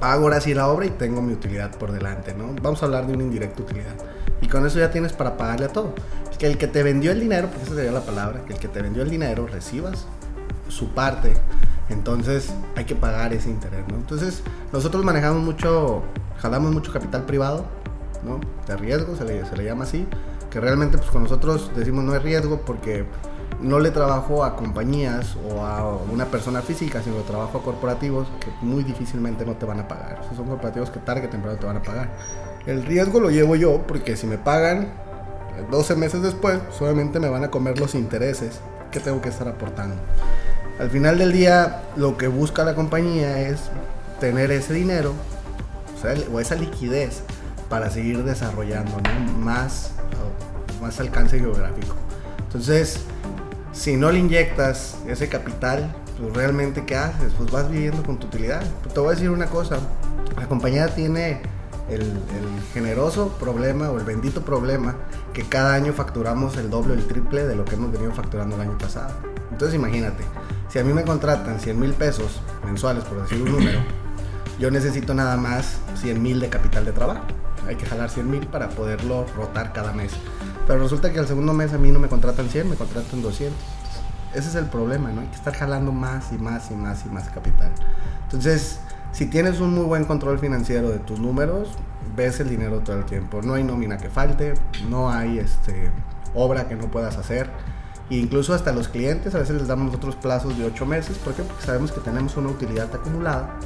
pago 0.00 0.24
ahora 0.24 0.40
sí 0.40 0.54
la 0.54 0.68
obra 0.68 0.86
y 0.86 0.90
tengo 0.90 1.22
mi 1.22 1.32
utilidad 1.32 1.70
por 1.76 1.92
delante, 1.92 2.34
¿no? 2.34 2.54
Vamos 2.62 2.82
a 2.82 2.86
hablar 2.86 3.06
de 3.06 3.12
una 3.14 3.22
indirecta 3.22 3.62
utilidad. 3.62 3.94
Y 4.40 4.48
con 4.48 4.66
eso 4.66 4.78
ya 4.78 4.90
tienes 4.90 5.12
para 5.12 5.36
pagarle 5.36 5.66
a 5.66 5.68
todo. 5.68 5.94
Que 6.40 6.48
el 6.48 6.58
que 6.58 6.66
te 6.66 6.82
vendió 6.82 7.12
el 7.12 7.20
dinero, 7.20 7.48
porque 7.48 7.66
esa 7.66 7.76
sería 7.76 7.92
la 7.92 8.00
palabra, 8.00 8.40
que 8.44 8.54
el 8.54 8.58
que 8.58 8.66
te 8.66 8.82
vendió 8.82 9.04
el 9.04 9.10
dinero 9.10 9.46
recibas 9.46 10.06
su 10.68 10.88
parte. 10.88 11.34
Entonces 11.88 12.52
hay 12.76 12.84
que 12.84 12.96
pagar 12.96 13.32
ese 13.32 13.50
interés, 13.50 13.86
¿no? 13.88 13.96
Entonces 13.96 14.42
nosotros 14.72 15.04
manejamos 15.04 15.42
mucho, 15.42 16.02
jalamos 16.38 16.72
mucho 16.72 16.92
capital 16.92 17.26
privado, 17.26 17.66
¿no? 18.24 18.40
De 18.66 18.76
riesgo, 18.76 19.16
se 19.16 19.24
le, 19.24 19.44
se 19.44 19.56
le 19.56 19.64
llama 19.64 19.84
así. 19.84 20.06
Que 20.50 20.60
realmente 20.60 20.98
pues 20.98 21.10
con 21.10 21.22
nosotros 21.22 21.70
decimos 21.76 22.02
no 22.04 22.16
es 22.16 22.22
riesgo 22.22 22.62
porque 22.64 23.04
no 23.60 23.78
le 23.78 23.90
trabajo 23.90 24.42
a 24.44 24.56
compañías 24.56 25.36
o 25.48 25.64
a 25.64 25.94
una 26.10 26.24
persona 26.26 26.62
física, 26.62 27.02
sino 27.02 27.16
trabajo 27.16 27.58
a 27.58 27.62
corporativos 27.62 28.26
que 28.40 28.50
muy 28.64 28.82
difícilmente 28.82 29.44
no 29.44 29.54
te 29.54 29.66
van 29.66 29.80
a 29.80 29.88
pagar. 29.88 30.20
Esos 30.24 30.36
son 30.36 30.46
corporativos 30.46 30.90
que 30.90 30.98
tarde 31.00 31.20
que 31.20 31.28
temprano 31.28 31.58
te 31.58 31.66
van 31.66 31.76
a 31.76 31.82
pagar. 31.82 32.08
El 32.66 32.84
riesgo 32.84 33.20
lo 33.20 33.30
llevo 33.30 33.56
yo 33.56 33.82
porque 33.86 34.16
si 34.16 34.26
me 34.26 34.38
pagan 34.38 34.88
12 35.70 35.96
meses 35.96 36.22
después, 36.22 36.58
solamente 36.76 37.20
me 37.20 37.28
van 37.28 37.44
a 37.44 37.50
comer 37.50 37.78
los 37.78 37.94
intereses 37.94 38.60
que 38.90 39.00
tengo 39.00 39.20
que 39.20 39.28
estar 39.28 39.48
aportando. 39.48 39.96
Al 40.78 40.90
final 40.90 41.18
del 41.18 41.32
día, 41.32 41.82
lo 41.96 42.16
que 42.16 42.28
busca 42.28 42.64
la 42.64 42.74
compañía 42.74 43.40
es 43.48 43.60
tener 44.18 44.50
ese 44.50 44.72
dinero 44.72 45.14
o, 45.96 46.00
sea, 46.00 46.14
o 46.32 46.40
esa 46.40 46.54
liquidez 46.54 47.22
para 47.68 47.90
seguir 47.90 48.24
desarrollando 48.24 48.92
más, 49.38 49.92
más 50.80 50.98
alcance 51.00 51.38
geográfico. 51.38 51.94
Entonces, 52.38 53.00
si 53.72 53.96
no 53.96 54.10
le 54.10 54.18
inyectas 54.18 54.96
ese 55.06 55.28
capital, 55.28 55.94
pues 56.18 56.34
realmente 56.34 56.84
¿qué 56.84 56.96
haces? 56.96 57.32
Pues 57.36 57.50
vas 57.50 57.70
viviendo 57.70 58.02
con 58.02 58.18
tu 58.18 58.26
utilidad. 58.26 58.62
te 58.92 59.00
voy 59.00 59.08
a 59.08 59.10
decir 59.12 59.30
una 59.30 59.46
cosa, 59.46 59.78
la 60.36 60.46
compañía 60.48 60.88
tiene 60.88 61.40
el, 61.90 62.12
generoso 62.72 63.28
problema 63.38 63.90
o 63.90 63.98
el 63.98 64.04
bendito 64.04 64.42
problema 64.42 64.96
que 65.32 65.44
cada 65.44 65.74
año 65.74 65.92
facturamos 65.92 66.56
el 66.56 66.70
doble 66.70 66.94
o 66.94 66.96
el 66.96 67.06
triple 67.06 67.46
de 67.46 67.56
lo 67.56 67.64
que 67.64 67.74
hemos 67.74 67.92
venido 67.92 68.12
facturando 68.12 68.56
el 68.56 68.62
año 68.62 68.78
pasado. 68.78 69.14
Entonces 69.50 69.74
imagínate, 69.74 70.24
si 70.68 70.78
a 70.78 70.84
mí 70.84 70.92
me 70.92 71.04
contratan 71.04 71.58
100 71.60 71.78
mil 71.78 71.92
pesos 71.92 72.40
mensuales, 72.64 73.04
por 73.04 73.20
decir 73.22 73.42
un 73.42 73.52
número, 73.52 73.80
yo 74.58 74.70
necesito 74.70 75.14
nada 75.14 75.36
más 75.36 75.78
100 76.00 76.22
mil 76.22 76.38
de 76.40 76.48
capital 76.48 76.84
de 76.84 76.92
trabajo. 76.92 77.22
Hay 77.66 77.76
que 77.76 77.86
jalar 77.86 78.10
100 78.10 78.30
mil 78.30 78.46
para 78.46 78.68
poderlo 78.68 79.26
rotar 79.36 79.72
cada 79.72 79.92
mes. 79.92 80.12
Pero 80.66 80.82
resulta 80.82 81.12
que 81.12 81.18
al 81.18 81.26
segundo 81.26 81.52
mes 81.52 81.72
a 81.72 81.78
mí 81.78 81.90
no 81.90 81.98
me 81.98 82.08
contratan 82.08 82.48
100, 82.48 82.70
me 82.70 82.76
contratan 82.76 83.22
200. 83.22 83.58
Ese 84.34 84.48
es 84.48 84.54
el 84.54 84.66
problema, 84.66 85.10
¿no? 85.10 85.22
Hay 85.22 85.26
que 85.26 85.34
estar 85.34 85.54
jalando 85.54 85.90
más 85.90 86.32
y 86.32 86.38
más 86.38 86.70
y 86.70 86.74
más 86.74 87.04
y 87.04 87.08
más 87.08 87.28
capital. 87.30 87.72
Entonces, 88.24 88.78
si 89.12 89.26
tienes 89.26 89.60
un 89.60 89.74
muy 89.74 89.84
buen 89.84 90.04
control 90.04 90.38
financiero 90.38 90.90
de 90.90 90.98
tus 90.98 91.18
números, 91.18 91.70
ves 92.16 92.40
el 92.40 92.48
dinero 92.48 92.80
todo 92.80 92.96
el 92.96 93.04
tiempo. 93.04 93.40
No 93.42 93.54
hay 93.54 93.64
nómina 93.64 93.98
que 93.98 94.08
falte, 94.08 94.54
no 94.88 95.10
hay 95.10 95.38
este, 95.38 95.90
obra 96.34 96.68
que 96.68 96.76
no 96.76 96.90
puedas 96.90 97.16
hacer. 97.16 97.50
E 98.10 98.16
incluso 98.16 98.54
hasta 98.54 98.72
los 98.72 98.88
clientes 98.88 99.34
a 99.34 99.38
veces 99.38 99.56
les 99.56 99.68
damos 99.68 99.94
otros 99.94 100.16
plazos 100.16 100.58
de 100.58 100.64
8 100.64 100.86
meses. 100.86 101.18
¿Por 101.18 101.34
qué? 101.34 101.42
Porque 101.42 101.64
sabemos 101.64 101.92
que 101.92 102.00
tenemos 102.00 102.36
una 102.36 102.48
utilidad 102.48 102.92
acumulada 102.94 103.56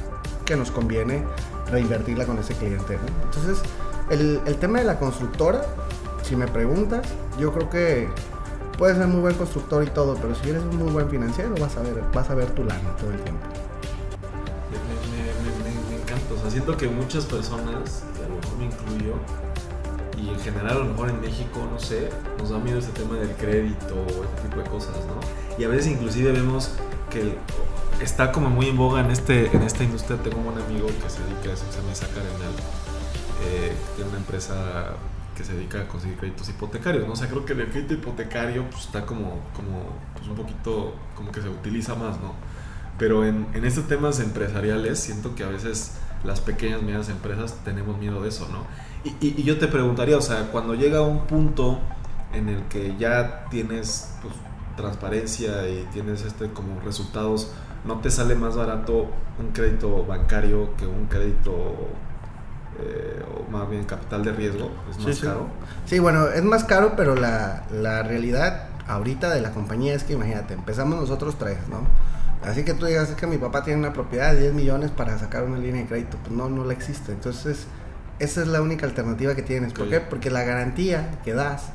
que 0.45 0.55
nos 0.55 0.69
conviene 0.69 1.23
reinvertirla 1.71 2.25
con 2.25 2.37
ese 2.37 2.53
cliente. 2.53 2.99
Entonces, 3.23 3.57
el, 4.11 4.39
el 4.45 4.57
tema 4.57 4.79
de 4.79 4.85
la 4.85 4.99
constructora 4.99 5.63
si 6.25 6.35
me 6.35 6.47
preguntas, 6.47 7.07
yo 7.37 7.53
creo 7.53 7.69
que 7.69 8.09
puedes 8.79 8.97
ser 8.97 9.07
muy 9.07 9.21
buen 9.21 9.35
constructor 9.35 9.83
y 9.83 9.87
todo, 9.87 10.15
pero 10.15 10.33
si 10.33 10.49
eres 10.49 10.63
un 10.63 10.77
muy 10.77 10.91
buen 10.91 11.07
financiero, 11.07 11.53
vas 11.59 11.77
a 11.77 11.81
ver, 11.81 12.03
vas 12.13 12.29
a 12.29 12.35
ver 12.35 12.49
tu 12.51 12.63
lana 12.63 12.95
todo 12.99 13.11
el 13.11 13.19
tiempo. 13.21 13.45
Me, 16.45 16.51
sea, 16.51 16.61
siento 16.61 16.77
que 16.77 16.87
muchas 16.87 17.25
personas, 17.25 18.03
a 18.23 18.29
lo 18.29 18.35
mejor 18.35 18.57
me 18.59 18.65
incluyo, 18.65 19.15
y 20.15 20.29
en 20.29 20.39
general 20.39 20.77
a 20.77 20.79
lo 20.79 20.85
mejor 20.85 21.09
en 21.09 21.19
México, 21.19 21.67
no 21.71 21.79
sé, 21.79 22.09
nos 22.37 22.51
da 22.51 22.59
miedo 22.59 22.77
ese 22.77 22.91
tema 22.91 23.15
del 23.15 23.31
crédito 23.31 23.95
o 23.95 24.23
este 24.23 24.47
tipo 24.47 24.57
de 24.61 24.69
cosas, 24.69 24.95
¿no? 25.07 25.19
Y 25.57 25.63
a 25.63 25.67
veces 25.69 25.87
inclusive 25.87 26.31
vemos 26.31 26.73
que 27.09 27.35
está 27.99 28.31
como 28.31 28.49
muy 28.49 28.67
en 28.67 28.77
boga 28.77 29.01
en, 29.01 29.09
este, 29.09 29.47
en 29.55 29.63
esta 29.63 29.83
industria. 29.83 30.21
Tengo 30.21 30.37
un 30.37 30.61
amigo 30.61 30.85
que 30.85 31.09
se 31.09 31.19
dedica 31.23 31.49
a 31.49 31.53
eso, 31.53 31.65
se 31.71 31.79
llama 31.79 31.93
Isaac 31.93 32.11
Arenal, 32.11 32.53
eh, 33.47 33.73
tiene 33.95 34.09
una 34.11 34.19
empresa 34.19 34.93
que 35.35 35.43
se 35.43 35.53
dedica 35.53 35.81
a 35.81 35.87
conseguir 35.87 36.17
créditos 36.17 36.47
hipotecarios, 36.47 37.07
¿no? 37.07 37.13
O 37.13 37.15
sea, 37.15 37.27
creo 37.27 37.43
que 37.43 37.53
el 37.53 37.71
crédito 37.71 37.95
hipotecario 37.95 38.69
pues, 38.69 38.85
está 38.85 39.03
como, 39.07 39.39
como 39.55 39.97
pues, 40.13 40.27
un 40.27 40.35
poquito, 40.35 40.93
como 41.15 41.31
que 41.31 41.41
se 41.41 41.49
utiliza 41.49 41.95
más, 41.95 42.21
¿no? 42.21 42.33
Pero 42.99 43.25
en, 43.25 43.47
en 43.53 43.65
estos 43.65 43.87
temas 43.87 44.19
empresariales 44.19 44.99
siento 44.99 45.35
que 45.35 45.43
a 45.43 45.47
veces 45.47 45.93
las 46.25 46.41
pequeñas, 46.41 46.81
medianas 46.81 47.09
empresas 47.09 47.55
tenemos 47.63 47.97
miedo 47.97 48.21
de 48.21 48.29
eso, 48.29 48.47
¿no? 48.51 48.65
Y, 49.03 49.39
y, 49.39 49.43
yo 49.43 49.59
te 49.59 49.67
preguntaría, 49.67 50.17
o 50.17 50.21
sea, 50.21 50.49
cuando 50.51 50.73
llega 50.73 51.01
un 51.01 51.25
punto 51.27 51.79
en 52.33 52.49
el 52.49 52.63
que 52.63 52.95
ya 52.97 53.45
tienes 53.49 54.11
pues, 54.21 54.33
transparencia 54.75 55.69
y 55.69 55.87
tienes 55.93 56.23
este 56.23 56.49
como 56.49 56.79
resultados, 56.81 57.51
¿no 57.85 57.99
te 57.99 58.09
sale 58.09 58.35
más 58.35 58.55
barato 58.55 59.07
un 59.39 59.51
crédito 59.53 60.03
bancario 60.05 60.75
que 60.77 60.87
un 60.87 61.05
crédito 61.05 61.75
eh, 62.79 63.23
o 63.33 63.49
más 63.49 63.69
bien 63.69 63.85
capital 63.85 64.23
de 64.23 64.33
riesgo, 64.33 64.69
es 64.89 64.99
más 64.99 65.19
caro. 65.19 65.47
Sí. 65.85 65.99
bueno, 65.99 66.27
es 66.27 66.43
más 66.43 66.65
caro, 66.65 66.93
pero 66.97 67.15
la, 67.15 67.63
la, 67.71 68.03
realidad 68.03 68.67
ahorita 68.87 69.33
de 69.33 69.41
la 69.41 69.51
compañía 69.51 69.93
es 69.93 70.03
que 70.03 70.13
imagínate, 70.13 70.55
empezamos 70.55 70.99
nosotros 70.99 71.37
tres, 71.37 71.57
¿no? 71.69 71.87
Así 72.43 72.63
que 72.63 72.73
tú 72.73 72.85
digas, 72.85 73.09
es 73.09 73.15
que 73.15 73.27
mi 73.27 73.37
papá 73.37 73.63
tiene 73.63 73.79
una 73.79 73.93
propiedad 73.93 74.33
de 74.33 74.41
10 74.41 74.53
millones 74.53 74.91
para 74.91 75.17
sacar 75.17 75.43
una 75.43 75.57
línea 75.57 75.81
de 75.81 75.87
crédito, 75.87 76.17
pues 76.21 76.31
no, 76.31 76.49
no 76.49 76.63
la 76.63 76.73
existe. 76.73 77.11
Entonces, 77.11 77.65
esa 78.19 78.41
es 78.41 78.47
la 78.47 78.61
única 78.61 78.85
alternativa 78.85 79.35
que 79.35 79.41
tienes. 79.41 79.73
¿Por 79.73 79.89
qué? 79.89 79.99
Porque 79.99 80.29
la 80.29 80.43
garantía 80.43 81.19
que 81.23 81.33
das 81.33 81.69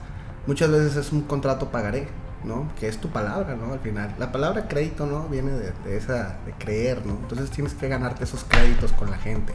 muchas 0.47 0.71
veces 0.71 0.97
es 0.97 1.13
un 1.13 1.23
contrato 1.23 1.71
pagaré, 1.71 2.09
¿no? 2.45 2.69
Que 2.79 2.89
es 2.89 2.99
tu 2.99 3.11
palabra, 3.11 3.57
¿no? 3.57 3.73
Al 3.73 3.81
final. 3.81 4.15
La 4.19 4.33
palabra 4.33 4.69
crédito, 4.69 5.07
¿no? 5.07 5.29
Viene 5.29 5.51
de, 5.51 5.73
de 5.85 5.97
esa, 5.97 6.39
de 6.47 6.53
creer, 6.59 7.05
¿no? 7.05 7.15
Entonces 7.15 7.51
tienes 7.51 7.75
que 7.75 7.89
ganarte 7.89 8.25
esos 8.25 8.45
créditos 8.45 8.93
con 8.93 9.11
la 9.11 9.19
gente. 9.19 9.55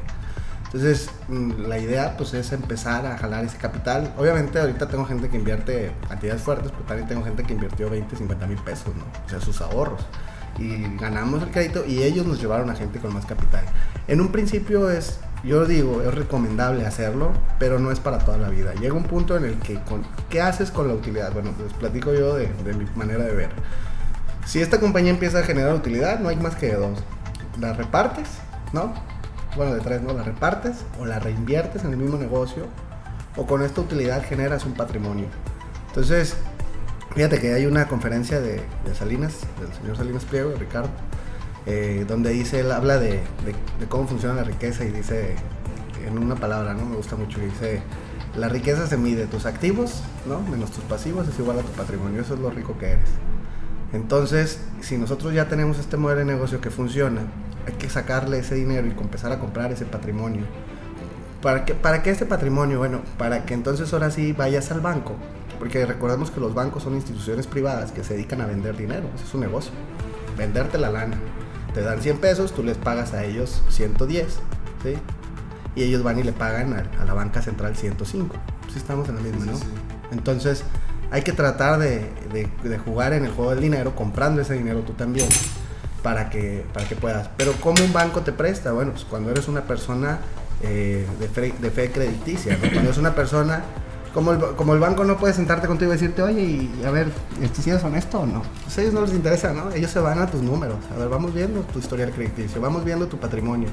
Entonces, 0.76 1.10
mm, 1.30 1.68
la 1.68 1.78
idea 1.80 2.18
pues 2.18 2.34
es 2.34 2.52
empezar 2.52 3.06
a 3.06 3.18
jalar 3.18 3.46
ese 3.46 3.58
capital. 3.58 4.14
Obviamente 4.18 4.60
ahorita 4.60 4.90
tengo 4.90 5.06
gente 5.06 5.30
que 5.30 5.38
invierte 5.38 5.92
cantidades 6.10 6.42
fuertes, 6.42 6.72
pero 6.72 6.84
también 6.84 7.08
tengo 7.08 7.24
gente 7.24 7.44
que 7.44 7.54
invirtió 7.54 7.90
20, 7.90 8.14
50 8.16 8.46
mil 8.46 8.58
pesos, 8.58 8.94
¿no? 8.94 9.06
O 9.26 9.30
sea, 9.30 9.40
sus 9.40 9.62
ahorros. 9.62 10.06
Y 10.58 10.98
ganamos 10.98 11.44
el 11.44 11.50
crédito 11.50 11.86
y 11.86 12.04
ellos 12.04 12.26
nos 12.26 12.40
llevaron 12.40 12.70
a 12.70 12.76
gente 12.76 13.00
con 13.00 13.14
más 13.14 13.26
capital. 13.26 13.64
En 14.08 14.22
un 14.22 14.32
principio 14.32 14.90
es, 14.90 15.20
yo 15.44 15.66
digo, 15.66 16.02
es 16.02 16.14
recomendable 16.14 16.86
hacerlo, 16.86 17.32
pero 17.60 17.80
no 17.80 17.92
es 17.92 18.00
para 18.00 18.20
toda 18.20 18.38
la 18.38 18.50
vida. 18.50 18.74
Llega 18.76 18.94
un 18.94 19.04
punto 19.04 19.36
en 19.36 19.46
el 19.46 19.60
que, 19.60 19.76
con, 19.82 20.04
¿qué 20.30 20.42
haces 20.42 20.72
con 20.72 20.88
la 20.88 20.94
utilidad? 20.94 21.34
Bueno, 21.34 21.52
les 21.62 21.74
platico 21.74 22.14
yo 22.14 22.36
de, 22.36 22.48
de 22.64 22.74
mi 22.74 22.86
manera 22.96 23.24
de 23.24 23.36
ver. 23.36 23.50
Si 24.46 24.62
esta 24.62 24.80
compañía 24.80 25.12
empieza 25.12 25.40
a 25.40 25.44
generar 25.44 25.74
utilidad, 25.74 26.20
no 26.20 26.30
hay 26.30 26.38
más 26.38 26.56
que 26.56 26.74
dos. 26.74 27.00
La 27.60 27.74
repartes, 27.74 28.28
¿no? 28.74 28.94
bueno, 29.56 29.74
de 29.74 29.82
tres, 29.82 30.02
¿no? 30.02 30.14
La 30.14 30.24
repartes 30.24 30.86
o 31.00 31.06
la 31.06 31.20
reinviertes 31.20 31.84
en 31.84 31.92
el 31.92 31.98
mismo 31.98 32.18
negocio 32.18 32.68
o 33.36 33.46
con 33.46 33.64
esta 33.64 33.82
utilidad 33.82 34.24
generas 34.24 34.66
un 34.66 34.74
patrimonio. 34.74 35.28
Entonces, 35.88 36.36
fíjate 37.16 37.40
que 37.40 37.54
hay 37.54 37.66
una 37.66 37.88
conferencia 37.88 38.42
de, 38.42 38.62
Salinas, 38.94 39.40
del 39.60 39.74
señor 39.74 39.98
Salinas 39.98 40.26
Pliego, 40.26 40.50
de 40.50 40.58
Ricardo, 40.58 40.90
eh, 41.66 42.06
donde 42.08 42.30
dice, 42.32 42.60
él 42.60 42.72
habla 42.72 42.98
de, 42.98 43.22
cómo 43.90 44.08
funciona 44.08 44.36
la 44.36 44.44
riqueza 44.44 44.84
y 44.84 44.92
dice, 44.92 45.36
en 46.06 46.18
una 46.18 46.36
palabra, 46.36 46.74
¿no? 46.74 46.86
Me 46.86 46.98
gusta 46.98 47.16
mucho, 47.16 47.40
dice, 47.40 47.82
la 48.36 48.50
riqueza 48.50 48.86
se 48.86 48.98
mide 48.98 49.28
tus 49.28 49.46
activos, 49.46 50.04
¿no? 50.28 50.42
Menos 50.42 50.72
tus 50.72 50.84
pasivos 50.84 51.28
es 51.28 51.40
igual 51.40 51.60
a 51.60 51.62
tu 51.62 51.72
patrimonio, 51.72 52.22
eso 52.22 52.34
es 52.34 52.40
lo 52.40 52.50
rico 52.50 52.78
que 52.78 52.92
eres. 52.92 53.10
Entonces, 53.94 54.60
si 54.82 54.98
nosotros 54.98 55.34
ya 55.34 55.48
tenemos 55.48 55.80
este 55.80 55.96
modelo 55.96 56.20
de 56.20 56.26
negocio 56.26 56.60
que 56.60 56.70
funciona, 56.70 57.22
hay 57.66 57.74
que 57.74 57.90
sacarle 57.90 58.40
ese 58.40 58.56
dinero 58.56 58.88
y 58.88 58.92
empezar 58.92 59.32
a 59.32 59.40
comprar 59.40 59.72
ese 59.72 59.86
patrimonio. 59.86 60.44
¿Para 61.42 61.64
qué, 61.64 61.76
¿Para 61.76 62.04
qué 62.04 62.10
ese 62.10 62.26
patrimonio? 62.26 62.80
Bueno, 62.80 63.02
para 63.18 63.46
que 63.46 63.54
entonces 63.54 63.94
ahora 63.94 64.12
sí 64.12 64.34
vayas 64.34 64.72
al 64.72 64.82
banco. 64.82 65.16
Porque 65.58 65.86
recordemos 65.86 66.32
que 66.32 66.40
los 66.40 66.54
bancos 66.54 66.84
son 66.84 66.96
instituciones 66.96 67.48
privadas 67.48 67.92
que 67.92 68.04
se 68.04 68.14
dedican 68.14 68.42
a 68.42 68.46
vender 68.46 68.76
dinero. 68.76 69.10
Ese 69.16 69.24
es 69.24 69.30
su 69.30 69.40
negocio. 69.40 69.72
Venderte 70.38 70.78
la 70.78 70.90
lana. 70.90 71.18
Te 71.74 71.82
dan 71.82 72.02
100 72.02 72.18
pesos, 72.20 72.54
tú 72.54 72.64
les 72.64 72.78
pagas 72.78 73.14
a 73.14 73.24
ellos 73.24 73.62
110. 73.70 74.28
¿sí? 74.84 74.94
Y 75.76 75.84
ellos 75.84 76.04
van 76.04 76.20
y 76.20 76.24
le 76.24 76.34
pagan 76.34 76.74
a, 76.74 77.06
la 77.06 77.14
banca 77.14 77.42
central 77.42 77.76
105. 77.76 78.36
Si 78.72 78.78
estamos 78.78 79.10
en 79.10 79.16
la 79.16 79.22
misma, 79.22 79.46
¿no? 79.46 79.60
Entonces 80.12 80.64
hay 81.12 81.22
que 81.22 81.34
tratar 81.34 81.80
de, 81.80 82.10
de 82.32 82.78
jugar 82.78 83.14
en 83.14 83.26
el 83.26 83.32
juego 83.32 83.52
del 83.52 83.62
dinero, 83.62 83.96
comprando 83.96 84.42
ese 84.42 84.54
dinero 84.54 84.82
tú 84.82 84.94
también 84.94 85.28
para 86.06 86.30
que, 86.30 86.64
para 86.72 86.88
que 86.88 86.96
puedas. 86.96 87.32
Pero 87.36 87.54
¿cómo 87.54 87.84
un 87.84 87.92
banco 87.92 88.22
te 88.22 88.32
presta? 88.32 88.72
Bueno, 88.74 88.92
pues 88.92 89.06
cuando 89.06 89.32
eres 89.32 89.48
una 89.48 89.62
persona 89.62 90.20
eh, 90.62 91.04
de, 91.20 91.28
fe, 91.28 91.52
de, 91.60 91.72
fe, 91.72 91.90
crediticia, 91.92 92.60
cuando 92.60 92.82
eres 92.82 93.00
una 93.00 93.16
persona 93.16 93.64
como 94.16 94.32
el, 94.32 94.40
como 94.56 94.74
el 94.74 94.80
banco 94.80 95.04
no 95.04 95.18
puede 95.18 95.34
sentarte 95.34 95.68
contigo 95.68 95.92
y 95.92 95.96
decirte, 95.96 96.22
oye, 96.22 96.42
y, 96.42 96.84
a 96.86 96.90
ver, 96.90 97.12
¿esto 97.42 97.62
sí 97.62 97.70
es 97.70 97.84
honesto 97.84 98.22
o 98.22 98.26
no? 98.26 98.44
Pues 98.64 98.78
a 98.78 98.82
ellos 98.82 98.94
no 98.94 99.02
les 99.02 99.12
interesa, 99.12 99.52
¿no? 99.52 99.74
Ellos 99.74 99.92
se 99.92 100.00
van 100.00 100.20
a 100.20 100.32
tus 100.32 100.42
números. 100.42 100.78
A 100.96 100.98
ver, 100.98 101.10
vamos 101.10 101.34
viendo 101.34 101.60
tu 101.64 101.80
historial 101.80 102.12
crediticio, 102.12 102.62
vamos 102.62 102.86
viendo 102.86 103.08
tu 103.08 103.18
patrimonio. 103.18 103.68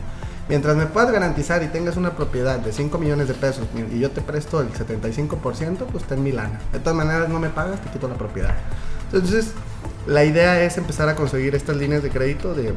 Mientras 0.49 0.75
me 0.75 0.87
puedas 0.87 1.13
garantizar 1.13 1.63
y 1.63 1.69
tengas 1.69 1.97
una 1.97 2.17
propiedad 2.17 2.59
de 2.59 2.73
5 2.73 2.99
millones 2.99 3.29
de 3.29 3.35
pesos 3.35 3.69
y 3.95 4.01
yo 4.01 4.11
te 4.11 4.21
presto 4.21 4.61
el 4.61 4.73
75%, 4.73 5.87
pues 5.93 6.03
ten 6.05 6.21
mi 6.25 6.33
lana. 6.33 6.61
De 6.73 6.81
todas 6.81 6.97
maneras, 6.97 7.29
no 7.29 7.39
me 7.39 7.49
pagas, 7.49 7.81
te 7.81 7.91
quito 7.91 8.09
la 8.09 8.17
propiedad. 8.17 8.57
Entonces, 9.13 9.53
la 10.09 10.25
idea 10.25 10.61
es 10.65 10.77
empezar 10.77 11.09
a 11.09 11.15
conseguir 11.15 11.55
estas 11.55 11.77
líneas 11.77 12.03
de 12.03 12.11
crédito 12.11 12.53
de 12.53 12.75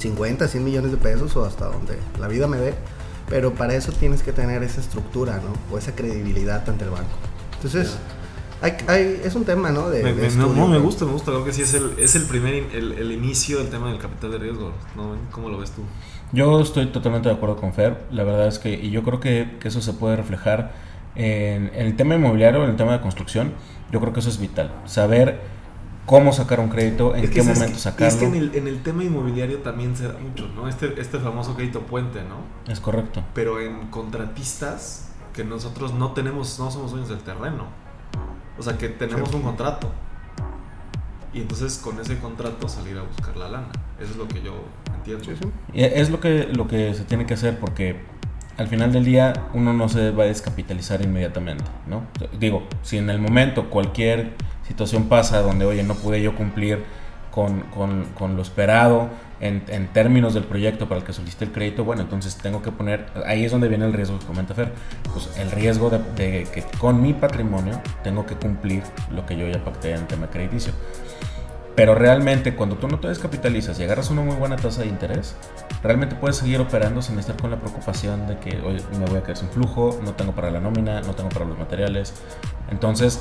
50, 0.00 0.48
100 0.48 0.64
millones 0.64 0.90
de 0.90 0.96
pesos 0.96 1.36
o 1.36 1.44
hasta 1.44 1.66
donde 1.66 1.96
la 2.18 2.26
vida 2.26 2.48
me 2.48 2.56
dé 2.56 2.74
pero 3.28 3.54
para 3.54 3.74
eso 3.74 3.92
tienes 3.92 4.22
que 4.22 4.32
tener 4.32 4.62
esa 4.62 4.80
estructura, 4.80 5.40
¿no? 5.42 5.74
O 5.74 5.78
esa 5.78 5.94
credibilidad 5.94 6.68
ante 6.68 6.84
el 6.84 6.90
banco. 6.90 7.16
Entonces, 7.54 7.96
hay, 8.62 9.20
es 9.22 9.34
un 9.34 9.44
tema, 9.44 9.70
¿no? 9.70 9.90
De, 9.90 10.02
me, 10.02 10.28
no, 10.30 10.68
me 10.68 10.78
gusta, 10.78 11.04
me 11.04 11.12
gusta. 11.12 11.30
Creo 11.30 11.44
que 11.44 11.52
sí 11.52 11.62
es 11.62 11.74
el, 11.74 11.92
es 11.98 12.14
el 12.14 12.24
primer, 12.24 12.54
el, 12.54 12.92
el, 12.92 13.12
inicio 13.12 13.58
del 13.58 13.68
tema 13.68 13.90
del 13.90 13.98
capital 13.98 14.32
de 14.32 14.38
riesgo. 14.38 14.72
¿no? 14.96 15.16
¿Cómo 15.30 15.48
lo 15.48 15.58
ves 15.58 15.72
tú? 15.72 15.82
Yo 16.32 16.60
estoy 16.60 16.86
totalmente 16.86 17.28
de 17.28 17.34
acuerdo 17.34 17.56
con 17.56 17.74
Fer. 17.74 18.04
La 18.10 18.24
verdad 18.24 18.48
es 18.48 18.58
que, 18.58 18.72
y 18.72 18.90
yo 18.90 19.02
creo 19.02 19.20
que, 19.20 19.56
que 19.60 19.68
eso 19.68 19.82
se 19.82 19.92
puede 19.92 20.16
reflejar 20.16 20.72
en, 21.14 21.70
en, 21.74 21.86
el 21.86 21.96
tema 21.96 22.14
inmobiliario, 22.14 22.64
en 22.64 22.70
el 22.70 22.76
tema 22.76 22.92
de 22.92 23.00
construcción. 23.00 23.52
Yo 23.92 24.00
creo 24.00 24.12
que 24.12 24.20
eso 24.20 24.30
es 24.30 24.38
vital. 24.38 24.72
Saber 24.86 25.38
cómo 26.06 26.32
sacar 26.32 26.60
un 26.60 26.68
crédito, 26.68 27.14
en 27.14 27.28
qué 27.30 27.42
momento 27.42 27.78
sacarlo. 27.78 28.06
Es 28.06 28.14
que 28.16 28.24
en 28.24 28.66
el, 28.66 28.82
tema 28.82 29.04
inmobiliario 29.04 29.58
también 29.58 29.96
se 29.96 30.08
da 30.08 30.16
mucho, 30.18 30.48
¿no? 30.54 30.68
Este, 30.68 30.98
este 31.00 31.18
famoso 31.18 31.54
crédito 31.54 31.80
puente, 31.82 32.20
¿no? 32.22 32.72
Es 32.72 32.80
correcto. 32.80 33.22
Pero 33.34 33.60
en 33.60 33.88
contratistas, 33.88 35.10
que 35.34 35.44
nosotros 35.44 35.92
no 35.92 36.12
tenemos, 36.12 36.58
no 36.58 36.70
somos 36.70 36.92
dueños 36.92 37.10
del 37.10 37.18
terreno. 37.18 37.66
O 38.58 38.62
sea, 38.62 38.78
que 38.78 38.88
tenemos 38.88 39.34
un 39.34 39.42
contrato. 39.42 39.90
Y 41.34 41.42
entonces 41.42 41.76
con 41.76 42.00
ese 42.00 42.18
contrato 42.18 42.68
salir 42.68 42.96
a 42.96 43.02
buscar 43.02 43.36
la 43.36 43.48
lana. 43.48 43.68
Eso 44.00 44.12
es 44.12 44.16
lo 44.16 44.26
que 44.26 44.40
yo 44.40 44.54
entiendo. 44.94 45.52
es 45.74 46.08
lo 46.08 46.20
que, 46.20 46.44
lo 46.44 46.66
que 46.66 46.94
se 46.94 47.04
tiene 47.04 47.26
que 47.26 47.34
hacer 47.34 47.60
porque 47.60 48.00
al 48.56 48.68
final 48.68 48.92
del 48.92 49.04
día 49.04 49.32
uno 49.54 49.72
no 49.72 49.88
se 49.88 50.10
va 50.10 50.24
a 50.24 50.26
descapitalizar 50.26 51.02
inmediatamente, 51.02 51.64
¿no? 51.86 52.02
Digo, 52.38 52.66
si 52.82 52.98
en 52.98 53.10
el 53.10 53.18
momento 53.18 53.68
cualquier 53.68 54.32
situación 54.66 55.08
pasa 55.08 55.40
donde, 55.42 55.64
oye, 55.64 55.82
no 55.82 55.94
pude 55.94 56.22
yo 56.22 56.34
cumplir 56.34 56.82
con, 57.30 57.64
con, 58.14 58.34
lo 58.34 58.40
esperado 58.40 59.10
en, 59.40 59.62
en, 59.68 59.88
términos 59.88 60.32
del 60.32 60.44
proyecto 60.44 60.88
para 60.88 61.00
el 61.00 61.06
que 61.06 61.12
solicité 61.12 61.44
el 61.44 61.52
crédito, 61.52 61.84
bueno, 61.84 62.00
entonces 62.00 62.34
tengo 62.36 62.62
que 62.62 62.72
poner, 62.72 63.04
ahí 63.26 63.44
es 63.44 63.52
donde 63.52 63.68
viene 63.68 63.84
el 63.84 63.92
riesgo 63.92 64.18
que 64.18 64.24
comenta 64.24 64.54
Fer, 64.54 64.72
pues 65.12 65.38
el 65.38 65.50
riesgo 65.50 65.90
de, 65.90 65.98
de 66.16 66.44
que 66.44 66.64
con 66.78 67.02
mi 67.02 67.12
patrimonio 67.12 67.78
tengo 68.02 68.24
que 68.24 68.36
cumplir 68.36 68.82
lo 69.10 69.26
que 69.26 69.36
yo 69.36 69.46
ya 69.48 69.62
pacté 69.62 69.92
en 69.92 70.06
tema 70.06 70.28
crediticio. 70.28 70.72
Pero 71.76 71.94
realmente 71.94 72.56
cuando 72.56 72.76
tú 72.76 72.88
no 72.88 72.98
te 72.98 73.08
descapitalizas 73.08 73.78
y 73.78 73.84
agarras 73.84 74.10
una 74.10 74.22
muy 74.22 74.34
buena 74.34 74.56
tasa 74.56 74.80
de 74.80 74.88
interés, 74.88 75.36
realmente 75.82 76.16
puedes 76.16 76.38
seguir 76.38 76.58
operando 76.58 77.02
sin 77.02 77.18
estar 77.18 77.36
con 77.36 77.50
la 77.50 77.58
preocupación 77.58 78.26
de 78.26 78.38
que 78.38 78.60
hoy 78.62 78.82
me 78.98 79.04
voy 79.04 79.18
a 79.18 79.22
quedar 79.22 79.36
sin 79.36 79.50
flujo, 79.50 80.00
no 80.02 80.14
tengo 80.14 80.32
para 80.32 80.50
la 80.50 80.58
nómina, 80.58 81.02
no 81.02 81.14
tengo 81.14 81.28
para 81.28 81.44
los 81.44 81.58
materiales. 81.58 82.14
Entonces, 82.70 83.20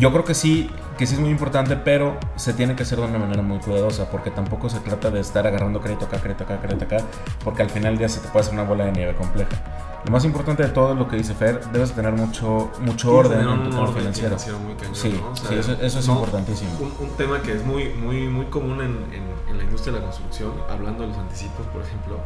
yo 0.00 0.10
creo 0.10 0.24
que 0.24 0.34
sí, 0.34 0.70
que 0.98 1.06
sí 1.06 1.14
es 1.14 1.20
muy 1.20 1.30
importante, 1.30 1.76
pero 1.76 2.18
se 2.34 2.52
tiene 2.52 2.74
que 2.74 2.82
hacer 2.82 2.98
de 2.98 3.04
una 3.04 3.18
manera 3.18 3.42
muy 3.42 3.58
cuidadosa, 3.58 4.10
porque 4.10 4.32
tampoco 4.32 4.68
se 4.68 4.80
trata 4.80 5.10
de 5.10 5.20
estar 5.20 5.46
agarrando 5.46 5.80
crédito 5.80 6.06
acá, 6.06 6.18
crédito 6.18 6.42
acá, 6.42 6.60
crédito 6.60 6.84
acá, 6.84 6.98
porque 7.44 7.62
al 7.62 7.70
final 7.70 7.92
del 7.92 7.98
día 7.98 8.08
se 8.08 8.18
te 8.18 8.28
puede 8.28 8.40
hacer 8.40 8.54
una 8.54 8.64
bola 8.64 8.86
de 8.86 8.92
nieve 8.92 9.14
compleja. 9.14 9.91
Lo 10.04 10.10
más 10.10 10.24
importante 10.24 10.64
de 10.64 10.70
todo 10.70 10.92
es 10.92 10.98
lo 10.98 11.06
que 11.06 11.16
dice 11.16 11.32
Fer, 11.32 11.64
debes 11.72 11.92
tener 11.92 12.12
mucho, 12.12 12.72
mucho 12.80 13.14
orden 13.14 13.48
en 13.48 13.64
tu 13.64 13.70
tema 13.70 13.86
financiero. 13.92 14.36
sí, 14.38 14.50
sí, 14.92 15.20
eso, 15.54 15.72
es 15.80 16.08
importantísimo. 16.08 16.70
Un, 17.00 17.10
tema 17.10 17.40
que 17.40 17.52
es 17.52 17.64
muy, 17.64 17.90
muy, 17.90 18.26
muy 18.26 18.46
común 18.46 18.80
en, 18.82 18.96
en, 19.14 19.56
la 19.56 19.62
industria 19.62 19.92
de 19.92 20.00
la 20.00 20.06
construcción, 20.06 20.52
hablando 20.68 21.02
de 21.02 21.10
los 21.10 21.18
anticipos, 21.18 21.66
por 21.66 21.82
ejemplo, 21.82 22.16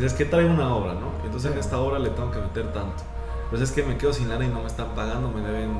es 0.00 0.12
que 0.12 0.24
trae 0.24 0.44
una 0.44 0.72
obra, 0.74 0.94
¿no? 0.94 1.10
Entonces 1.24 1.50
en 1.50 1.58
esta 1.58 1.78
obra 1.78 1.98
le 1.98 2.10
tengo 2.10 2.30
que 2.30 2.38
meter 2.38 2.72
tanto. 2.72 3.02
Pues 3.50 3.62
es 3.62 3.72
que 3.72 3.82
me 3.82 3.96
quedo 3.96 4.12
sin 4.12 4.28
lana 4.28 4.44
y 4.44 4.48
no 4.48 4.60
me 4.60 4.66
están 4.66 4.94
pagando, 4.94 5.30
me 5.30 5.40
deben 5.40 5.70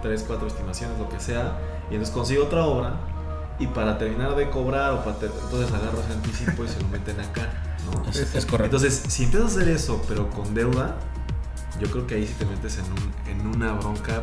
tres, 0.00 0.24
cuatro 0.26 0.46
estimaciones, 0.46 0.98
lo 0.98 1.08
que 1.08 1.20
sea, 1.20 1.58
y 1.90 1.94
entonces 1.94 2.14
consigo 2.14 2.44
otra 2.44 2.64
obra 2.64 2.94
y 3.58 3.66
para 3.66 3.98
terminar 3.98 4.34
de 4.34 4.48
cobrar 4.50 4.92
o 4.92 5.04
para 5.04 5.16
entonces 5.20 5.72
agarro 5.72 6.00
ese 6.00 6.12
anticipo 6.12 6.64
y 6.64 6.68
se 6.68 6.80
lo 6.80 6.88
meten 6.88 7.20
acá. 7.20 7.65
¿No? 7.86 8.10
Es, 8.10 8.46
correcto. 8.46 8.76
Entonces, 8.76 9.02
si 9.08 9.24
empiezas 9.24 9.56
a 9.56 9.60
hacer 9.60 9.68
eso, 9.68 10.02
pero 10.08 10.28
con 10.30 10.54
deuda, 10.54 10.96
yo 11.80 11.90
creo 11.90 12.06
que 12.06 12.16
ahí 12.16 12.26
sí 12.26 12.34
te 12.38 12.44
metes 12.44 12.78
en, 12.78 12.84
un, 12.84 13.40
en 13.40 13.56
una 13.56 13.72
bronca, 13.74 14.22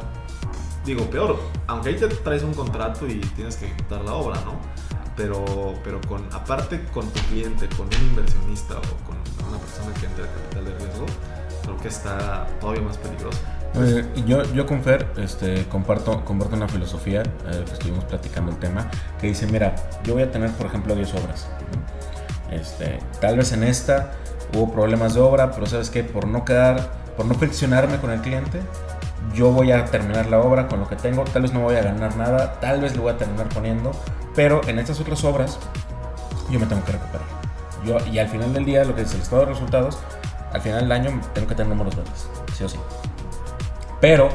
digo, 0.85 1.09
peor, 1.09 1.39
aunque 1.67 1.89
ahí 1.89 1.95
te 1.95 2.07
traes 2.07 2.43
un 2.43 2.53
contrato 2.53 3.07
y 3.07 3.19
tienes 3.35 3.55
que 3.55 3.65
ejecutar 3.65 4.01
la 4.01 4.13
obra, 4.13 4.41
¿no? 4.41 4.53
Pero, 5.15 5.75
pero 5.83 6.01
con, 6.01 6.27
aparte 6.33 6.83
con 6.93 7.07
tu 7.09 7.19
cliente, 7.27 7.67
con 7.77 7.87
un 7.87 8.07
inversionista 8.09 8.77
o 8.77 9.05
con 9.05 9.17
una 9.47 9.59
persona 9.59 9.93
que 9.99 10.07
entra 10.07 10.25
de 10.25 10.31
capital 10.31 10.65
de 10.65 10.77
riesgo, 10.77 11.05
creo 11.63 11.77
que 11.77 11.87
está 11.87 12.47
todavía 12.59 12.81
más 12.81 12.97
peligroso. 12.97 13.39
Eh, 13.75 14.05
yo, 14.27 14.43
yo 14.53 14.67
con 14.67 14.83
Fer 14.83 15.07
este, 15.17 15.65
comparto, 15.65 16.23
comparto 16.23 16.55
una 16.55 16.67
filosofía 16.67 17.21
eh, 17.23 17.63
que 17.65 17.73
estuvimos 17.73 18.03
platicando 18.05 18.51
el 18.51 18.57
tema, 18.57 18.89
que 19.19 19.27
dice, 19.27 19.47
mira, 19.47 19.75
yo 20.03 20.13
voy 20.13 20.23
a 20.23 20.31
tener, 20.31 20.51
por 20.51 20.67
ejemplo, 20.67 20.95
10 20.95 21.13
obras. 21.15 21.49
Este, 22.53 22.99
tal 23.19 23.37
vez 23.37 23.51
en 23.51 23.63
esta 23.63 24.11
hubo 24.53 24.71
problemas 24.71 25.13
de 25.13 25.21
obra, 25.21 25.51
pero 25.51 25.65
sabes 25.65 25.89
que 25.89 26.03
por 26.03 26.27
no 26.27 26.45
quedar, 26.45 26.91
por 27.17 27.25
no 27.25 27.33
friccionarme 27.35 27.97
con 27.97 28.11
el 28.11 28.21
cliente, 28.21 28.61
yo 29.33 29.51
voy 29.51 29.71
a 29.71 29.85
terminar 29.85 30.27
la 30.27 30.39
obra 30.39 30.67
con 30.67 30.79
lo 30.79 30.87
que 30.87 30.95
tengo, 30.95 31.23
tal 31.23 31.43
vez 31.43 31.53
no 31.53 31.61
voy 31.61 31.75
a 31.75 31.81
ganar 31.81 32.15
nada, 32.17 32.59
tal 32.59 32.81
vez 32.81 32.95
lo 32.95 33.03
voy 33.03 33.13
a 33.13 33.17
terminar 33.17 33.49
poniendo, 33.49 33.91
pero 34.35 34.61
en 34.67 34.79
estas 34.79 34.99
otras 34.99 35.23
obras 35.23 35.57
yo 36.49 36.59
me 36.59 36.65
tengo 36.65 36.83
que 36.83 36.91
recuperar. 36.91 37.25
Yo, 37.85 37.97
y 38.11 38.19
al 38.19 38.27
final 38.27 38.53
del 38.53 38.65
día, 38.65 38.83
lo 38.85 38.95
que 38.95 39.01
es 39.01 39.13
el 39.13 39.21
estado 39.21 39.45
de 39.45 39.53
resultados, 39.53 39.97
al 40.51 40.61
final 40.61 40.81
del 40.81 40.91
año 40.91 41.21
tengo 41.33 41.47
que 41.47 41.55
tener 41.55 41.69
números 41.69 41.95
verdes, 41.95 42.27
sí 42.55 42.63
o 42.63 42.69
sí. 42.69 42.77
Pero, 43.99 44.29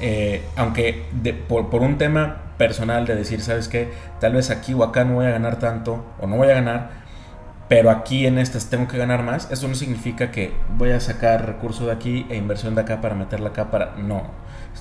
eh, 0.00 0.48
aunque 0.56 1.06
por, 1.48 1.82
un 1.82 1.98
tema 1.98 2.47
personal 2.58 3.06
de 3.06 3.14
decir, 3.14 3.40
¿sabes 3.40 3.68
qué? 3.68 3.90
Tal 4.20 4.34
vez 4.34 4.50
aquí 4.50 4.74
o 4.74 4.84
acá 4.84 5.04
no 5.04 5.14
voy 5.14 5.26
a 5.26 5.30
ganar 5.30 5.58
tanto 5.58 6.04
o 6.20 6.26
no 6.26 6.36
voy 6.36 6.48
a 6.48 6.54
ganar, 6.54 6.90
pero 7.68 7.90
aquí 7.90 8.26
en 8.26 8.38
estas 8.38 8.66
tengo 8.66 8.88
que 8.88 8.98
ganar 8.98 9.22
más, 9.22 9.50
eso 9.50 9.68
no 9.68 9.74
significa 9.74 10.30
que 10.30 10.52
voy 10.76 10.90
a 10.90 11.00
sacar 11.00 11.46
recurso 11.46 11.86
de 11.86 11.92
aquí 11.92 12.26
e 12.28 12.36
inversión 12.36 12.74
de 12.74 12.80
acá 12.82 13.00
para 13.00 13.14
meterla 13.14 13.50
acá 13.50 13.70
para... 13.70 13.94
No, 13.96 14.22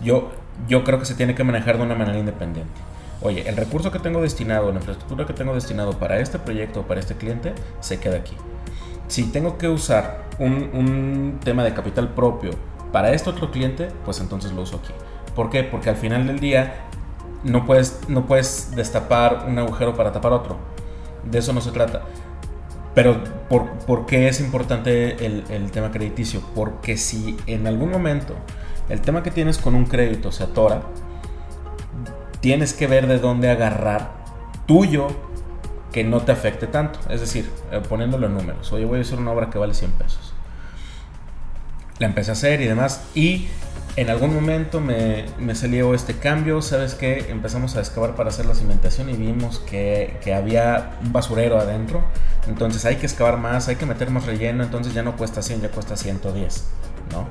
yo, 0.01 0.31
yo 0.67 0.83
creo 0.83 0.97
que 0.97 1.05
se 1.05 1.13
tiene 1.13 1.35
que 1.35 1.43
manejar 1.43 1.77
de 1.77 1.83
una 1.83 1.95
manera 1.95 2.17
independiente. 2.17 2.73
Oye, 3.21 3.47
el 3.49 3.57
recurso 3.57 3.91
que 3.91 3.99
tengo 3.99 4.21
destinado, 4.21 4.71
la 4.71 4.77
infraestructura 4.77 5.25
que 5.25 5.33
tengo 5.33 5.53
destinado 5.53 5.93
para 5.93 6.19
este 6.19 6.39
proyecto 6.39 6.83
para 6.83 6.99
este 6.99 7.15
cliente, 7.15 7.53
se 7.79 7.99
queda 7.99 8.17
aquí. 8.17 8.35
Si 9.07 9.31
tengo 9.31 9.57
que 9.57 9.67
usar 9.67 10.23
un, 10.39 10.69
un 10.73 11.39
tema 11.43 11.63
de 11.63 11.73
capital 11.73 12.09
propio 12.09 12.51
para 12.91 13.11
este 13.11 13.29
otro 13.29 13.51
cliente, 13.51 13.89
pues 14.05 14.19
entonces 14.19 14.51
lo 14.51 14.61
uso 14.61 14.77
aquí. 14.77 14.93
¿Por 15.35 15.49
qué? 15.49 15.63
Porque 15.63 15.89
al 15.89 15.97
final 15.97 16.25
del 16.27 16.39
día 16.39 16.87
no 17.43 17.65
puedes, 17.65 18.01
no 18.07 18.25
puedes 18.25 18.75
destapar 18.75 19.45
un 19.47 19.57
agujero 19.59 19.95
para 19.95 20.11
tapar 20.11 20.33
otro. 20.33 20.57
De 21.23 21.39
eso 21.39 21.53
no 21.53 21.61
se 21.61 21.71
trata. 21.71 22.03
Pero 22.93 23.23
¿por, 23.47 24.05
qué 24.07 24.27
es 24.27 24.39
importante 24.39 25.25
el, 25.25 25.43
el, 25.49 25.71
tema 25.71 25.91
crediticio? 25.91 26.41
Porque 26.55 26.97
si 26.97 27.37
en 27.45 27.67
algún 27.67 27.91
momento 27.91 28.33
el 28.89 29.01
tema 29.01 29.21
que 29.21 29.29
tienes 29.29 29.59
con 29.59 29.75
un 29.75 29.85
crédito 29.85 30.31
se 30.31 30.43
atora, 30.43 30.81
tienes 32.39 32.73
que 32.73 32.87
ver 32.87 33.07
de 33.07 33.19
dónde 33.19 33.51
agarrar 33.51 34.11
tuyo 34.65 35.07
que 35.91 36.03
no 36.03 36.21
te 36.21 36.31
afecte 36.31 36.65
tanto. 36.65 36.99
Es 37.09 37.21
decir, 37.21 37.51
eh, 37.71 37.81
poniéndolo 37.87 38.27
en 38.27 38.33
números. 38.33 38.71
Oye, 38.73 38.85
voy 38.85 38.99
a 38.99 39.01
hacer 39.01 39.19
una 39.19 39.31
obra 39.31 39.49
que 39.49 39.59
vale 39.59 39.75
100 39.75 39.91
pesos 39.91 40.33
la 41.99 42.07
empecé 42.07 42.31
a 42.31 42.33
hacer 42.33 42.61
y 42.61 42.65
demás. 42.65 43.03
Y 43.15 43.47
en 43.97 44.11
algún 44.11 44.33
momento 44.33 44.79
me, 44.79 45.25
me 45.39 45.55
salió 45.55 45.95
este 45.95 46.13
cambio, 46.13 46.61
¿sabes 46.61 46.93
qué? 46.93 47.25
Empezamos 47.29 47.75
a 47.75 47.79
excavar 47.79 48.15
para 48.15 48.29
hacer 48.29 48.45
la 48.45 48.53
cimentación 48.53 49.09
y 49.09 49.13
vimos 49.13 49.57
que, 49.57 50.19
que, 50.23 50.35
había 50.35 50.91
un 51.03 51.11
basurero 51.11 51.57
adentro. 51.59 52.03
Entonces 52.47 52.85
hay 52.85 52.97
que 52.97 53.07
excavar 53.07 53.39
más, 53.39 53.67
hay 53.69 53.75
que 53.75 53.87
meter 53.87 54.11
más 54.11 54.27
relleno, 54.27 54.63
entonces 54.63 54.93
ya 54.93 55.01
no 55.01 55.17
cuesta 55.17 55.41
100, 55.41 55.61
ya 55.61 55.69
cuesta 55.69 55.97
110, 55.97 56.65
¿no? 57.11 57.27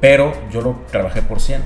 Pero 0.00 0.32
yo 0.52 0.60
lo 0.60 0.84
trabajé 0.92 1.20
por 1.20 1.40
100. 1.40 1.62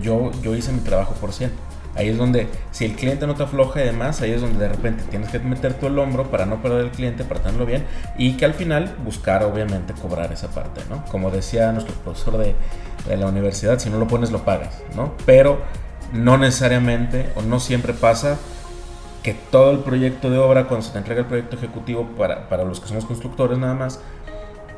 Yo, 0.00 0.30
yo 0.40 0.54
hice 0.54 0.70
mi 0.70 0.80
trabajo 0.80 1.14
por 1.14 1.32
100. 1.32 1.50
Ahí 1.96 2.08
es 2.08 2.18
donde, 2.18 2.48
si 2.70 2.84
el 2.84 2.94
cliente 2.94 3.26
no 3.26 3.34
te 3.34 3.42
afloja 3.42 3.80
y 3.80 3.84
demás, 3.84 4.20
ahí 4.20 4.30
es 4.30 4.40
donde 4.40 4.58
de 4.58 4.68
repente 4.68 5.04
tienes 5.10 5.30
que 5.30 5.40
meter 5.40 5.74
tú 5.74 5.86
el 5.86 5.98
hombro 5.98 6.30
para 6.30 6.46
no 6.46 6.62
perder 6.62 6.86
el 6.86 6.90
cliente, 6.90 7.24
para 7.24 7.40
tenerlo 7.40 7.66
bien 7.66 7.84
y 8.18 8.36
que 8.36 8.44
al 8.44 8.54
final 8.54 8.96
buscar, 9.04 9.44
obviamente, 9.44 9.92
cobrar 9.92 10.32
esa 10.32 10.48
parte, 10.50 10.82
¿no? 10.88 11.04
Como 11.06 11.30
decía 11.30 11.70
nuestro 11.70 11.94
profesor 11.94 12.38
de, 12.38 12.56
de 13.06 13.16
la 13.16 13.26
universidad, 13.26 13.78
si 13.78 13.90
no 13.90 13.98
lo 13.98 14.06
pones, 14.08 14.30
lo 14.30 14.44
pagas, 14.44 14.82
¿no? 14.96 15.12
Pero 15.26 15.58
no 16.12 16.38
necesariamente 16.38 17.30
o 17.36 17.42
no 17.42 17.60
siempre 17.60 17.92
pasa 17.92 18.38
que 19.22 19.32
todo 19.34 19.70
el 19.70 19.78
proyecto 19.80 20.30
de 20.30 20.38
obra, 20.38 20.66
cuando 20.68 20.86
se 20.86 20.92
te 20.92 20.98
entrega 20.98 21.20
el 21.20 21.26
proyecto 21.26 21.56
ejecutivo 21.56 22.06
para, 22.16 22.48
para 22.48 22.64
los 22.64 22.80
que 22.80 22.88
somos 22.88 23.04
constructores 23.06 23.58
nada 23.58 23.74
más, 23.74 24.00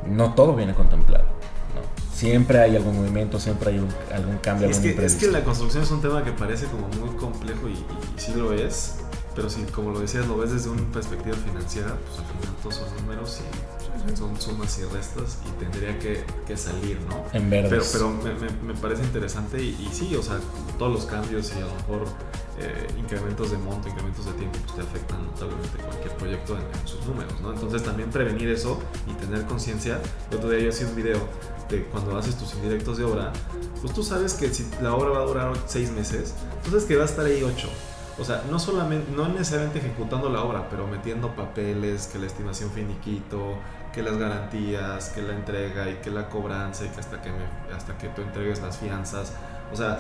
no 0.09 0.35
todo 0.35 0.55
viene 0.55 0.73
contemplado. 0.75 1.25
¿no? 1.25 2.15
Siempre 2.15 2.61
hay 2.61 2.77
algún 2.77 2.97
movimiento, 2.97 3.39
siempre 3.41 3.71
hay 3.71 3.79
un- 3.81 3.89
algún 4.15 4.39
cambio, 4.39 4.69
Es 4.69 4.79
algún 4.79 4.95
que, 4.97 5.05
es 5.07 5.15
que 5.17 5.27
la 5.29 5.43
construcción 5.43 5.83
es 5.83 5.91
un 5.91 6.01
tema 6.01 6.23
que 6.25 6.31
parece 6.33 6.67
como 6.67 6.87
muy 6.89 7.17
complejo 7.17 7.69
y, 7.69 7.73
y 7.73 8.21
sí 8.21 8.33
lo 8.37 8.53
es, 8.53 8.97
pero 9.35 9.51
si 9.51 9.63
como 9.65 9.91
lo 9.91 9.99
decías 10.01 10.27
lo 10.27 10.37
ves 10.39 10.53
desde 10.53 10.71
una 10.71 10.83
perspectiva 10.93 11.37
financiera, 11.37 11.89
pues 12.07 12.19
al 12.21 12.25
final 12.27 12.57
todos 12.63 12.75
son 12.77 12.97
números 13.03 13.41
y 13.41 13.86
son 14.15 14.41
sumas 14.41 14.79
y 14.79 14.85
restas 14.85 15.39
y 15.47 15.51
tendría 15.59 15.99
que, 15.99 16.25
que 16.47 16.57
salir, 16.57 16.99
¿no? 17.09 17.25
En 17.33 17.49
verdes. 17.51 17.91
Pero, 17.93 18.13
pero 18.23 18.35
me, 18.35 18.41
me- 18.41 18.75
me 18.75 18.81
parece 18.81 19.03
interesante 19.03 19.63
y, 19.63 19.71
y 19.71 19.89
sí, 19.93 20.15
o 20.17 20.23
sea, 20.23 20.39
todos 20.79 20.93
los 20.93 21.07
cambios 21.07 21.51
y 21.55 21.59
a 21.59 21.67
lo 21.67 21.75
mejor 21.75 22.09
eh, 22.59 22.87
incrementos 22.99 23.51
de 23.51 23.59
monto, 23.59 23.89
incrementos 23.89 24.27
de 24.27 24.33
tiempo, 24.33 24.59
pues 24.65 24.75
te 24.77 24.83
afectan 24.83 25.25
notablemente 25.27 25.79
cualquier 25.79 26.13
proyecto 26.17 26.57
en, 26.57 26.63
en 26.81 26.87
sus 26.89 27.05
números, 27.07 27.41
¿no? 27.41 27.53
Entonces 27.53 27.83
también 27.83 28.11
prevenir 28.11 28.49
eso 28.51 28.79
y 29.07 29.13
tener 29.15 29.45
conciencia. 29.47 30.01
El 30.31 30.37
otro 30.39 30.51
día 30.51 30.61
yo 30.61 30.69
hice 30.69 30.85
un 30.87 30.95
video 30.97 31.19
de 31.69 31.83
cuando 31.87 32.17
haces 32.17 32.37
tus 32.37 32.55
indirectos 32.55 32.97
de 32.99 33.05
obra, 33.05 33.33
pues 33.83 33.93
tú 33.93 34.03
sabes 34.03 34.35
que 34.35 34.53
si 34.55 34.69
la 34.81 34.95
obra 34.95 35.11
va 35.11 35.19
a 35.19 35.27
durar 35.27 35.53
seis 35.67 35.91
meses, 35.91 36.33
sabes 36.65 36.85
que 36.85 36.97
va 36.97 37.03
a 37.03 37.07
estar 37.07 37.27
ahí 37.27 37.43
ocho. 37.43 37.69
O 38.19 38.25
sea, 38.25 38.43
no 38.51 38.59
solamente, 38.59 39.13
no 39.15 39.29
necesariamente 39.29 39.81
ejecutando 39.81 40.31
la 40.31 40.43
obra, 40.43 40.71
pero 40.71 40.87
metiendo 40.87 41.37
papeles, 41.37 42.07
que 42.07 42.19
la 42.19 42.25
estimación 42.27 42.71
finiquito, 42.71 43.59
que 43.97 44.03
las 44.03 44.17
garantías, 44.19 45.09
que 45.09 45.23
la 45.23 45.33
entrega 45.35 45.91
y 45.91 45.95
que 45.97 46.11
la 46.11 46.29
cobranza 46.29 46.85
y 46.85 46.89
que 46.91 47.01
hasta 47.01 47.21
que, 47.23 47.31
me- 47.31 47.75
hasta 47.75 47.97
que 47.99 48.09
tú 48.11 48.21
entregues 48.23 48.61
las 48.61 48.77
fianzas. 48.77 49.33
O 49.73 49.77
sea, 49.77 49.99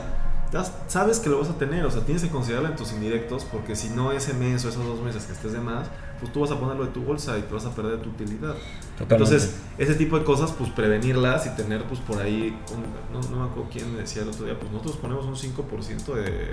sabes 0.87 1.19
que 1.19 1.29
lo 1.29 1.41
vas 1.41 1.49
a 1.51 1.55
tener, 1.59 1.85
o 1.85 1.91
sea, 1.91 2.03
tienes 2.03 2.23
que 2.23 2.29
considerarlo 2.29 2.69
en 2.69 2.77
tus 2.77 2.93
indirectos 2.93 3.45
porque 3.51 3.75
si 3.75 3.89
no 3.89 4.13
ese 4.13 4.33
mes 4.35 4.65
o 4.65 4.69
esos 4.69 4.85
dos 4.85 5.01
meses 5.01 5.25
que 5.25 5.33
estés 5.33 5.53
de 5.55 5.61
más, 5.61 5.89
pues 6.21 6.33
tú 6.33 6.41
vas 6.41 6.51
a 6.51 6.61
ponerlo 6.61 6.85
de 6.85 6.93
tu 6.93 7.03
bolsa 7.03 7.37
y 7.39 7.43
te 7.43 7.53
vas 7.55 7.65
a 7.67 7.71
perder 7.75 8.01
tu 8.01 8.11
utilidad. 8.11 8.55
Totalmente. 8.99 9.15
Entonces, 9.15 9.57
ese 9.79 9.95
tipo 9.97 10.19
de 10.19 10.25
cosas, 10.25 10.53
pues 10.53 10.71
prevenirlas 10.71 11.47
y 11.47 11.51
tener, 11.57 11.83
pues 11.85 12.01
por 12.01 12.21
ahí, 12.21 12.57
un- 12.75 13.13
no, 13.21 13.29
no 13.31 13.45
me 13.45 13.51
acuerdo 13.51 13.69
quién 13.73 13.93
me 13.95 14.01
decía 14.03 14.23
el 14.23 14.29
otro 14.29 14.45
día, 14.45 14.59
pues 14.59 14.71
nosotros 14.71 14.97
ponemos 14.99 15.25
un 15.25 15.37
5% 15.37 16.15
de, 16.15 16.51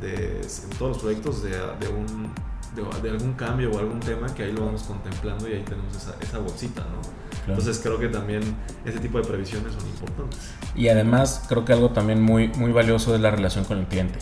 de, 0.00 0.40
en 0.42 0.70
todos 0.78 0.92
los 0.92 0.98
proyectos 0.98 1.42
de, 1.42 1.50
de 1.50 1.88
un, 1.88 2.32
de, 2.76 3.00
de 3.02 3.10
algún 3.10 3.32
cambio 3.32 3.72
o 3.72 3.78
algún 3.78 4.00
tema 4.00 4.32
que 4.34 4.44
ahí 4.44 4.52
lo 4.52 4.66
vamos 4.66 4.82
contemplando 4.84 5.48
y 5.48 5.54
ahí 5.54 5.62
tenemos 5.62 5.96
esa, 5.96 6.14
esa 6.20 6.38
bolsita, 6.38 6.82
¿no? 6.82 7.00
Claro. 7.00 7.58
Entonces 7.60 7.80
creo 7.82 7.98
que 7.98 8.08
también 8.08 8.42
ese 8.84 9.00
tipo 9.00 9.18
de 9.18 9.24
previsiones 9.24 9.72
son 9.72 9.86
importantes. 9.86 10.54
Y 10.74 10.88
además 10.88 11.44
creo 11.48 11.64
que 11.64 11.72
algo 11.72 11.90
también 11.90 12.20
muy, 12.20 12.48
muy 12.48 12.72
valioso 12.72 13.14
es 13.14 13.20
la 13.20 13.30
relación 13.30 13.64
con 13.64 13.78
el 13.78 13.86
cliente. 13.86 14.18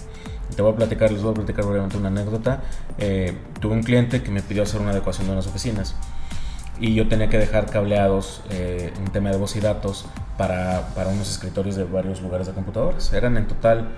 Te 0.54 0.62
voy 0.62 0.72
a 0.72 0.76
platicar, 0.76 1.10
les 1.10 1.22
voy 1.22 1.32
a 1.32 1.34
platicar 1.34 1.64
brevemente 1.64 1.96
una 1.96 2.08
anécdota. 2.08 2.62
Eh, 2.98 3.36
tuve 3.60 3.74
un 3.74 3.82
cliente 3.82 4.22
que 4.22 4.30
me 4.30 4.40
pidió 4.42 4.62
hacer 4.62 4.80
una 4.80 4.90
adecuación 4.90 5.26
de 5.26 5.32
unas 5.32 5.46
oficinas 5.46 5.96
y 6.78 6.94
yo 6.94 7.08
tenía 7.08 7.28
que 7.28 7.38
dejar 7.38 7.70
cableados 7.70 8.42
eh, 8.50 8.92
un 9.00 9.06
tema 9.06 9.30
de 9.30 9.36
voz 9.36 9.56
y 9.56 9.60
datos 9.60 10.06
para, 10.36 10.88
para 10.94 11.10
unos 11.10 11.30
escritorios 11.30 11.76
de 11.76 11.84
varios 11.84 12.20
lugares 12.20 12.46
de 12.46 12.52
computadoras. 12.52 13.12
Eran 13.12 13.36
en 13.36 13.46
total 13.46 13.88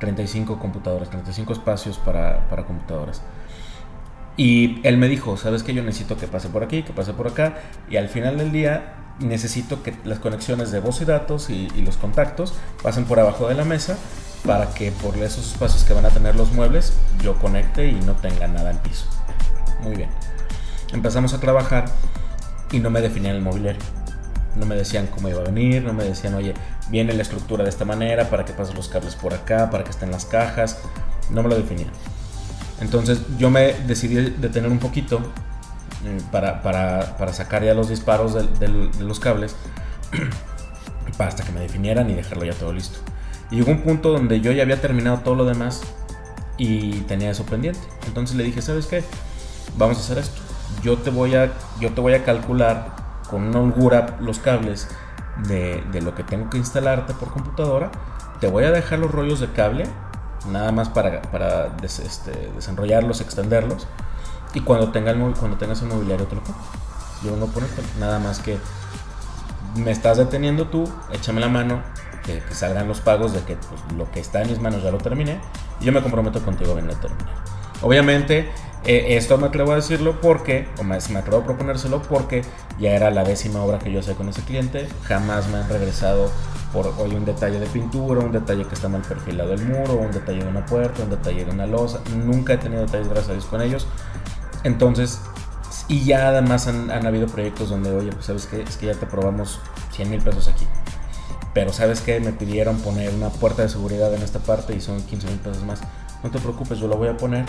35 0.00 0.58
computadoras, 0.58 1.10
35 1.10 1.52
espacios 1.52 1.98
para, 1.98 2.48
para 2.48 2.64
computadoras. 2.64 3.22
Y 4.36 4.80
él 4.86 4.96
me 4.96 5.08
dijo, 5.08 5.36
¿sabes 5.36 5.62
qué? 5.62 5.74
Yo 5.74 5.82
necesito 5.82 6.16
que 6.16 6.26
pase 6.26 6.48
por 6.48 6.64
aquí, 6.64 6.82
que 6.82 6.92
pase 6.92 7.12
por 7.12 7.28
acá. 7.28 7.58
Y 7.88 7.96
al 7.96 8.08
final 8.08 8.36
del 8.36 8.52
día 8.52 8.94
necesito 9.20 9.82
que 9.82 9.94
las 10.04 10.18
conexiones 10.18 10.72
de 10.72 10.80
voz 10.80 11.00
y 11.00 11.04
datos 11.04 11.50
y, 11.50 11.68
y 11.76 11.82
los 11.82 11.96
contactos 11.96 12.52
pasen 12.82 13.04
por 13.04 13.20
abajo 13.20 13.48
de 13.48 13.54
la 13.54 13.64
mesa 13.64 13.96
para 14.44 14.74
que 14.74 14.92
por 14.92 15.16
esos 15.16 15.52
espacios 15.52 15.84
que 15.84 15.94
van 15.94 16.04
a 16.04 16.10
tener 16.10 16.36
los 16.36 16.52
muebles 16.52 16.92
yo 17.22 17.34
conecte 17.38 17.88
y 17.88 17.94
no 17.94 18.14
tenga 18.14 18.46
nada 18.48 18.70
en 18.70 18.78
piso. 18.78 19.06
Muy 19.82 19.96
bien. 19.96 20.10
Empezamos 20.92 21.32
a 21.34 21.40
trabajar 21.40 21.86
y 22.70 22.78
no 22.78 22.90
me 22.90 23.00
definían 23.00 23.36
el 23.36 23.42
mobiliario. 23.42 23.82
No 24.56 24.66
me 24.66 24.76
decían 24.76 25.08
cómo 25.08 25.28
iba 25.28 25.40
a 25.40 25.44
venir, 25.44 25.82
no 25.82 25.92
me 25.92 26.04
decían, 26.04 26.34
oye, 26.34 26.54
viene 26.88 27.12
la 27.12 27.22
estructura 27.22 27.64
de 27.64 27.70
esta 27.70 27.84
manera, 27.84 28.30
para 28.30 28.44
que 28.44 28.52
pasen 28.52 28.76
los 28.76 28.88
cables 28.88 29.16
por 29.16 29.34
acá, 29.34 29.70
para 29.70 29.82
que 29.82 29.90
estén 29.90 30.10
las 30.10 30.26
cajas. 30.26 30.78
No 31.30 31.42
me 31.42 31.48
lo 31.48 31.56
definían. 31.56 31.90
Entonces 32.80 33.20
yo 33.38 33.50
me 33.50 33.74
decidí 33.86 34.14
detener 34.14 34.70
un 34.70 34.78
poquito 34.78 35.20
eh, 36.04 36.20
para, 36.30 36.62
para, 36.62 37.16
para 37.16 37.32
sacar 37.32 37.64
ya 37.64 37.74
los 37.74 37.88
disparos 37.88 38.34
de, 38.34 38.68
los 39.00 39.20
cables 39.20 39.56
hasta 41.18 41.44
que 41.44 41.52
me 41.52 41.60
definieran 41.60 42.10
y 42.10 42.14
dejarlo 42.14 42.44
ya 42.44 42.52
todo 42.52 42.72
listo. 42.72 42.98
Y 43.50 43.56
llegó 43.56 43.70
un 43.70 43.82
punto 43.82 44.12
donde 44.12 44.40
yo 44.40 44.52
ya 44.52 44.62
había 44.62 44.80
terminado 44.80 45.18
todo 45.18 45.34
lo 45.34 45.44
demás 45.44 45.82
y 46.58 47.00
tenía 47.02 47.30
eso 47.30 47.46
pendiente. 47.46 47.80
Entonces 48.06 48.36
le 48.36 48.44
dije, 48.44 48.60
¿sabes 48.60 48.86
qué? 48.86 49.04
Vamos 49.78 49.98
a 49.98 50.00
hacer 50.00 50.18
esto. 50.18 50.40
Yo 50.82 50.98
te 50.98 51.10
voy 51.10 51.34
a, 51.36 51.52
yo 51.80 51.92
te 51.92 52.00
voy 52.00 52.14
a 52.14 52.24
calcular 52.24 52.96
con 53.30 53.44
una 53.44 53.60
holgura 53.60 54.16
los 54.20 54.38
cables 54.38 54.88
de, 55.48 55.82
de 55.92 56.02
lo 56.02 56.14
que 56.14 56.24
tengo 56.24 56.50
que 56.50 56.58
instalarte 56.58 57.14
por 57.14 57.30
computadora. 57.30 57.90
Te 58.40 58.48
voy 58.48 58.64
a 58.64 58.70
dejar 58.70 58.98
los 58.98 59.10
rollos 59.10 59.40
de 59.40 59.50
cable 59.52 59.84
nada 60.50 60.72
más 60.72 60.88
para, 60.88 61.22
para 61.22 61.68
des- 61.80 62.00
este, 62.00 62.32
desenrollarlos, 62.54 63.20
extenderlos. 63.20 63.86
Y 64.54 64.60
cuando, 64.60 64.92
tenga 64.92 65.10
el, 65.10 65.18
cuando 65.34 65.56
tengas 65.56 65.82
el 65.82 65.88
mobiliario 65.88 66.26
te 66.26 66.36
lo 66.36 66.42
pongo. 66.42 66.58
Yo 67.22 67.36
no 67.36 67.46
ponerte, 67.46 67.82
nada 67.98 68.18
más 68.18 68.38
que 68.38 68.58
me 69.76 69.90
estás 69.90 70.18
deteniendo 70.18 70.68
tú, 70.68 70.88
échame 71.12 71.40
la 71.40 71.48
mano, 71.48 71.82
que, 72.24 72.38
que 72.40 72.54
salgan 72.54 72.86
los 72.86 73.00
pagos 73.00 73.32
de 73.32 73.40
que 73.40 73.56
pues, 73.56 73.80
lo 73.96 74.10
que 74.10 74.20
está 74.20 74.42
en 74.42 74.48
mis 74.50 74.60
manos 74.60 74.82
ya 74.82 74.90
lo 74.90 74.98
terminé. 74.98 75.40
Y 75.80 75.86
yo 75.86 75.92
me 75.92 76.02
comprometo 76.02 76.42
contigo 76.44 76.72
a 76.72 76.74
venir 76.76 76.92
a 76.92 77.00
terminar. 77.00 77.34
Obviamente, 77.82 78.50
eh, 78.84 79.16
esto 79.16 79.36
me 79.38 79.48
atrevo 79.48 79.72
a 79.72 79.76
decirlo 79.76 80.20
porque, 80.20 80.68
o 80.78 80.84
más 80.84 81.10
me 81.10 81.18
atrevo 81.18 81.38
a 81.38 81.44
proponérselo 81.44 82.00
porque 82.02 82.42
ya 82.78 82.90
era 82.92 83.10
la 83.10 83.24
décima 83.24 83.60
obra 83.62 83.78
que 83.78 83.90
yo 83.90 84.00
hacía 84.00 84.14
con 84.14 84.28
ese 84.28 84.42
cliente. 84.42 84.88
Jamás 85.04 85.48
me 85.48 85.58
han 85.58 85.68
regresado 85.68 86.30
por 86.74 86.92
hoy 86.98 87.14
un 87.14 87.24
detalle 87.24 87.60
de 87.60 87.66
pintura, 87.66 88.20
un 88.20 88.32
detalle 88.32 88.64
que 88.64 88.74
está 88.74 88.88
mal 88.88 89.02
perfilado 89.02 89.54
el 89.54 89.64
muro, 89.64 89.94
un 89.94 90.10
detalle 90.10 90.42
de 90.42 90.48
una 90.48 90.66
puerta, 90.66 91.04
un 91.04 91.10
detalle 91.10 91.44
de 91.44 91.50
una 91.52 91.66
losa. 91.66 92.00
Nunca 92.16 92.54
he 92.54 92.58
tenido 92.58 92.82
detalles, 92.82 93.06
gracias 93.06 93.30
a 93.30 93.32
Dios, 93.34 93.44
con 93.44 93.62
ellos. 93.62 93.86
Entonces, 94.64 95.20
y 95.86 96.04
ya 96.04 96.28
además 96.28 96.66
han, 96.66 96.90
han 96.90 97.06
habido 97.06 97.28
proyectos 97.28 97.70
donde, 97.70 97.94
oye, 97.94 98.10
pues 98.10 98.26
sabes 98.26 98.46
que 98.46 98.62
es 98.62 98.76
que 98.76 98.86
ya 98.86 98.94
te 98.94 99.06
probamos 99.06 99.60
100 99.92 100.10
mil 100.10 100.20
pesos 100.20 100.48
aquí. 100.48 100.66
Pero 101.54 101.72
sabes 101.72 102.00
que 102.00 102.18
me 102.18 102.32
pidieron 102.32 102.76
poner 102.78 103.14
una 103.14 103.28
puerta 103.28 103.62
de 103.62 103.68
seguridad 103.68 104.12
en 104.12 104.22
esta 104.22 104.40
parte 104.40 104.74
y 104.74 104.80
son 104.80 105.00
15 105.00 105.28
mil 105.28 105.38
pesos 105.38 105.64
más. 105.64 105.80
No 106.24 106.30
te 106.30 106.40
preocupes, 106.40 106.80
yo 106.80 106.88
lo 106.88 106.96
voy 106.96 107.08
a 107.08 107.16
poner. 107.16 107.46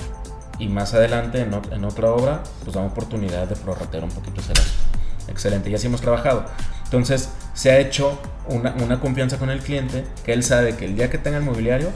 Y 0.60 0.68
más 0.68 0.94
adelante, 0.94 1.42
en, 1.42 1.52
en 1.72 1.84
otra 1.84 2.12
obra, 2.12 2.44
pues 2.64 2.76
da 2.76 2.82
oportunidad 2.82 3.48
de 3.48 3.56
prorratear 3.56 4.04
un 4.04 4.12
poquito 4.12 4.40
ese 4.40 4.54
gasto. 4.54 4.84
Excelente, 5.28 5.72
y 5.72 5.76
así 5.76 5.88
hemos 5.88 6.02
trabajado. 6.02 6.46
Entonces, 6.84 7.30
se 7.56 7.72
ha 7.72 7.80
hecho 7.80 8.20
una, 8.50 8.76
una 8.84 9.00
confianza 9.00 9.38
con 9.38 9.50
el 9.50 9.60
cliente 9.60 10.06
que 10.24 10.34
él 10.34 10.44
sabe 10.44 10.76
que 10.76 10.86
el 10.86 10.96
día 10.96 11.10
que 11.10 11.18
tenga 11.18 11.38
el 11.38 11.44
mobiliario, 11.44 11.90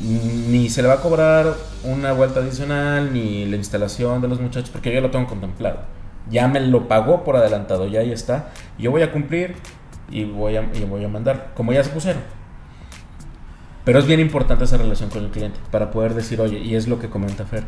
ni 0.00 0.68
se 0.70 0.82
le 0.82 0.88
va 0.88 0.94
a 0.94 1.00
cobrar 1.00 1.54
una 1.84 2.12
vuelta 2.12 2.40
adicional, 2.40 3.12
ni 3.12 3.44
la 3.46 3.56
instalación 3.56 4.20
de 4.20 4.28
los 4.28 4.40
muchachos, 4.40 4.70
porque 4.70 4.90
yo 4.90 4.96
ya 4.96 5.00
lo 5.00 5.10
tengo 5.10 5.26
contemplado. 5.26 5.80
Ya 6.30 6.48
me 6.48 6.60
lo 6.60 6.88
pagó 6.88 7.24
por 7.24 7.36
adelantado, 7.36 7.86
ya 7.86 8.00
ahí 8.00 8.12
está. 8.12 8.50
Yo 8.78 8.90
voy 8.90 9.02
a 9.02 9.12
cumplir 9.12 9.56
y 10.10 10.24
voy 10.24 10.56
a, 10.56 10.68
y 10.74 10.84
voy 10.84 11.04
a 11.04 11.08
mandar, 11.08 11.52
como 11.54 11.72
ya 11.72 11.82
se 11.84 11.90
pusieron. 11.90 12.22
Pero 13.84 13.98
es 13.98 14.06
bien 14.06 14.20
importante 14.20 14.64
esa 14.64 14.76
relación 14.76 15.10
con 15.10 15.24
el 15.24 15.30
cliente 15.30 15.58
para 15.70 15.90
poder 15.90 16.14
decir, 16.14 16.40
oye, 16.40 16.58
y 16.58 16.76
es 16.76 16.86
lo 16.86 16.98
que 16.98 17.10
comenta 17.10 17.44
Fer, 17.44 17.64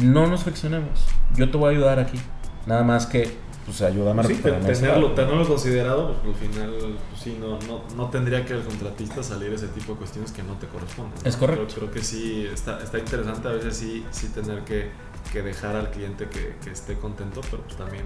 no 0.00 0.26
nos 0.26 0.44
friccionemos, 0.44 1.06
yo 1.34 1.50
te 1.50 1.56
voy 1.56 1.74
a 1.74 1.76
ayudar 1.76 1.98
aquí. 1.98 2.18
Nada 2.66 2.84
más 2.84 3.06
que, 3.06 3.36
pues 3.64 3.80
ayúdame 3.82 4.22
a 4.22 4.24
Sí, 4.24 4.34
tenerlo, 4.34 5.12
tenerlo 5.12 5.46
considerado, 5.46 6.14
pues 6.22 6.36
al 6.36 6.48
final, 6.48 6.98
pues 7.10 7.22
sí, 7.22 7.38
no, 7.40 7.58
no, 7.68 7.82
no 7.96 8.10
tendría 8.10 8.44
que 8.44 8.54
el 8.54 8.62
contratista 8.62 9.22
salir 9.22 9.52
ese 9.52 9.68
tipo 9.68 9.92
de 9.92 9.98
cuestiones 9.98 10.32
que 10.32 10.42
no 10.42 10.54
te 10.54 10.66
corresponden. 10.66 11.14
¿no? 11.22 11.28
Es 11.28 11.36
correcto. 11.36 11.66
Creo, 11.66 11.76
creo 11.76 11.90
que 11.92 12.02
sí, 12.02 12.46
está, 12.52 12.82
está 12.82 12.98
interesante 12.98 13.48
a 13.48 13.52
veces 13.52 13.76
sí, 13.76 14.04
sí 14.10 14.28
tener 14.28 14.62
que, 14.64 14.90
que 15.32 15.42
dejar 15.42 15.76
al 15.76 15.90
cliente 15.90 16.28
que, 16.28 16.56
que 16.62 16.70
esté 16.70 16.98
contento, 16.98 17.40
pero 17.50 17.62
pues 17.62 17.76
también, 17.76 18.04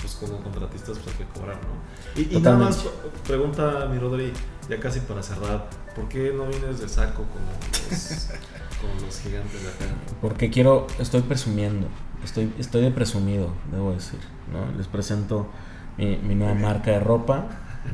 pues 0.00 0.14
como 0.16 0.42
contratistas, 0.42 0.98
pues 0.98 1.16
hay 1.16 1.24
que 1.24 1.32
cobrar, 1.38 1.56
¿no? 1.56 2.20
Y, 2.20 2.36
y 2.36 2.40
nada 2.40 2.56
más, 2.58 2.84
pregunta 3.26 3.86
mi 3.90 3.98
Rodri, 3.98 4.32
ya 4.68 4.78
casi 4.78 5.00
para 5.00 5.22
cerrar, 5.22 5.70
¿por 5.96 6.08
qué 6.08 6.32
no 6.36 6.46
vienes 6.46 6.80
de 6.80 6.88
saco 6.88 7.24
como 7.24 7.46
los, 7.90 8.28
como 8.80 9.06
los 9.06 9.20
gigantes 9.20 9.62
de 9.62 9.68
acá? 9.70 9.94
Porque 10.20 10.50
quiero, 10.50 10.86
estoy 10.98 11.22
presumiendo, 11.22 11.86
estoy, 12.24 12.52
estoy 12.58 12.82
de 12.82 12.90
presumido, 12.90 13.52
debo 13.72 13.92
decir, 13.92 14.20
¿no? 14.52 14.76
Les 14.76 14.86
presento 14.86 15.48
mi, 15.96 16.16
mi 16.16 16.34
nueva 16.34 16.54
marca 16.54 16.90
de 16.92 17.00
ropa, 17.00 17.46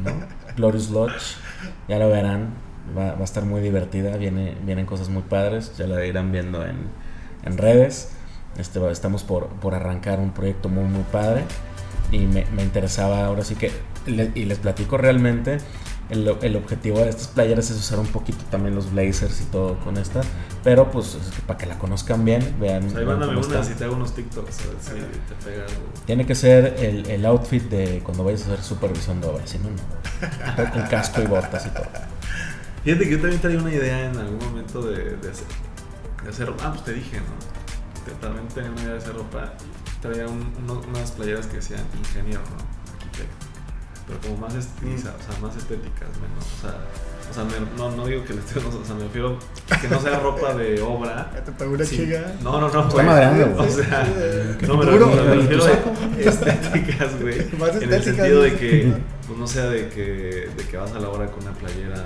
¿no? 0.05 0.13
Glorious 0.57 0.91
Lodge, 0.91 1.37
ya 1.89 1.99
lo 1.99 2.09
verán, 2.09 2.51
va, 2.97 3.13
va 3.15 3.21
a 3.21 3.25
estar 3.25 3.45
muy 3.45 3.61
divertida, 3.61 4.17
viene, 4.17 4.57
vienen 4.65 4.87
cosas 4.87 5.09
muy 5.09 5.23
padres, 5.23 5.77
ya 5.77 5.87
la 5.87 6.05
irán 6.05 6.33
viendo 6.33 6.65
en, 6.65 6.77
en 7.45 7.59
redes. 7.59 8.13
Este, 8.59 8.79
estamos 8.91 9.25
por, 9.25 9.49
por 9.49 9.75
arrancar 9.75 10.21
un 10.21 10.31
proyecto 10.31 10.69
muy, 10.69 10.85
muy 10.85 11.03
padre 11.11 11.43
y 12.13 12.21
me, 12.21 12.47
me 12.55 12.63
interesaba 12.63 13.25
ahora 13.27 13.43
sí 13.43 13.57
que, 13.57 13.73
le- 14.07 14.31
y 14.37 14.45
les 14.45 14.59
platico 14.59 14.97
realmente, 14.97 15.59
el, 16.11 16.37
el 16.43 16.57
objetivo 16.57 16.99
de 16.99 17.09
estas 17.09 17.29
playeras 17.29 17.71
es 17.71 17.79
usar 17.79 17.99
un 17.99 18.07
poquito 18.07 18.45
también 18.51 18.75
los 18.75 18.93
blazers 18.93 19.41
y 19.41 19.45
todo 19.45 19.79
con 19.81 19.97
esta. 19.97 20.21
Pero 20.63 20.91
pues 20.91 21.15
es 21.15 21.31
que 21.35 21.43
para 21.43 21.59
que 21.59 21.67
la 21.67 21.79
conozcan 21.79 22.25
bien, 22.25 22.57
vean. 22.59 22.87
O 22.87 22.91
sea, 22.91 23.01
ahí 23.01 23.05
mándame 23.07 23.41
está. 23.41 23.61
y 23.71 23.75
te 23.75 23.85
hago 23.85 23.97
unos 23.97 24.15
TikToks, 24.15 24.59
a 24.61 24.65
ver 24.69 24.77
si 24.81 24.91
te 24.91 25.45
pega 25.45 25.63
algo. 25.65 25.83
Tiene 26.07 26.27
que 26.27 26.35
ser 26.35 26.77
el, 26.79 27.07
el 27.11 27.27
outfit 27.27 27.63
de 27.65 28.01
cuando 28.05 28.25
vayas 28.25 28.43
a 28.43 28.53
hacer 28.53 28.63
supervisión 28.63 29.21
de 29.21 29.27
obra, 29.29 29.47
si 29.47 29.59
no, 29.59 29.69
no. 29.71 30.71
Con 30.73 30.83
casco 30.85 31.21
y 31.23 31.27
botas 31.27 31.67
y 31.67 31.71
todo. 31.71 31.87
Fíjate 32.85 33.05
que 33.05 33.11
yo 33.11 33.21
también 33.21 33.41
traía 33.41 33.59
una 33.59 33.73
idea 33.75 34.11
en 34.11 34.17
algún 34.17 34.39
momento 34.39 34.83
de, 34.83 35.17
de 35.17 35.31
hacer, 35.31 35.47
de 36.23 36.31
hacer 36.31 36.47
ropa. 36.49 36.65
Ah, 36.67 36.71
pues 36.73 36.85
te 36.85 36.93
dije, 36.95 37.19
¿no? 37.19 38.05
Que 38.05 38.11
también 38.21 38.47
tenía 38.49 38.71
una 38.71 38.81
idea 38.83 38.93
de 38.93 38.99
hacer 38.99 39.15
ropa. 39.15 39.53
Traía 40.03 40.27
un- 40.29 40.53
uno- 40.63 40.83
unas 40.89 41.11
playeras 41.13 41.47
que 41.47 41.57
decían 41.57 41.81
ingeniero, 41.99 42.41
¿no? 42.43 42.93
Arquitecto. 42.95 43.47
Pero 44.07 44.21
como 44.21 44.37
más 44.37 44.55
estilizadas, 44.55 45.17
o 45.29 45.33
sea, 45.33 45.41
más 45.41 45.57
estéticas, 45.57 46.09
menos. 46.21 46.45
O 46.59 46.61
sea, 46.61 46.79
o 47.31 47.35
sea 47.35 47.45
me- 47.45 47.77
no, 47.79 47.91
no 47.97 48.07
digo 48.07 48.23
que 48.25 48.35
le 48.35 48.41
esté, 48.41 48.59
o 48.59 48.85
sea, 48.85 48.95
me 48.95 49.05
refiero 49.05 49.39
que 49.81 49.89
no 49.89 49.99
sea 50.01 50.19
ropa 50.19 50.53
de 50.55 50.81
obra. 50.83 51.31
Ya 51.35 51.43
te 51.45 51.67
una 51.67 51.85
Sí. 51.85 51.97
chica. 51.99 52.35
No, 52.43 52.61
no, 52.61 52.69
no. 52.69 52.91
Güey. 52.91 53.07
O 53.09 53.55
güey. 53.55 53.71
sea, 53.71 54.57
Qué 54.59 54.67
no 54.67 54.77
me 54.77 54.85
refiero, 54.85 55.07
me 55.07 55.15
¿Y 55.15 55.19
tu 55.27 55.35
refiero 55.41 55.65
a 55.65 56.21
estéticas, 56.21 57.21
güey. 57.21 57.51
Más 57.59 57.71
En 57.77 57.83
el 57.85 57.93
estéticas, 57.95 58.05
sentido 58.05 58.43
de 58.43 58.51
¿no? 58.51 58.59
que, 58.59 58.95
pues 59.27 59.39
no 59.39 59.47
sea 59.47 59.65
de 59.67 59.89
que, 59.89 60.03
de 60.55 60.65
que 60.71 60.77
vas 60.77 60.93
a 60.93 60.99
la 61.01 61.09
obra 61.09 61.27
con 61.31 61.43
una 61.45 61.53
playera 61.55 62.05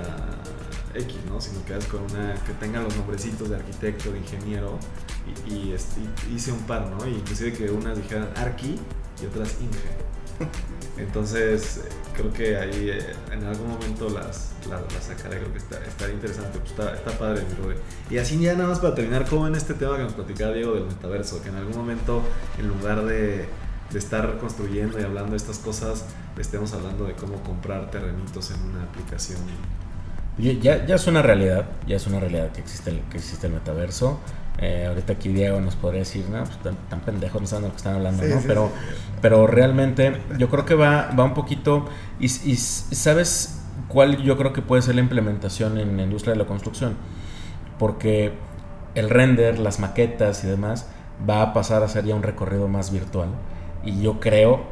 X, 0.95 1.17
¿no? 1.27 1.39
Sino 1.41 1.63
que 1.65 1.73
vas 1.75 1.85
con 1.85 2.01
una 2.03 2.33
que 2.45 2.53
tenga 2.53 2.81
los 2.81 2.95
nombrecitos 2.95 3.49
de 3.49 3.57
arquitecto, 3.57 4.11
de 4.11 4.19
ingeniero. 4.19 4.79
Y, 5.47 5.53
y, 5.53 5.73
este, 5.73 5.99
y 6.31 6.35
hice 6.35 6.51
un 6.53 6.61
par, 6.61 6.87
¿no? 6.87 7.05
Y 7.05 7.15
inclusive 7.15 7.53
que 7.53 7.69
unas 7.69 7.97
dijeran 7.97 8.29
Arqui 8.37 8.79
y 9.21 9.25
otras 9.25 9.57
Inge. 9.61 10.08
Entonces, 10.97 11.81
creo 12.13 12.33
que 12.33 12.57
ahí 12.57 12.89
eh, 12.89 13.13
en 13.31 13.45
algún 13.45 13.69
momento 13.69 14.09
las, 14.09 14.51
las, 14.69 14.81
las 14.93 15.03
sacaré, 15.03 15.37
creo 15.37 15.51
que 15.51 15.59
está, 15.59 15.79
estaría 15.85 16.15
interesante, 16.15 16.59
pues 16.59 16.71
está, 16.71 16.93
está 16.93 17.11
padre, 17.11 17.43
mi 17.47 17.53
brother. 17.55 17.77
Y 18.09 18.17
así 18.17 18.39
ya 18.39 18.53
nada 18.53 18.69
más 18.69 18.79
para 18.79 18.95
terminar, 18.95 19.25
como 19.25 19.47
en 19.47 19.55
este 19.55 19.73
tema 19.73 19.97
que 19.97 20.03
nos 20.03 20.13
platicaba 20.13 20.53
Diego 20.53 20.73
del 20.73 20.85
metaverso, 20.85 21.41
que 21.41 21.49
en 21.49 21.55
algún 21.55 21.77
momento, 21.77 22.21
en 22.57 22.67
lugar 22.67 23.05
de, 23.05 23.47
de 23.91 23.99
estar 23.99 24.37
construyendo 24.39 24.99
y 24.99 25.03
hablando 25.03 25.31
de 25.31 25.37
estas 25.37 25.59
cosas, 25.59 26.05
estemos 26.37 26.73
hablando 26.73 27.05
de 27.05 27.13
cómo 27.13 27.41
comprar 27.43 27.89
terrenitos 27.91 28.51
en 28.51 28.61
una 28.61 28.83
aplicación. 28.83 29.39
Ya, 30.37 30.85
ya 30.85 30.95
es 30.95 31.07
una 31.07 31.21
realidad, 31.21 31.65
ya 31.85 31.97
es 31.97 32.07
una 32.07 32.19
realidad 32.19 32.51
que 32.53 32.61
existe 32.61 32.91
el, 32.91 33.01
que 33.09 33.17
existe 33.17 33.47
el 33.47 33.53
metaverso. 33.53 34.19
Eh, 34.61 34.85
ahorita 34.87 35.13
aquí 35.13 35.29
Diego 35.29 35.61
nos 35.61 35.75
podría 35.75 35.99
decir, 35.99 36.25
no, 36.29 36.43
pues 36.43 36.57
tan, 36.61 36.75
tan 36.89 36.99
pendejos 37.01 37.41
no 37.41 37.47
saben 37.47 37.63
de 37.63 37.67
lo 37.69 37.73
que 37.73 37.77
están 37.77 37.95
hablando, 37.95 38.23
Sí, 38.23 38.29
¿no? 38.29 38.41
sí, 38.41 38.45
pero, 38.47 38.71
sí. 38.73 38.95
pero 39.21 39.47
realmente 39.47 40.17
yo 40.37 40.49
creo 40.49 40.65
que 40.65 40.75
va, 40.75 41.11
va 41.17 41.23
un 41.23 41.33
poquito. 41.33 41.85
Y, 42.19 42.25
y 42.25 42.55
sabes 42.57 43.61
cuál 43.87 44.21
yo 44.21 44.37
creo 44.37 44.51
que 44.53 44.61
puede 44.61 44.81
ser 44.81 44.95
la 44.95 45.01
implementación 45.01 45.77
en 45.77 45.95
la 45.97 46.03
industria 46.03 46.33
de 46.33 46.39
la 46.39 46.45
construcción. 46.45 46.97
Porque 47.77 48.33
el 48.95 49.09
render, 49.09 49.59
las 49.59 49.79
maquetas 49.79 50.43
y 50.43 50.47
demás 50.47 50.87
va 51.29 51.41
a 51.41 51.53
pasar 51.53 51.83
a 51.83 51.87
ser 51.87 52.05
ya 52.05 52.15
un 52.15 52.23
recorrido 52.23 52.67
más 52.67 52.91
virtual. 52.91 53.29
Y 53.83 54.01
yo 54.01 54.19
creo 54.19 54.63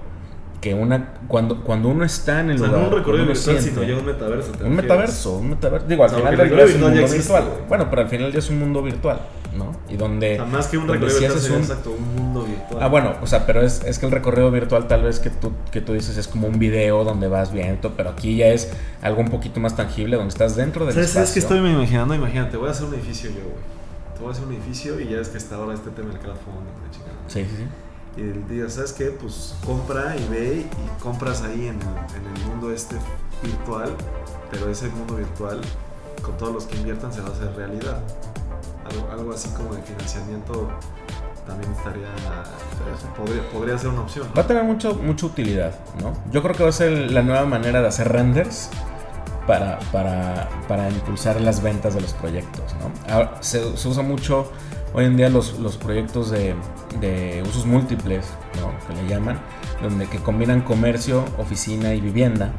que 0.61 0.73
una 0.73 1.13
cuando, 1.27 1.63
cuando 1.63 1.89
uno 1.89 2.03
está 2.03 2.39
en 2.41 2.49
el 2.49 2.55
O 2.55 2.59
sea, 2.59 2.67
lugar. 2.67 2.81
no 2.81 2.87
un 2.89 2.95
recorrido 2.95 3.25
virtual, 3.27 3.61
sino 3.61 3.83
ya 3.83 3.95
un 3.95 4.05
metaverso. 4.05 4.51
¿te 4.53 4.63
un 4.63 4.75
metaverso, 4.75 5.37
un 5.37 5.49
metaverso. 5.51 5.87
Digo, 5.87 6.03
al 6.03 6.09
O 6.09 6.13
sea, 6.13 6.19
final 6.19 6.37
del 6.37 6.47
el 6.47 6.55
día 6.55 6.65
es 6.65 6.73
un 6.75 6.81
mundo 6.81 6.95
ya 6.95 7.01
virtual. 7.01 7.17
existe, 7.19 7.41
güey. 7.57 7.67
Bueno, 7.69 7.87
pero 7.89 8.01
al 8.01 8.09
final 8.09 8.31
ya 8.33 8.39
es 8.39 8.49
un 8.49 8.59
mundo 8.59 8.81
virtual, 8.81 9.19
¿no? 9.55 9.71
Y 9.87 9.97
donde. 9.97 10.33
O 10.33 10.35
sea, 10.37 10.45
más 10.45 10.67
que 10.67 10.77
un 10.79 10.87
recorrido 10.87 11.19
virtual, 11.19 11.39
sería 11.39 11.57
un- 11.57 11.63
exacto, 11.63 11.91
un 11.91 12.15
mundo 12.15 12.43
virtual. 12.43 12.83
Ah, 12.83 12.87
bueno, 12.87 13.13
o 13.21 13.27
sea, 13.27 13.45
pero 13.45 13.61
es, 13.61 13.83
es 13.83 13.99
que 13.99 14.05
el 14.07 14.11
recorrido 14.11 14.49
virtual 14.49 14.87
tal 14.87 15.03
vez 15.03 15.19
que 15.19 15.29
tú, 15.29 15.51
que 15.71 15.79
tú 15.81 15.93
dices 15.93 16.17
es 16.17 16.27
como 16.27 16.47
un 16.47 16.57
video 16.57 17.03
donde 17.03 17.27
vas 17.27 17.51
viendo, 17.53 17.93
pero 17.95 18.09
aquí 18.09 18.35
ya 18.37 18.47
es 18.47 18.71
algo 19.03 19.21
un 19.21 19.29
poquito 19.29 19.59
más 19.59 19.75
tangible, 19.75 20.15
donde 20.15 20.29
estás 20.29 20.55
dentro 20.55 20.85
del 20.85 20.93
¿Sabes, 20.95 21.11
¿Sabes 21.11 21.31
qué 21.33 21.39
espacio. 21.39 21.57
estoy 21.57 21.71
imaginando? 21.71 22.15
Imagínate, 22.15 22.57
voy 22.57 22.69
a 22.69 22.71
hacer 22.71 22.85
un 22.87 22.95
edificio 22.95 23.29
yo, 23.29 23.41
güey. 23.43 23.77
Voy 24.19 24.29
a 24.29 24.31
hacer 24.31 24.45
un 24.45 24.53
edificio 24.53 24.99
y 24.99 25.07
ya 25.09 25.19
es 25.19 25.29
que 25.29 25.37
está 25.37 25.57
ahora 25.57 25.75
este 25.75 25.91
tema 25.91 26.09
del 26.09 26.17
crowdfunding, 26.17 26.73
la 26.83 26.91
chingada. 26.91 27.13
Sí, 27.27 27.43
sí, 27.43 27.55
sí. 27.57 27.63
Y 28.17 28.51
día, 28.51 28.67
¿sabes 28.67 28.93
qué? 28.93 29.05
Pues 29.11 29.55
compra 29.63 30.15
y 30.17 30.27
ve 30.27 30.65
y 30.65 31.01
compras 31.03 31.43
ahí 31.43 31.67
en 31.67 31.79
el, 31.79 32.15
en 32.15 32.35
el 32.35 32.45
mundo 32.47 32.71
este 32.71 32.95
virtual, 33.43 33.95
pero 34.49 34.69
ese 34.71 34.89
mundo 34.89 35.15
virtual, 35.15 35.61
con 36.23 36.35
todos 36.37 36.51
los 36.51 36.65
que 36.65 36.77
inviertan, 36.77 37.13
se 37.13 37.21
va 37.21 37.29
a 37.29 37.31
hacer 37.31 37.55
realidad. 37.55 37.99
Algo, 38.89 39.11
algo 39.11 39.33
así 39.33 39.49
como 39.49 39.75
de 39.75 39.83
financiamiento 39.83 40.67
también 41.45 41.71
estaría. 41.73 42.07
Podría, 43.15 43.49
podría 43.51 43.77
ser 43.77 43.89
una 43.89 44.01
opción. 44.01 44.27
¿no? 44.29 44.33
Va 44.33 44.41
a 44.41 44.47
tener 44.47 44.63
mucho, 44.63 44.95
mucha 44.95 45.27
utilidad, 45.27 45.75
¿no? 46.01 46.13
Yo 46.31 46.41
creo 46.41 46.55
que 46.55 46.63
va 46.63 46.69
a 46.69 46.73
ser 46.73 47.11
la 47.11 47.21
nueva 47.21 47.45
manera 47.45 47.81
de 47.81 47.87
hacer 47.87 48.11
renders 48.11 48.71
para, 49.45 49.77
para, 49.91 50.49
para 50.67 50.89
impulsar 50.89 51.39
las 51.39 51.61
ventas 51.61 51.93
de 51.93 52.01
los 52.01 52.13
proyectos, 52.13 52.75
¿no? 52.79 53.13
Ahora, 53.13 53.37
se, 53.41 53.77
se 53.77 53.87
usa 53.87 54.01
mucho 54.01 54.51
hoy 54.97 55.05
en 55.05 55.15
día 55.15 55.29
los, 55.29 55.59
los 55.59 55.77
proyectos 55.77 56.31
de, 56.31 56.55
de 56.99 57.43
usos 57.47 57.65
múltiples, 57.67 58.25
¿no? 58.59 58.73
Que 58.87 58.99
le 59.01 59.07
llaman, 59.07 59.39
donde 59.81 60.07
que 60.07 60.17
combinan 60.17 60.61
comercio, 60.61 61.23
oficina 61.37 61.93
y 61.93 62.01
vivienda. 62.01 62.51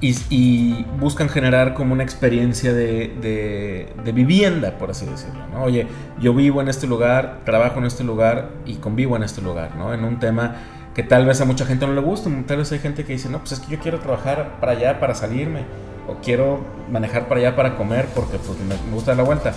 Y, 0.00 0.16
y 0.28 0.84
buscan 0.98 1.28
generar 1.30 1.72
como 1.74 1.92
una 1.94 2.02
experiencia 2.02 2.72
de, 2.74 3.14
de- 3.22 3.92
de 4.04 4.12
vivienda, 4.12 4.76
por 4.76 4.90
así 4.90 5.06
decirlo. 5.06 5.46
¿no? 5.52 5.62
Oye, 5.62 5.86
yo 6.20 6.34
vivo 6.34 6.60
en 6.60 6.68
este 6.68 6.86
lugar, 6.88 7.40
trabajo 7.44 7.78
en 7.78 7.86
este 7.86 8.02
lugar 8.04 8.50
y 8.66 8.74
convivo 8.74 9.16
en 9.16 9.22
este 9.22 9.40
lugar, 9.40 9.76
¿no? 9.76 9.94
En 9.94 10.04
un 10.04 10.18
tema 10.18 10.56
que 10.94 11.04
tal 11.04 11.24
vez 11.26 11.40
a 11.40 11.44
mucha 11.44 11.64
gente 11.64 11.86
no 11.86 11.94
le 11.94 12.00
gusta, 12.00 12.28
tal 12.46 12.58
vez 12.58 12.72
hay 12.72 12.80
gente 12.80 13.04
que 13.04 13.12
dice, 13.14 13.28
no, 13.30 13.38
pues 13.38 13.52
es 13.52 13.60
que 13.60 13.70
yo 13.72 13.78
quiero 13.78 14.00
trabajar 14.00 14.58
para 14.60 14.72
allá 14.72 14.98
para 15.00 15.14
salirme, 15.14 15.60
o 16.08 16.16
quiero 16.22 16.60
manejar 16.90 17.26
para 17.28 17.40
allá 17.40 17.56
para 17.56 17.76
comer 17.76 18.06
porque 18.14 18.36
pues, 18.38 18.58
me 18.60 18.74
gusta 18.92 19.12
dar 19.12 19.18
la 19.18 19.22
vuelta. 19.24 19.54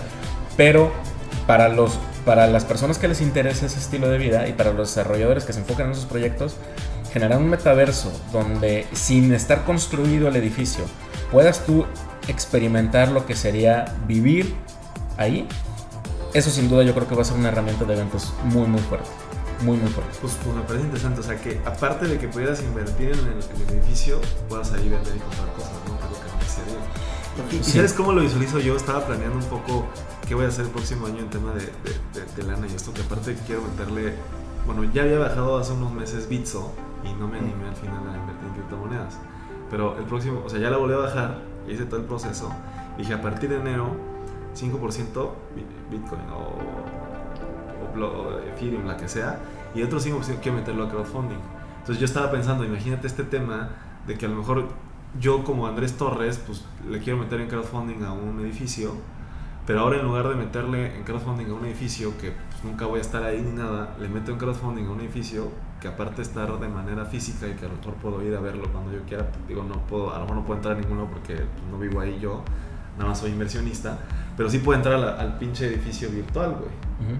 Pero 0.55 0.91
para, 1.47 1.69
los, 1.69 1.97
para 2.25 2.45
las 2.47 2.65
personas 2.65 2.97
que 2.99 3.07
les 3.07 3.21
interesa 3.21 3.65
ese 3.65 3.79
estilo 3.79 4.09
de 4.09 4.17
vida 4.17 4.47
y 4.47 4.53
para 4.53 4.73
los 4.73 4.89
desarrolladores 4.89 5.45
que 5.45 5.53
se 5.53 5.59
enfocan 5.59 5.87
en 5.87 5.93
esos 5.93 6.05
proyectos, 6.05 6.55
generar 7.11 7.37
un 7.39 7.49
metaverso 7.49 8.11
donde 8.33 8.85
sin 8.93 9.33
estar 9.33 9.63
construido 9.63 10.27
el 10.27 10.35
edificio 10.35 10.83
puedas 11.31 11.65
tú 11.65 11.85
experimentar 12.27 13.07
lo 13.09 13.25
que 13.25 13.35
sería 13.35 13.95
vivir 14.07 14.53
ahí, 15.17 15.47
eso 16.33 16.49
sin 16.49 16.69
duda 16.69 16.83
yo 16.83 16.93
creo 16.93 17.07
que 17.07 17.15
va 17.15 17.21
a 17.21 17.25
ser 17.25 17.37
una 17.37 17.47
herramienta 17.49 17.85
de 17.85 17.93
eventos 17.93 18.33
muy 18.43 18.67
muy 18.67 18.81
fuerte, 18.81 19.09
muy 19.63 19.77
muy 19.77 19.89
fuerte. 19.89 20.11
Pues, 20.21 20.33
pues 20.43 20.55
me 20.55 20.61
parece 20.63 20.83
interesante, 20.85 21.21
o 21.21 21.23
sea 21.23 21.35
que 21.37 21.59
aparte 21.65 22.05
de 22.07 22.17
que 22.19 22.27
pudieras 22.27 22.61
invertir 22.61 23.11
en 23.11 23.19
el, 23.19 23.25
en 23.25 23.67
el 23.69 23.73
edificio, 23.79 24.19
puedas 24.49 24.71
ahí 24.73 24.89
vender 24.89 25.15
y 25.15 25.19
comprar 25.19 25.47
cosas, 25.53 25.71
¿no? 25.87 25.97
Que 25.97 26.05
es 26.05 26.11
lo 26.11 26.19
que 26.19 26.37
necesitaría. 26.37 27.59
¿Y 27.59 27.63
Sí. 27.63 27.71
sabes 27.77 27.93
cómo 27.93 28.11
lo 28.11 28.21
visualizo 28.21 28.59
yo? 28.59 28.75
Estaba 28.75 29.05
planeando 29.07 29.37
un 29.37 29.45
poco 29.45 29.87
qué 30.27 30.35
voy 30.35 30.45
a 30.45 30.47
hacer 30.49 30.65
el 30.65 30.71
próximo 30.71 31.07
año 31.07 31.19
en 31.19 31.29
tema 31.29 31.53
de, 31.53 31.61
de- 31.61 32.19
de- 32.25 32.33
de 32.35 32.43
lana 32.43 32.67
y 32.67 32.75
esto, 32.75 32.93
que 32.93 33.01
aparte 33.01 33.35
quiero 33.45 33.61
meterle, 33.61 34.13
bueno, 34.65 34.83
ya 34.85 35.03
había 35.03 35.19
bajado 35.19 35.57
hace 35.57 35.73
unos 35.73 35.91
meses 35.93 36.27
Bitso 36.27 36.71
y 37.03 37.13
no 37.13 37.27
me 37.27 37.37
animé 37.39 37.67
al 37.69 37.75
final 37.75 37.99
a 38.09 38.17
invertir 38.17 38.47
en 38.47 38.53
criptomonedas. 38.53 39.17
Pero 39.69 39.97
el 39.97 40.05
próximo, 40.05 40.41
o 40.45 40.49
sea, 40.49 40.59
ya 40.59 40.69
la 40.69 40.77
volví 40.77 40.93
a 40.93 40.97
bajar, 40.97 41.41
hice 41.67 41.85
todo 41.85 41.99
el 41.99 42.05
proceso, 42.05 42.51
dije 42.97 43.13
a 43.13 43.21
partir 43.21 43.49
de 43.49 43.57
enero 43.57 43.87
5% 44.55 45.31
Bi- 45.55 45.65
Bitcoin 45.97 46.21
o, 46.31 47.99
o, 47.99 48.05
o 48.05 48.39
Ethereum, 48.39 48.85
la 48.85 48.97
que 48.97 49.07
sea, 49.07 49.39
y 49.75 49.81
otro 49.83 49.99
5% 49.99 50.39
quiero 50.41 50.57
meterlo 50.57 50.85
a 50.85 50.89
crowdfunding. 50.89 51.37
Entonces 51.79 51.99
yo 51.99 52.05
estaba 52.05 52.31
pensando, 52.31 52.65
imagínate 52.65 53.07
este 53.07 53.23
tema 53.23 53.69
de 54.05 54.17
que 54.17 54.25
a 54.25 54.29
lo 54.29 54.35
mejor 54.35 54.67
yo 55.19 55.43
como 55.43 55.67
Andrés 55.67 55.95
Torres, 55.97 56.37
pues 56.45 56.65
le 56.89 56.99
quiero 56.99 57.17
meter 57.19 57.39
en 57.41 57.47
crowdfunding 57.47 58.03
a 58.03 58.11
un 58.13 58.39
edificio, 58.41 58.91
pero 59.67 59.81
ahora 59.81 59.97
en 59.97 60.05
lugar 60.05 60.29
de 60.29 60.35
meterle 60.35 60.95
en 60.95 61.03
crowdfunding 61.03 61.47
a 61.47 61.53
un 61.53 61.65
edificio 61.65 62.17
que 62.17 62.31
pues, 62.31 62.63
nunca 62.63 62.85
voy 62.85 62.99
a 62.99 63.01
estar 63.01 63.21
ahí 63.23 63.41
ni 63.41 63.51
nada, 63.51 63.97
le 63.99 64.07
meto 64.07 64.31
en 64.31 64.37
crowdfunding 64.37 64.85
a 64.85 64.91
un 64.91 65.01
edificio 65.01 65.51
que 65.81 65.89
aparte 65.89 66.15
de 66.15 66.21
estar 66.21 66.57
de 66.57 66.67
manera 66.69 67.05
física 67.05 67.47
y 67.47 67.51
que 67.51 67.65
a 67.65 67.67
lo 67.67 67.75
mejor 67.75 67.95
puedo 67.95 68.23
ir 68.23 68.33
a 68.33 68.39
verlo 68.39 68.71
cuando 68.71 68.93
yo 68.93 69.01
quiera, 69.03 69.29
digo, 69.45 69.63
no 69.63 69.85
puedo, 69.85 70.15
a 70.15 70.19
lo 70.19 70.21
mejor 70.21 70.37
no 70.37 70.45
puedo 70.45 70.57
entrar 70.59 70.77
a 70.77 70.79
ninguno 70.79 71.09
porque 71.11 71.35
pues, 71.35 71.63
no 71.69 71.77
vivo 71.77 71.99
ahí 71.99 72.17
yo, 72.17 72.43
nada 72.97 73.09
más 73.09 73.19
soy 73.19 73.31
inversionista, 73.31 73.99
pero 74.37 74.49
sí 74.49 74.59
puedo 74.59 74.77
entrar 74.77 75.03
al 75.03 75.37
pinche 75.37 75.67
edificio 75.67 76.09
virtual, 76.09 76.55
güey. 76.59 77.17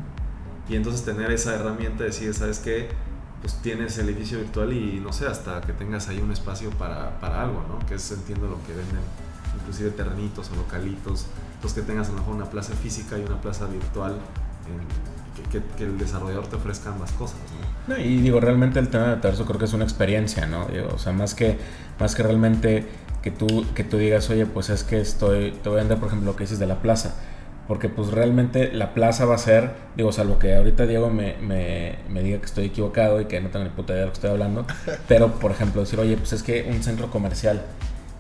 Y 0.69 0.75
entonces 0.75 1.03
tener 1.03 1.29
esa 1.31 1.53
herramienta 1.53 1.99
de 1.99 2.05
decir, 2.05 2.33
¿sabes 2.33 2.59
qué? 2.59 2.89
Pues 3.41 3.55
tienes 3.61 3.97
el 3.97 4.07
edificio 4.07 4.39
virtual 4.39 4.71
y 4.71 5.01
no 5.01 5.11
sé, 5.11 5.27
hasta 5.27 5.61
que 5.61 5.73
tengas 5.73 6.07
ahí 6.07 6.19
un 6.19 6.31
espacio 6.31 6.69
para, 6.71 7.19
para 7.19 7.41
algo, 7.41 7.63
¿no? 7.67 7.85
Que 7.85 7.95
es, 7.95 8.11
entiendo, 8.11 8.47
lo 8.47 8.57
que 8.65 8.73
venden, 8.73 9.01
inclusive 9.59 9.91
terrenitos 9.91 10.49
o 10.51 10.55
localitos, 10.55 11.27
los 11.63 11.73
que 11.73 11.81
tengas 11.81 12.07
a 12.09 12.11
lo 12.11 12.17
mejor 12.19 12.35
una 12.35 12.45
plaza 12.49 12.73
física 12.73 13.17
y 13.17 13.21
una 13.23 13.39
plaza 13.41 13.65
virtual, 13.67 14.13
en- 14.13 15.37
que, 15.51 15.59
que- 15.59 15.65
que 15.77 15.83
el 15.83 15.97
desarrollador 15.97 16.47
te 16.47 16.55
ofrezca 16.55 16.89
ambas 16.91 17.11
cosas, 17.11 17.37
¿no? 17.87 17.95
No, 17.95 18.01
y 18.01 18.17
digo, 18.17 18.39
realmente 18.39 18.79
el 18.79 18.89
tema 18.89 19.05
de 19.09 19.15
metaverso 19.17 19.45
creo 19.45 19.59
que 19.59 19.65
es 19.65 19.73
una 19.73 19.83
experiencia, 19.83 20.45
¿no? 20.47 20.65
Digo, 20.67 20.89
o 20.93 20.97
sea, 20.97 21.13
más 21.13 21.35
que, 21.35 21.57
más 21.99 22.15
que 22.15 22.23
realmente 22.23 22.85
que 23.21 23.31
tú, 23.31 23.65
que 23.75 23.83
tú 23.83 23.97
digas, 23.97 24.29
oye, 24.29 24.45
pues 24.45 24.69
es 24.69 24.83
que 24.83 24.99
estoy, 24.99 25.51
te 25.51 25.69
voy 25.69 25.77
a 25.79 25.81
vender, 25.81 25.97
por 25.99 26.07
ejemplo, 26.07 26.31
lo 26.31 26.35
que 26.35 26.43
dices 26.45 26.59
de 26.59 26.65
la 26.67 26.81
plaza. 26.81 27.15
Porque 27.67 27.89
pues 27.89 28.11
realmente 28.11 28.71
la 28.71 28.93
plaza 28.93 29.25
va 29.25 29.35
a 29.35 29.37
ser, 29.37 29.73
digo, 29.97 30.13
salvo 30.13 30.39
que 30.39 30.55
ahorita 30.55 30.85
Diego 30.85 31.09
me, 31.09 31.35
me, 31.41 31.97
me 32.09 32.23
diga 32.23 32.39
que 32.39 32.45
estoy 32.45 32.67
equivocado 32.67 33.19
y 33.19 33.25
que 33.25 33.41
no 33.41 33.49
tengo 33.49 33.65
ni 33.65 33.71
puta 33.71 33.91
idea 33.91 34.01
de 34.03 34.05
lo 34.07 34.11
que 34.13 34.17
estoy 34.17 34.29
hablando, 34.31 34.65
pero 35.09 35.33
por 35.33 35.51
ejemplo 35.51 35.81
decir, 35.81 35.99
oye, 35.99 36.15
pues 36.15 36.31
es 36.31 36.43
que 36.43 36.65
un 36.71 36.81
centro 36.81 37.11
comercial 37.11 37.61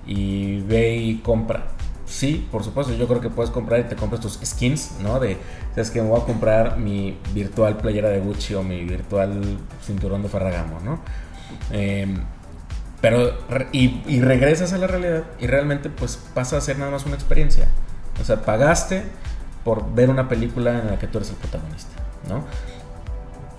y 0.05 0.59
ve 0.61 0.97
y 0.97 1.17
compra. 1.19 1.67
Sí, 2.07 2.47
por 2.51 2.63
supuesto, 2.63 2.93
yo 2.93 3.05
creo 3.05 3.19
que 3.19 3.29
puedes 3.29 3.51
comprar 3.51 3.81
y 3.81 3.83
te 3.83 3.97
compras 3.97 4.21
tus 4.21 4.39
skins, 4.43 4.93
¿no? 5.01 5.19
De, 5.19 5.37
sabes 5.71 5.91
que 5.91 6.01
me 6.01 6.07
voy 6.07 6.21
a 6.21 6.23
comprar 6.23 6.77
mi 6.77 7.19
virtual 7.33 7.75
playera 7.77 8.07
de 8.07 8.21
Gucci 8.21 8.53
o 8.53 8.63
mi 8.63 8.85
virtual 8.85 9.59
cinturón 9.85 10.23
de 10.23 10.29
Ferragamo, 10.29 10.79
¿no? 10.79 11.01
Em, 11.69 12.23
pero, 13.01 13.33
y, 13.73 14.21
regresas 14.21 14.71
a 14.71 14.77
la 14.77 14.87
realidad 14.87 15.23
y 15.39 15.47
realmente 15.47 15.89
pues 15.89 16.17
pasa 16.33 16.57
a 16.57 16.61
ser 16.61 16.79
nada 16.79 16.91
más 16.91 17.05
una 17.05 17.15
experiencia. 17.15 17.67
O 18.21 18.23
sea, 18.23 18.41
pagaste 18.41 19.03
por 19.65 19.93
ver 19.93 20.09
una 20.09 20.29
película 20.29 20.79
en 20.79 20.87
la 20.87 20.99
que 20.99 21.07
tú 21.07 21.17
eres 21.17 21.29
el 21.29 21.35
protagonista, 21.35 22.01
¿no? 22.29 22.45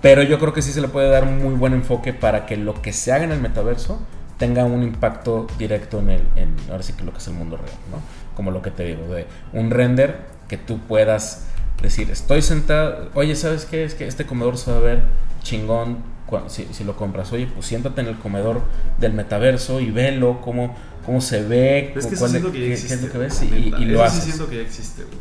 Pero 0.01 0.23
yo 0.23 0.39
creo 0.39 0.53
que 0.53 0.63
sí 0.63 0.71
se 0.73 0.81
le 0.81 0.87
puede 0.87 1.09
dar 1.09 1.25
muy 1.25 1.53
buen 1.53 1.73
enfoque 1.73 2.13
para 2.13 2.47
que 2.47 2.57
lo 2.57 2.81
que 2.81 2.93
se 2.93 3.11
haga 3.11 3.25
en 3.25 3.31
el 3.31 3.39
metaverso 3.39 3.99
tenga 4.37 4.63
un 4.63 4.81
impacto 4.81 5.45
directo 5.57 5.99
en 5.99 6.09
el, 6.09 6.23
ahora 6.71 6.81
sí 6.81 6.93
que 6.93 7.03
lo 7.03 7.11
que 7.11 7.19
es 7.19 7.27
el 7.27 7.33
mundo 7.33 7.57
real, 7.57 7.69
¿no? 7.91 8.18
Como 8.39 8.51
lo 8.51 8.61
que 8.61 8.71
te 8.71 8.85
digo, 8.85 9.13
de 9.13 9.27
un 9.51 9.69
render 9.69 10.15
que 10.47 10.55
tú 10.55 10.79
puedas 10.79 11.43
decir, 11.81 12.09
estoy 12.09 12.41
sentado, 12.41 13.09
oye, 13.13 13.35
¿sabes 13.35 13.65
qué? 13.65 13.83
Es 13.83 13.95
que 13.95 14.07
este 14.07 14.25
comedor 14.25 14.57
se 14.57 14.71
va 14.71 14.77
a 14.77 14.79
ver 14.79 15.03
chingón 15.43 15.97
si, 16.47 16.65
si, 16.71 16.85
lo 16.85 16.95
compras. 16.95 17.33
Oye, 17.33 17.47
pues 17.53 17.65
siéntate 17.65 17.99
en 17.99 18.07
el 18.07 18.17
comedor 18.17 18.61
del 18.97 19.11
metaverso 19.11 19.81
y 19.81 19.91
velo, 19.91 20.39
cómo, 20.39 20.73
cómo 21.05 21.19
se 21.19 21.43
ve, 21.43 21.91
es 21.97 22.05
que 22.05 22.15
cuál 22.15 22.33
es, 22.33 22.41
qué, 22.43 22.73
es 22.73 23.01
lo 23.01 23.11
que 23.11 23.17
ves 23.17 23.43
y, 23.43 23.73
y, 23.77 23.85
lo 23.87 24.01
haces. 24.05 24.23
Sí 24.23 24.31
siento 24.31 24.49
que 24.49 24.55
ya 24.55 24.61
existe, 24.61 25.03
güey. 25.03 25.17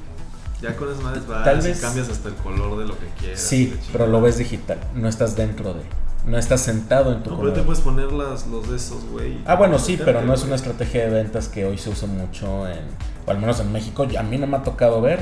Ya 0.63 0.77
con 0.77 0.93
esas 0.93 1.03
madres 1.03 1.27
vas 1.27 1.45
Tal 1.45 1.61
vez, 1.61 1.77
y 1.77 1.81
cambias 1.81 2.09
hasta 2.09 2.29
el 2.29 2.37
color 2.37 2.79
de 2.79 2.87
lo 2.87 2.97
que 2.97 3.07
quieras. 3.19 3.41
Sí, 3.41 3.77
pero 3.91 4.07
lo 4.07 4.21
ves 4.21 4.39
digital, 4.39 4.79
no 4.95 5.09
estás 5.09 5.35
dentro 5.35 5.75
de 5.75 5.83
no 6.29 6.39
estás 6.39 6.61
sentado 6.61 7.13
en 7.13 7.23
tu 7.23 7.31
No, 7.31 7.39
pero 7.39 7.53
te 7.53 7.63
puedes 7.63 7.81
poner 7.81 8.13
las, 8.13 8.47
los 8.47 8.69
de 8.69 8.77
esos, 8.77 9.05
güey. 9.07 9.39
Ah, 9.47 9.57
bueno, 9.57 9.79
sí, 9.79 9.99
pero 10.03 10.23
no 10.23 10.35
es 10.35 10.43
una 10.43 10.57
estrategia 10.57 11.05
de 11.05 11.11
ventas 11.11 11.49
que 11.49 11.65
hoy 11.65 11.79
se 11.79 11.91
usa 11.91 12.07
mucho, 12.07 12.69
en, 12.69 12.81
o 13.29 13.31
al 13.31 13.39
menos 13.39 13.61
en 13.61 13.71
México. 13.73 14.07
A 14.19 14.23
mí 14.23 14.39
no 14.39 14.47
me 14.47 14.57
ha 14.57 14.63
tocado 14.63 15.01
ver 15.01 15.21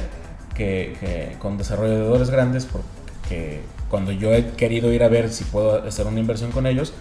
que, 0.55 0.97
que 1.01 1.37
con 1.39 1.59
desarrolladores 1.59 2.31
grandes, 2.31 2.67
porque 2.67 3.63
cuando 3.91 4.13
yo 4.13 4.33
he 4.33 4.51
querido 4.53 4.93
ir 4.93 5.03
a 5.03 5.09
ver 5.09 5.31
si 5.31 5.45
puedo 5.45 5.85
hacer 5.85 6.07
una 6.07 6.21
inversión 6.21 6.53
con 6.53 6.67
ellos, 6.67 6.93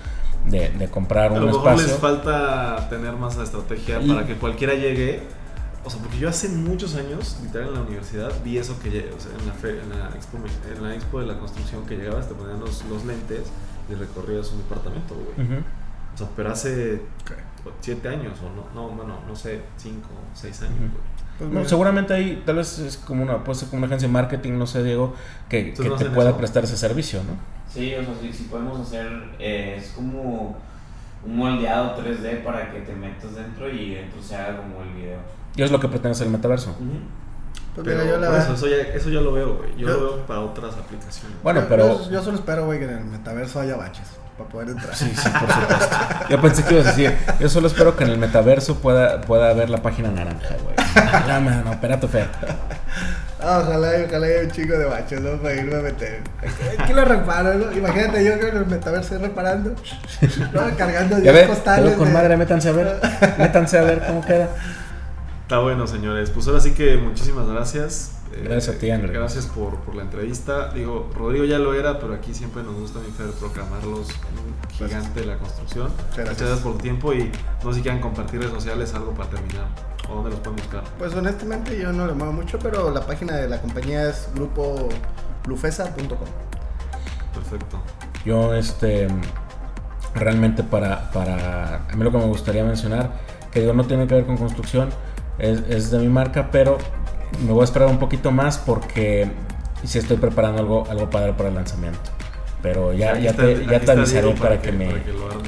de, 0.46 0.70
de 0.70 0.90
comprar 0.90 1.32
un 1.32 1.50
espacio. 1.50 1.60
A 1.60 1.64
lo 1.64 1.78
mejor 1.78 1.88
les 1.88 1.98
falta 1.98 2.90
tener 2.90 3.14
más 3.14 3.38
estrategia 3.38 4.00
para 4.00 4.26
que 4.26 4.36
cualquiera 4.36 4.74
llegue. 4.74 5.22
O 5.84 5.90
sea, 5.90 6.02
porque 6.02 6.18
yo 6.18 6.28
hace 6.28 6.50
muchos 6.50 6.96
años, 6.96 7.38
literal 7.44 7.68
en 7.68 7.74
la 7.76 7.82
universidad, 7.82 8.32
vi 8.44 8.58
eso 8.58 8.80
que 8.80 8.90
o 9.16 9.20
sea, 9.20 9.32
en, 9.40 9.46
la 9.46 9.54
fe, 9.54 9.80
en, 9.80 9.90
la 9.90 10.10
expo, 10.16 10.40
en 10.76 10.84
la 10.84 10.96
expo 10.96 11.20
de 11.20 11.28
la 11.28 11.38
construcción 11.38 11.86
que 11.86 11.96
llegabas, 11.96 12.28
te 12.28 12.34
ponían 12.34 12.60
los, 12.60 12.84
los 12.86 13.06
lentes 13.06 13.44
y 13.88 13.94
recorrías 13.94 14.52
un 14.52 14.58
departamento, 14.60 15.14
güey. 15.14 15.64
O 16.16 16.18
sea, 16.18 16.28
pero 16.36 16.52
hace 16.52 17.02
siete 17.82 18.08
años, 18.08 18.40
o 18.40 18.50
no, 18.56 18.74
no, 18.74 18.96
bueno, 18.96 19.20
no 19.28 19.36
sé, 19.36 19.62
cinco, 19.78 20.08
seis 20.34 20.62
años, 20.62 20.80
güey. 20.80 21.52
Pues 21.52 21.68
seguramente 21.68 22.14
ahí 22.14 22.42
tal 22.46 22.56
vez 22.56 22.80
es 22.80 22.96
como 22.96 23.24
una, 23.24 23.44
puede 23.44 23.60
ser 23.60 23.68
como 23.68 23.80
una 23.80 23.88
agencia 23.88 24.08
de 24.08 24.14
marketing, 24.14 24.54
no 24.54 24.66
sé, 24.66 24.84
Diego, 24.84 25.14
que, 25.50 25.74
que 25.74 25.90
te 25.90 26.06
pueda 26.06 26.38
prestar 26.38 26.64
ese 26.64 26.78
servicio, 26.78 27.20
¿no? 27.24 27.34
Sí, 27.70 27.94
o 27.94 28.02
sea, 28.02 28.32
si, 28.32 28.44
podemos 28.44 28.80
hacer, 28.80 29.06
eh, 29.38 29.76
es 29.78 29.90
como 29.90 30.58
un 31.26 31.38
moldeado 31.38 31.98
3D 31.98 32.42
para 32.42 32.72
que 32.72 32.80
te 32.82 32.96
metas 32.96 33.36
dentro 33.36 33.70
y 33.70 33.96
dentro 33.96 34.24
se 34.24 34.38
haga 34.38 34.58
como 34.58 34.82
el 34.84 34.94
video. 34.94 35.18
Y 35.58 35.64
es 35.64 35.72
lo 35.72 35.80
que 35.82 35.90
pretende 35.90 36.12
hacer 36.12 36.28
el 36.28 36.34
metaverso. 36.34 36.74
Pues 37.74 37.86
pero 37.86 38.06
yo 38.06 38.18
la 38.18 38.38
eso, 38.38 38.54
eso, 38.54 38.68
ya, 38.68 38.78
eso 38.78 39.10
ya 39.10 39.20
lo 39.20 39.34
veo, 39.34 39.58
güey. 39.58 39.76
Yo, 39.76 39.90
lo 39.90 40.00
veo 40.00 40.26
para 40.26 40.40
otras 40.40 40.76
aplicaciones. 40.78 41.38
Bueno, 41.44 41.66
pero... 41.68 42.06
Yo, 42.06 42.12
yo 42.12 42.24
solo 42.24 42.38
espero, 42.38 42.66
güey, 42.66 42.80
que 42.80 42.86
en 42.86 42.92
el 42.92 43.06
metaverso 43.06 43.60
haya 43.60 43.76
baches 43.76 44.08
para 44.38 44.50
poder 44.50 44.70
entrar. 44.70 44.96
Sí, 44.96 45.12
sí, 45.16 45.30
por 45.30 45.52
supuesto. 45.52 45.98
Yo 46.30 46.42
pensé 46.42 46.64
que 46.64 46.74
ibas 46.74 46.88
a 46.88 46.90
decir, 46.92 47.18
yo 47.40 47.50
solo 47.50 47.68
espero 47.68 47.96
que 47.96 48.04
en 48.04 48.12
el 48.12 48.18
metaverso 48.18 48.76
pueda, 48.80 49.22
pueda 49.22 49.50
haber 49.50 49.70
la 49.70 49.82
página 49.82 50.12
naranja, 50.12 50.56
güey. 50.64 50.76
No, 51.28 51.64
no, 51.64 51.72
espera 51.72 52.00
tu 52.00 52.08
fe. 52.08 52.26
ojalá, 53.40 53.92
ojalá 54.08 54.26
haya 54.28 54.42
un 54.42 54.52
chico 54.52 54.78
de 54.78 54.86
baches, 54.86 55.22
¿no? 55.22 55.38
Para 55.42 55.56
irme 55.56 55.76
a 55.76 55.82
meter. 55.82 56.22
¿Qué 56.86 56.94
lo 56.94 57.06
reparo, 57.06 57.54
no? 57.54 57.72
Imagínate 57.72 58.26
yo 58.26 58.40
que 58.40 58.50
en 58.50 58.58
el 58.58 58.66
metaverso 58.66 59.18
reparando, 59.18 59.76
¿no? 60.54 60.78
Cargando 60.78 61.18
10 61.18 61.48
costales. 61.48 61.94
con 61.94 62.12
madre, 62.12 62.38
métanse 62.38 62.70
a 62.70 62.72
ver. 62.74 63.02
Métanse 63.38 63.78
a 63.78 63.84
ver 63.84 64.04
cómo 64.06 64.26
queda. 64.26 64.50
Está 65.44 65.60
bueno, 65.60 65.86
señores. 65.86 66.32
Pues 66.32 66.48
ahora 66.48 66.60
sí 66.60 66.72
que 66.72 66.98
muchísimas 66.98 67.48
gracias. 67.48 68.15
Gracias 68.44 68.76
a 68.76 68.80
ti, 68.80 68.92
Andrés. 68.92 69.14
Gracias 69.14 69.46
por, 69.46 69.78
por, 69.82 69.96
la 69.96 70.04
entrevista. 70.04 70.70
Digo, 70.74 71.10
Rodrigo 71.16 71.46
ya 71.46 71.58
lo 71.58 71.74
era, 71.74 72.00
pero 72.00 72.14
aquí 72.14 72.34
siempre 72.34 72.64
nos 72.64 72.76
gusta, 72.76 73.00
mi 73.00 73.12
Fer, 73.12 73.28
proclamarlos 73.32 74.10
un 74.10 74.72
gigante 74.72 75.22
de 75.22 75.26
la 75.26 75.38
construcción. 75.38 75.90
Muchas 76.10 76.26
gracias. 76.26 76.60
por 76.60 76.74
tu 76.74 76.80
tiempo 76.80 77.14
y 77.14 77.32
no 77.64 77.72
sé 77.72 77.78
si 77.78 77.82
quieran 77.82 78.02
compartir 78.02 78.40
redes 78.40 78.54
sociales, 78.54 78.94
algo 78.94 79.12
para 79.12 79.30
terminar. 79.30 79.68
¿O 80.10 80.16
dónde 80.16 80.32
los 80.32 80.40
pueden 80.40 80.58
buscar? 80.58 80.84
Pues 81.00 81.14
honestamente 81.16 81.80
yo 81.80 81.92
no 81.92 82.06
lo 82.06 82.14
muevo 82.14 82.34
mucho, 82.34 82.60
pero 82.60 82.92
la 82.92 83.06
página 83.06 83.36
de 83.38 83.48
la 83.48 83.62
compañía 83.62 84.10
es 84.10 84.30
grupo 84.36 84.90
lufesa.com. 85.48 86.18
Perfecto. 87.34 87.82
Yo, 88.26 88.54
este, 88.54 89.08
realmente 90.14 90.64
para, 90.64 91.12
para, 91.12 91.86
a 91.90 91.96
mí 91.96 92.04
lo 92.04 92.12
que 92.12 92.18
me 92.18 92.26
gustaría 92.26 92.64
mencionar, 92.64 93.12
que 93.52 93.62
digo, 93.62 93.74
no 93.74 93.86
tiene 93.86 94.08
que 94.08 94.16
ver 94.16 94.26
con 94.26 94.38
construcción, 94.38 94.90
es, 95.38 95.64
es 95.70 95.92
de 95.92 96.00
mi 96.00 96.10
marca, 96.10 96.50
pero 96.52 96.78
me 97.46 97.52
voy 97.52 97.62
a 97.62 97.66
esperar 97.66 97.90
un 97.90 98.00
poquito 98.00 98.32
más 98.32 98.58
porque 98.58 99.30
si 99.84 100.00
estoy 100.00 100.18
preparando 100.18 100.60
algo, 100.62 100.88
algo 100.90 101.10
padre 101.10 101.34
para 101.34 101.50
el 101.50 101.56
lanzamiento. 101.56 102.12
Pero 102.62 102.94
ya, 102.94 103.20
ya, 103.20 103.34
te, 103.34 103.66
ya 103.66 103.80
te 103.80 103.92
avisaré 103.92 104.32
para, 104.32 104.60
que, 104.60 104.72
me, 104.72 104.90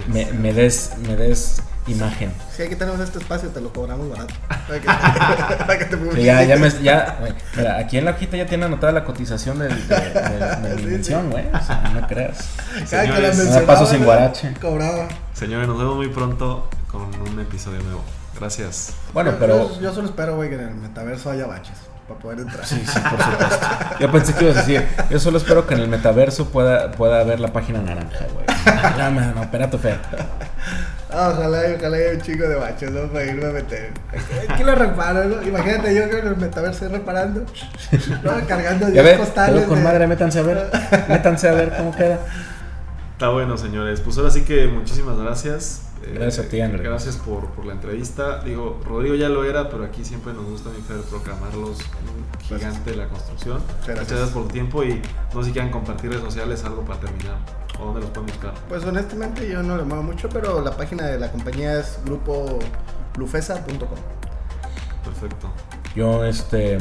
me, 0.07 0.31
me, 0.33 0.53
des, 0.53 0.91
me 1.07 1.15
des 1.15 1.63
imagen. 1.87 2.31
Si 2.55 2.61
aquí 2.61 2.75
tenemos 2.75 2.99
este 2.99 3.17
espacio, 3.17 3.49
te 3.49 3.59
lo 3.59 3.73
cobramos 3.73 4.09
barato. 4.09 4.33
Para 4.47 5.79
que, 5.79 5.85
te 5.85 6.23
ya, 6.23 6.43
ya, 6.43 6.57
me, 6.57 6.69
ya 6.69 7.19
mira, 7.55 7.79
aquí 7.79 7.97
en 7.97 8.05
la 8.05 8.11
hojita 8.11 8.37
ya 8.37 8.45
tiene 8.45 8.65
anotada 8.65 8.91
la 8.91 9.03
cotización 9.03 9.59
de, 9.59 9.69
de, 9.69 10.75
mi 10.75 10.91
mención, 10.91 11.31
güey. 11.31 11.45
O 11.47 11.65
sea, 11.65 11.91
no 11.93 12.05
creas. 12.07 12.49
Señores, 12.85 13.37
no 13.37 13.61
paso 13.61 13.85
sin 13.85 14.03
guarache. 14.03 14.53
Cobraba. 14.61 15.07
Señores, 15.33 15.67
nos 15.67 15.77
vemos 15.77 15.95
muy 15.95 16.09
pronto 16.09 16.69
con 16.91 17.03
un 17.21 17.39
episodio 17.39 17.81
nuevo. 17.81 18.03
Gracias. 18.39 18.93
Bueno, 19.13 19.33
pero. 19.39 19.79
Yo, 19.79 19.93
solo 19.93 20.07
espero, 20.07 20.35
güey, 20.35 20.49
que 20.49 20.55
en 20.55 20.61
el 20.61 20.75
metaverso 20.75 21.31
haya 21.31 21.47
baches 21.47 21.77
para 22.07 22.19
poder 22.19 22.39
entrar. 22.39 22.65
Sí, 22.65 22.81
sí, 22.85 22.99
por 22.99 23.21
supuesto. 23.21 23.67
Yo 23.99 24.11
pensé 24.11 24.33
que 24.33 24.45
ibas 24.45 24.57
a 24.57 24.59
decir, 24.61 24.87
yo 25.09 25.19
solo 25.19 25.37
espero 25.37 25.67
que 25.67 25.73
en 25.73 25.81
el 25.81 25.87
metaverso 25.87 26.49
pueda, 26.49 26.91
pueda 26.91 27.19
haber 27.19 27.39
la 27.39 27.51
página 27.51 27.81
naranja, 27.81 28.25
güey. 28.33 28.45
Ya, 28.97 29.09
no, 29.09 29.41
espera 29.41 29.69
tu 29.69 29.77
fe. 29.77 29.95
ojalá, 31.09 31.61
ojalá 31.77 31.97
haya 31.97 32.11
un 32.11 32.21
chico 32.21 32.47
de 32.47 32.55
baches, 32.55 32.91
¿no? 32.91 33.07
Para 33.11 33.25
irme 33.25 33.45
a 33.45 33.51
meter. 33.51 33.91
¿Qué 34.55 34.63
lo 34.63 34.75
reparo, 34.75 35.23
no? 35.25 35.43
Imagínate 35.43 35.95
yo 35.95 36.09
que 36.09 36.19
en 36.19 36.27
el 36.27 36.37
metaverso 36.37 36.87
reparando, 36.89 37.45
¿no? 38.23 38.47
Cargando 38.47 38.87
10 38.87 39.17
costales. 39.17 39.65
con 39.65 39.83
madre, 39.83 40.07
métanse 40.07 40.39
a 40.39 40.43
ver. 40.43 40.71
Métanse 41.09 41.49
a 41.49 41.53
ver 41.53 41.73
cómo 41.75 41.95
queda. 41.95 42.19
Está 43.13 43.29
bueno, 43.29 43.57
señores. 43.57 43.99
Pues 43.99 44.17
ahora 44.17 44.29
sí 44.29 44.43
que 44.43 44.67
muchísimas 44.67 45.17
gracias. 45.17 45.86
Gracias 46.13 46.45
a 46.45 46.49
ti, 46.49 46.61
Andrés. 46.61 46.83
Gracias 46.83 47.17
por, 47.17 47.49
por, 47.51 47.65
la 47.65 47.73
entrevista. 47.73 48.43
Digo, 48.43 48.79
Rodrigo 48.85 49.15
ya 49.15 49.29
lo 49.29 49.43
era, 49.43 49.69
pero 49.69 49.83
aquí 49.83 50.03
siempre 50.03 50.33
nos 50.33 50.45
gusta, 50.45 50.69
mi 50.69 50.81
Fer, 50.81 50.97
proclamarlos 51.01 51.79
un 51.79 52.41
gigante 52.41 52.91
de 52.91 52.97
la 52.97 53.07
construcción. 53.07 53.61
Muchas 53.79 53.95
gracias. 53.95 54.29
por 54.29 54.43
tu 54.43 54.49
tiempo 54.49 54.83
y 54.83 55.01
no 55.33 55.41
sé 55.41 55.47
si 55.47 55.51
quieran 55.53 55.71
compartir 55.71 56.09
redes 56.09 56.23
sociales, 56.23 56.63
algo 56.63 56.83
para 56.83 56.99
terminar. 56.99 57.37
¿O 57.79 57.85
dónde 57.85 58.01
los 58.01 58.09
pueden 58.09 58.27
buscar? 58.27 58.53
Pues 58.69 58.83
honestamente 58.83 59.47
yo 59.47 59.61
no 59.61 59.77
lo 59.77 59.85
muevo 59.85 60.03
mucho, 60.03 60.29
pero 60.29 60.61
la 60.61 60.75
página 60.75 61.05
de 61.05 61.19
la 61.19 61.31
compañía 61.31 61.79
es 61.79 61.99
grupo 62.05 62.59
lufesa.com. 63.17 63.99
Perfecto. 65.03 65.51
Yo, 65.95 66.25
este, 66.25 66.77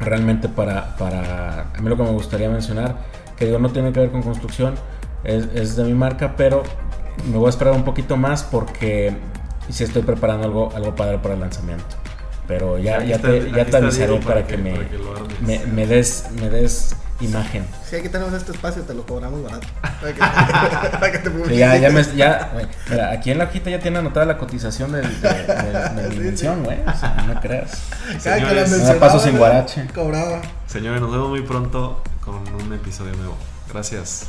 realmente 0.00 0.48
para, 0.48 0.96
para, 0.96 1.72
a 1.74 1.80
mí 1.80 1.88
lo 1.88 1.96
que 1.96 2.02
me 2.02 2.10
gustaría 2.10 2.48
mencionar, 2.48 2.96
que 3.36 3.46
digo, 3.46 3.58
no 3.58 3.70
tiene 3.70 3.92
que 3.92 4.00
ver 4.00 4.10
con 4.10 4.22
construcción, 4.22 4.74
es, 5.24 5.48
es 5.54 5.76
de 5.76 5.84
mi 5.84 5.94
marca, 5.94 6.34
pero 6.36 6.62
me 7.30 7.38
voy 7.38 7.46
a 7.46 7.50
esperar 7.50 7.74
un 7.74 7.84
poquito 7.84 8.16
más 8.16 8.42
porque 8.42 9.16
si 9.68 9.84
estoy 9.84 10.02
preparando 10.02 10.44
algo, 10.44 10.72
algo 10.74 10.94
padre 10.94 11.18
para 11.18 11.34
el 11.34 11.40
lanzamiento. 11.40 11.96
Pero 12.48 12.78
ya, 12.78 13.02
ya, 13.04 13.18
te, 13.18 13.50
ya 13.50 13.64
te 13.64 13.76
avisaré 13.76 14.18
para, 14.18 14.46
que, 14.46 14.56
me, 14.58 14.74
me, 15.40 15.64
me, 15.66 15.86
des, 15.86 16.26
me 16.40 16.50
des 16.50 16.96
imagen. 17.20 17.64
Si 17.88 17.96
aquí 17.96 18.08
tenemos 18.08 18.34
este 18.34 18.52
espacio, 18.52 18.82
te 18.82 18.94
lo 18.94 19.06
cobramos 19.06 19.42
barato. 19.42 19.66
Para 19.80 21.12
que, 21.12 21.18
te 21.18 21.56
ya, 21.56 21.76
ya, 21.76 21.90
me, 21.90 22.02
ya 22.16 22.52
mira, 22.90 23.12
aquí 23.12 23.30
en 23.30 23.38
la 23.38 23.44
hojita 23.44 23.70
ya 23.70 23.78
tiene 23.78 23.98
anotada 23.98 24.26
la 24.26 24.38
cotización 24.38 24.92
de, 24.92 25.02
de, 25.02 25.08
de, 25.08 26.08
mi 26.10 26.16
mención, 26.24 26.64
güey. 26.64 26.80
O 26.80 26.98
sea, 26.98 27.24
no 27.26 27.40
creas. 27.40 27.78
Señores, 28.18 28.70
paso 28.98 29.20
sin 29.20 29.38
guarache. 29.38 29.86
Cobraba. 29.94 30.42
Señores, 30.66 31.00
nos 31.00 31.12
vemos 31.12 31.28
muy 31.28 31.42
pronto 31.42 32.02
con 32.24 32.42
un 32.54 32.72
episodio 32.72 33.14
nuevo. 33.14 33.36
Gracias. 33.72 34.26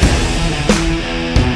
Música 0.00 1.47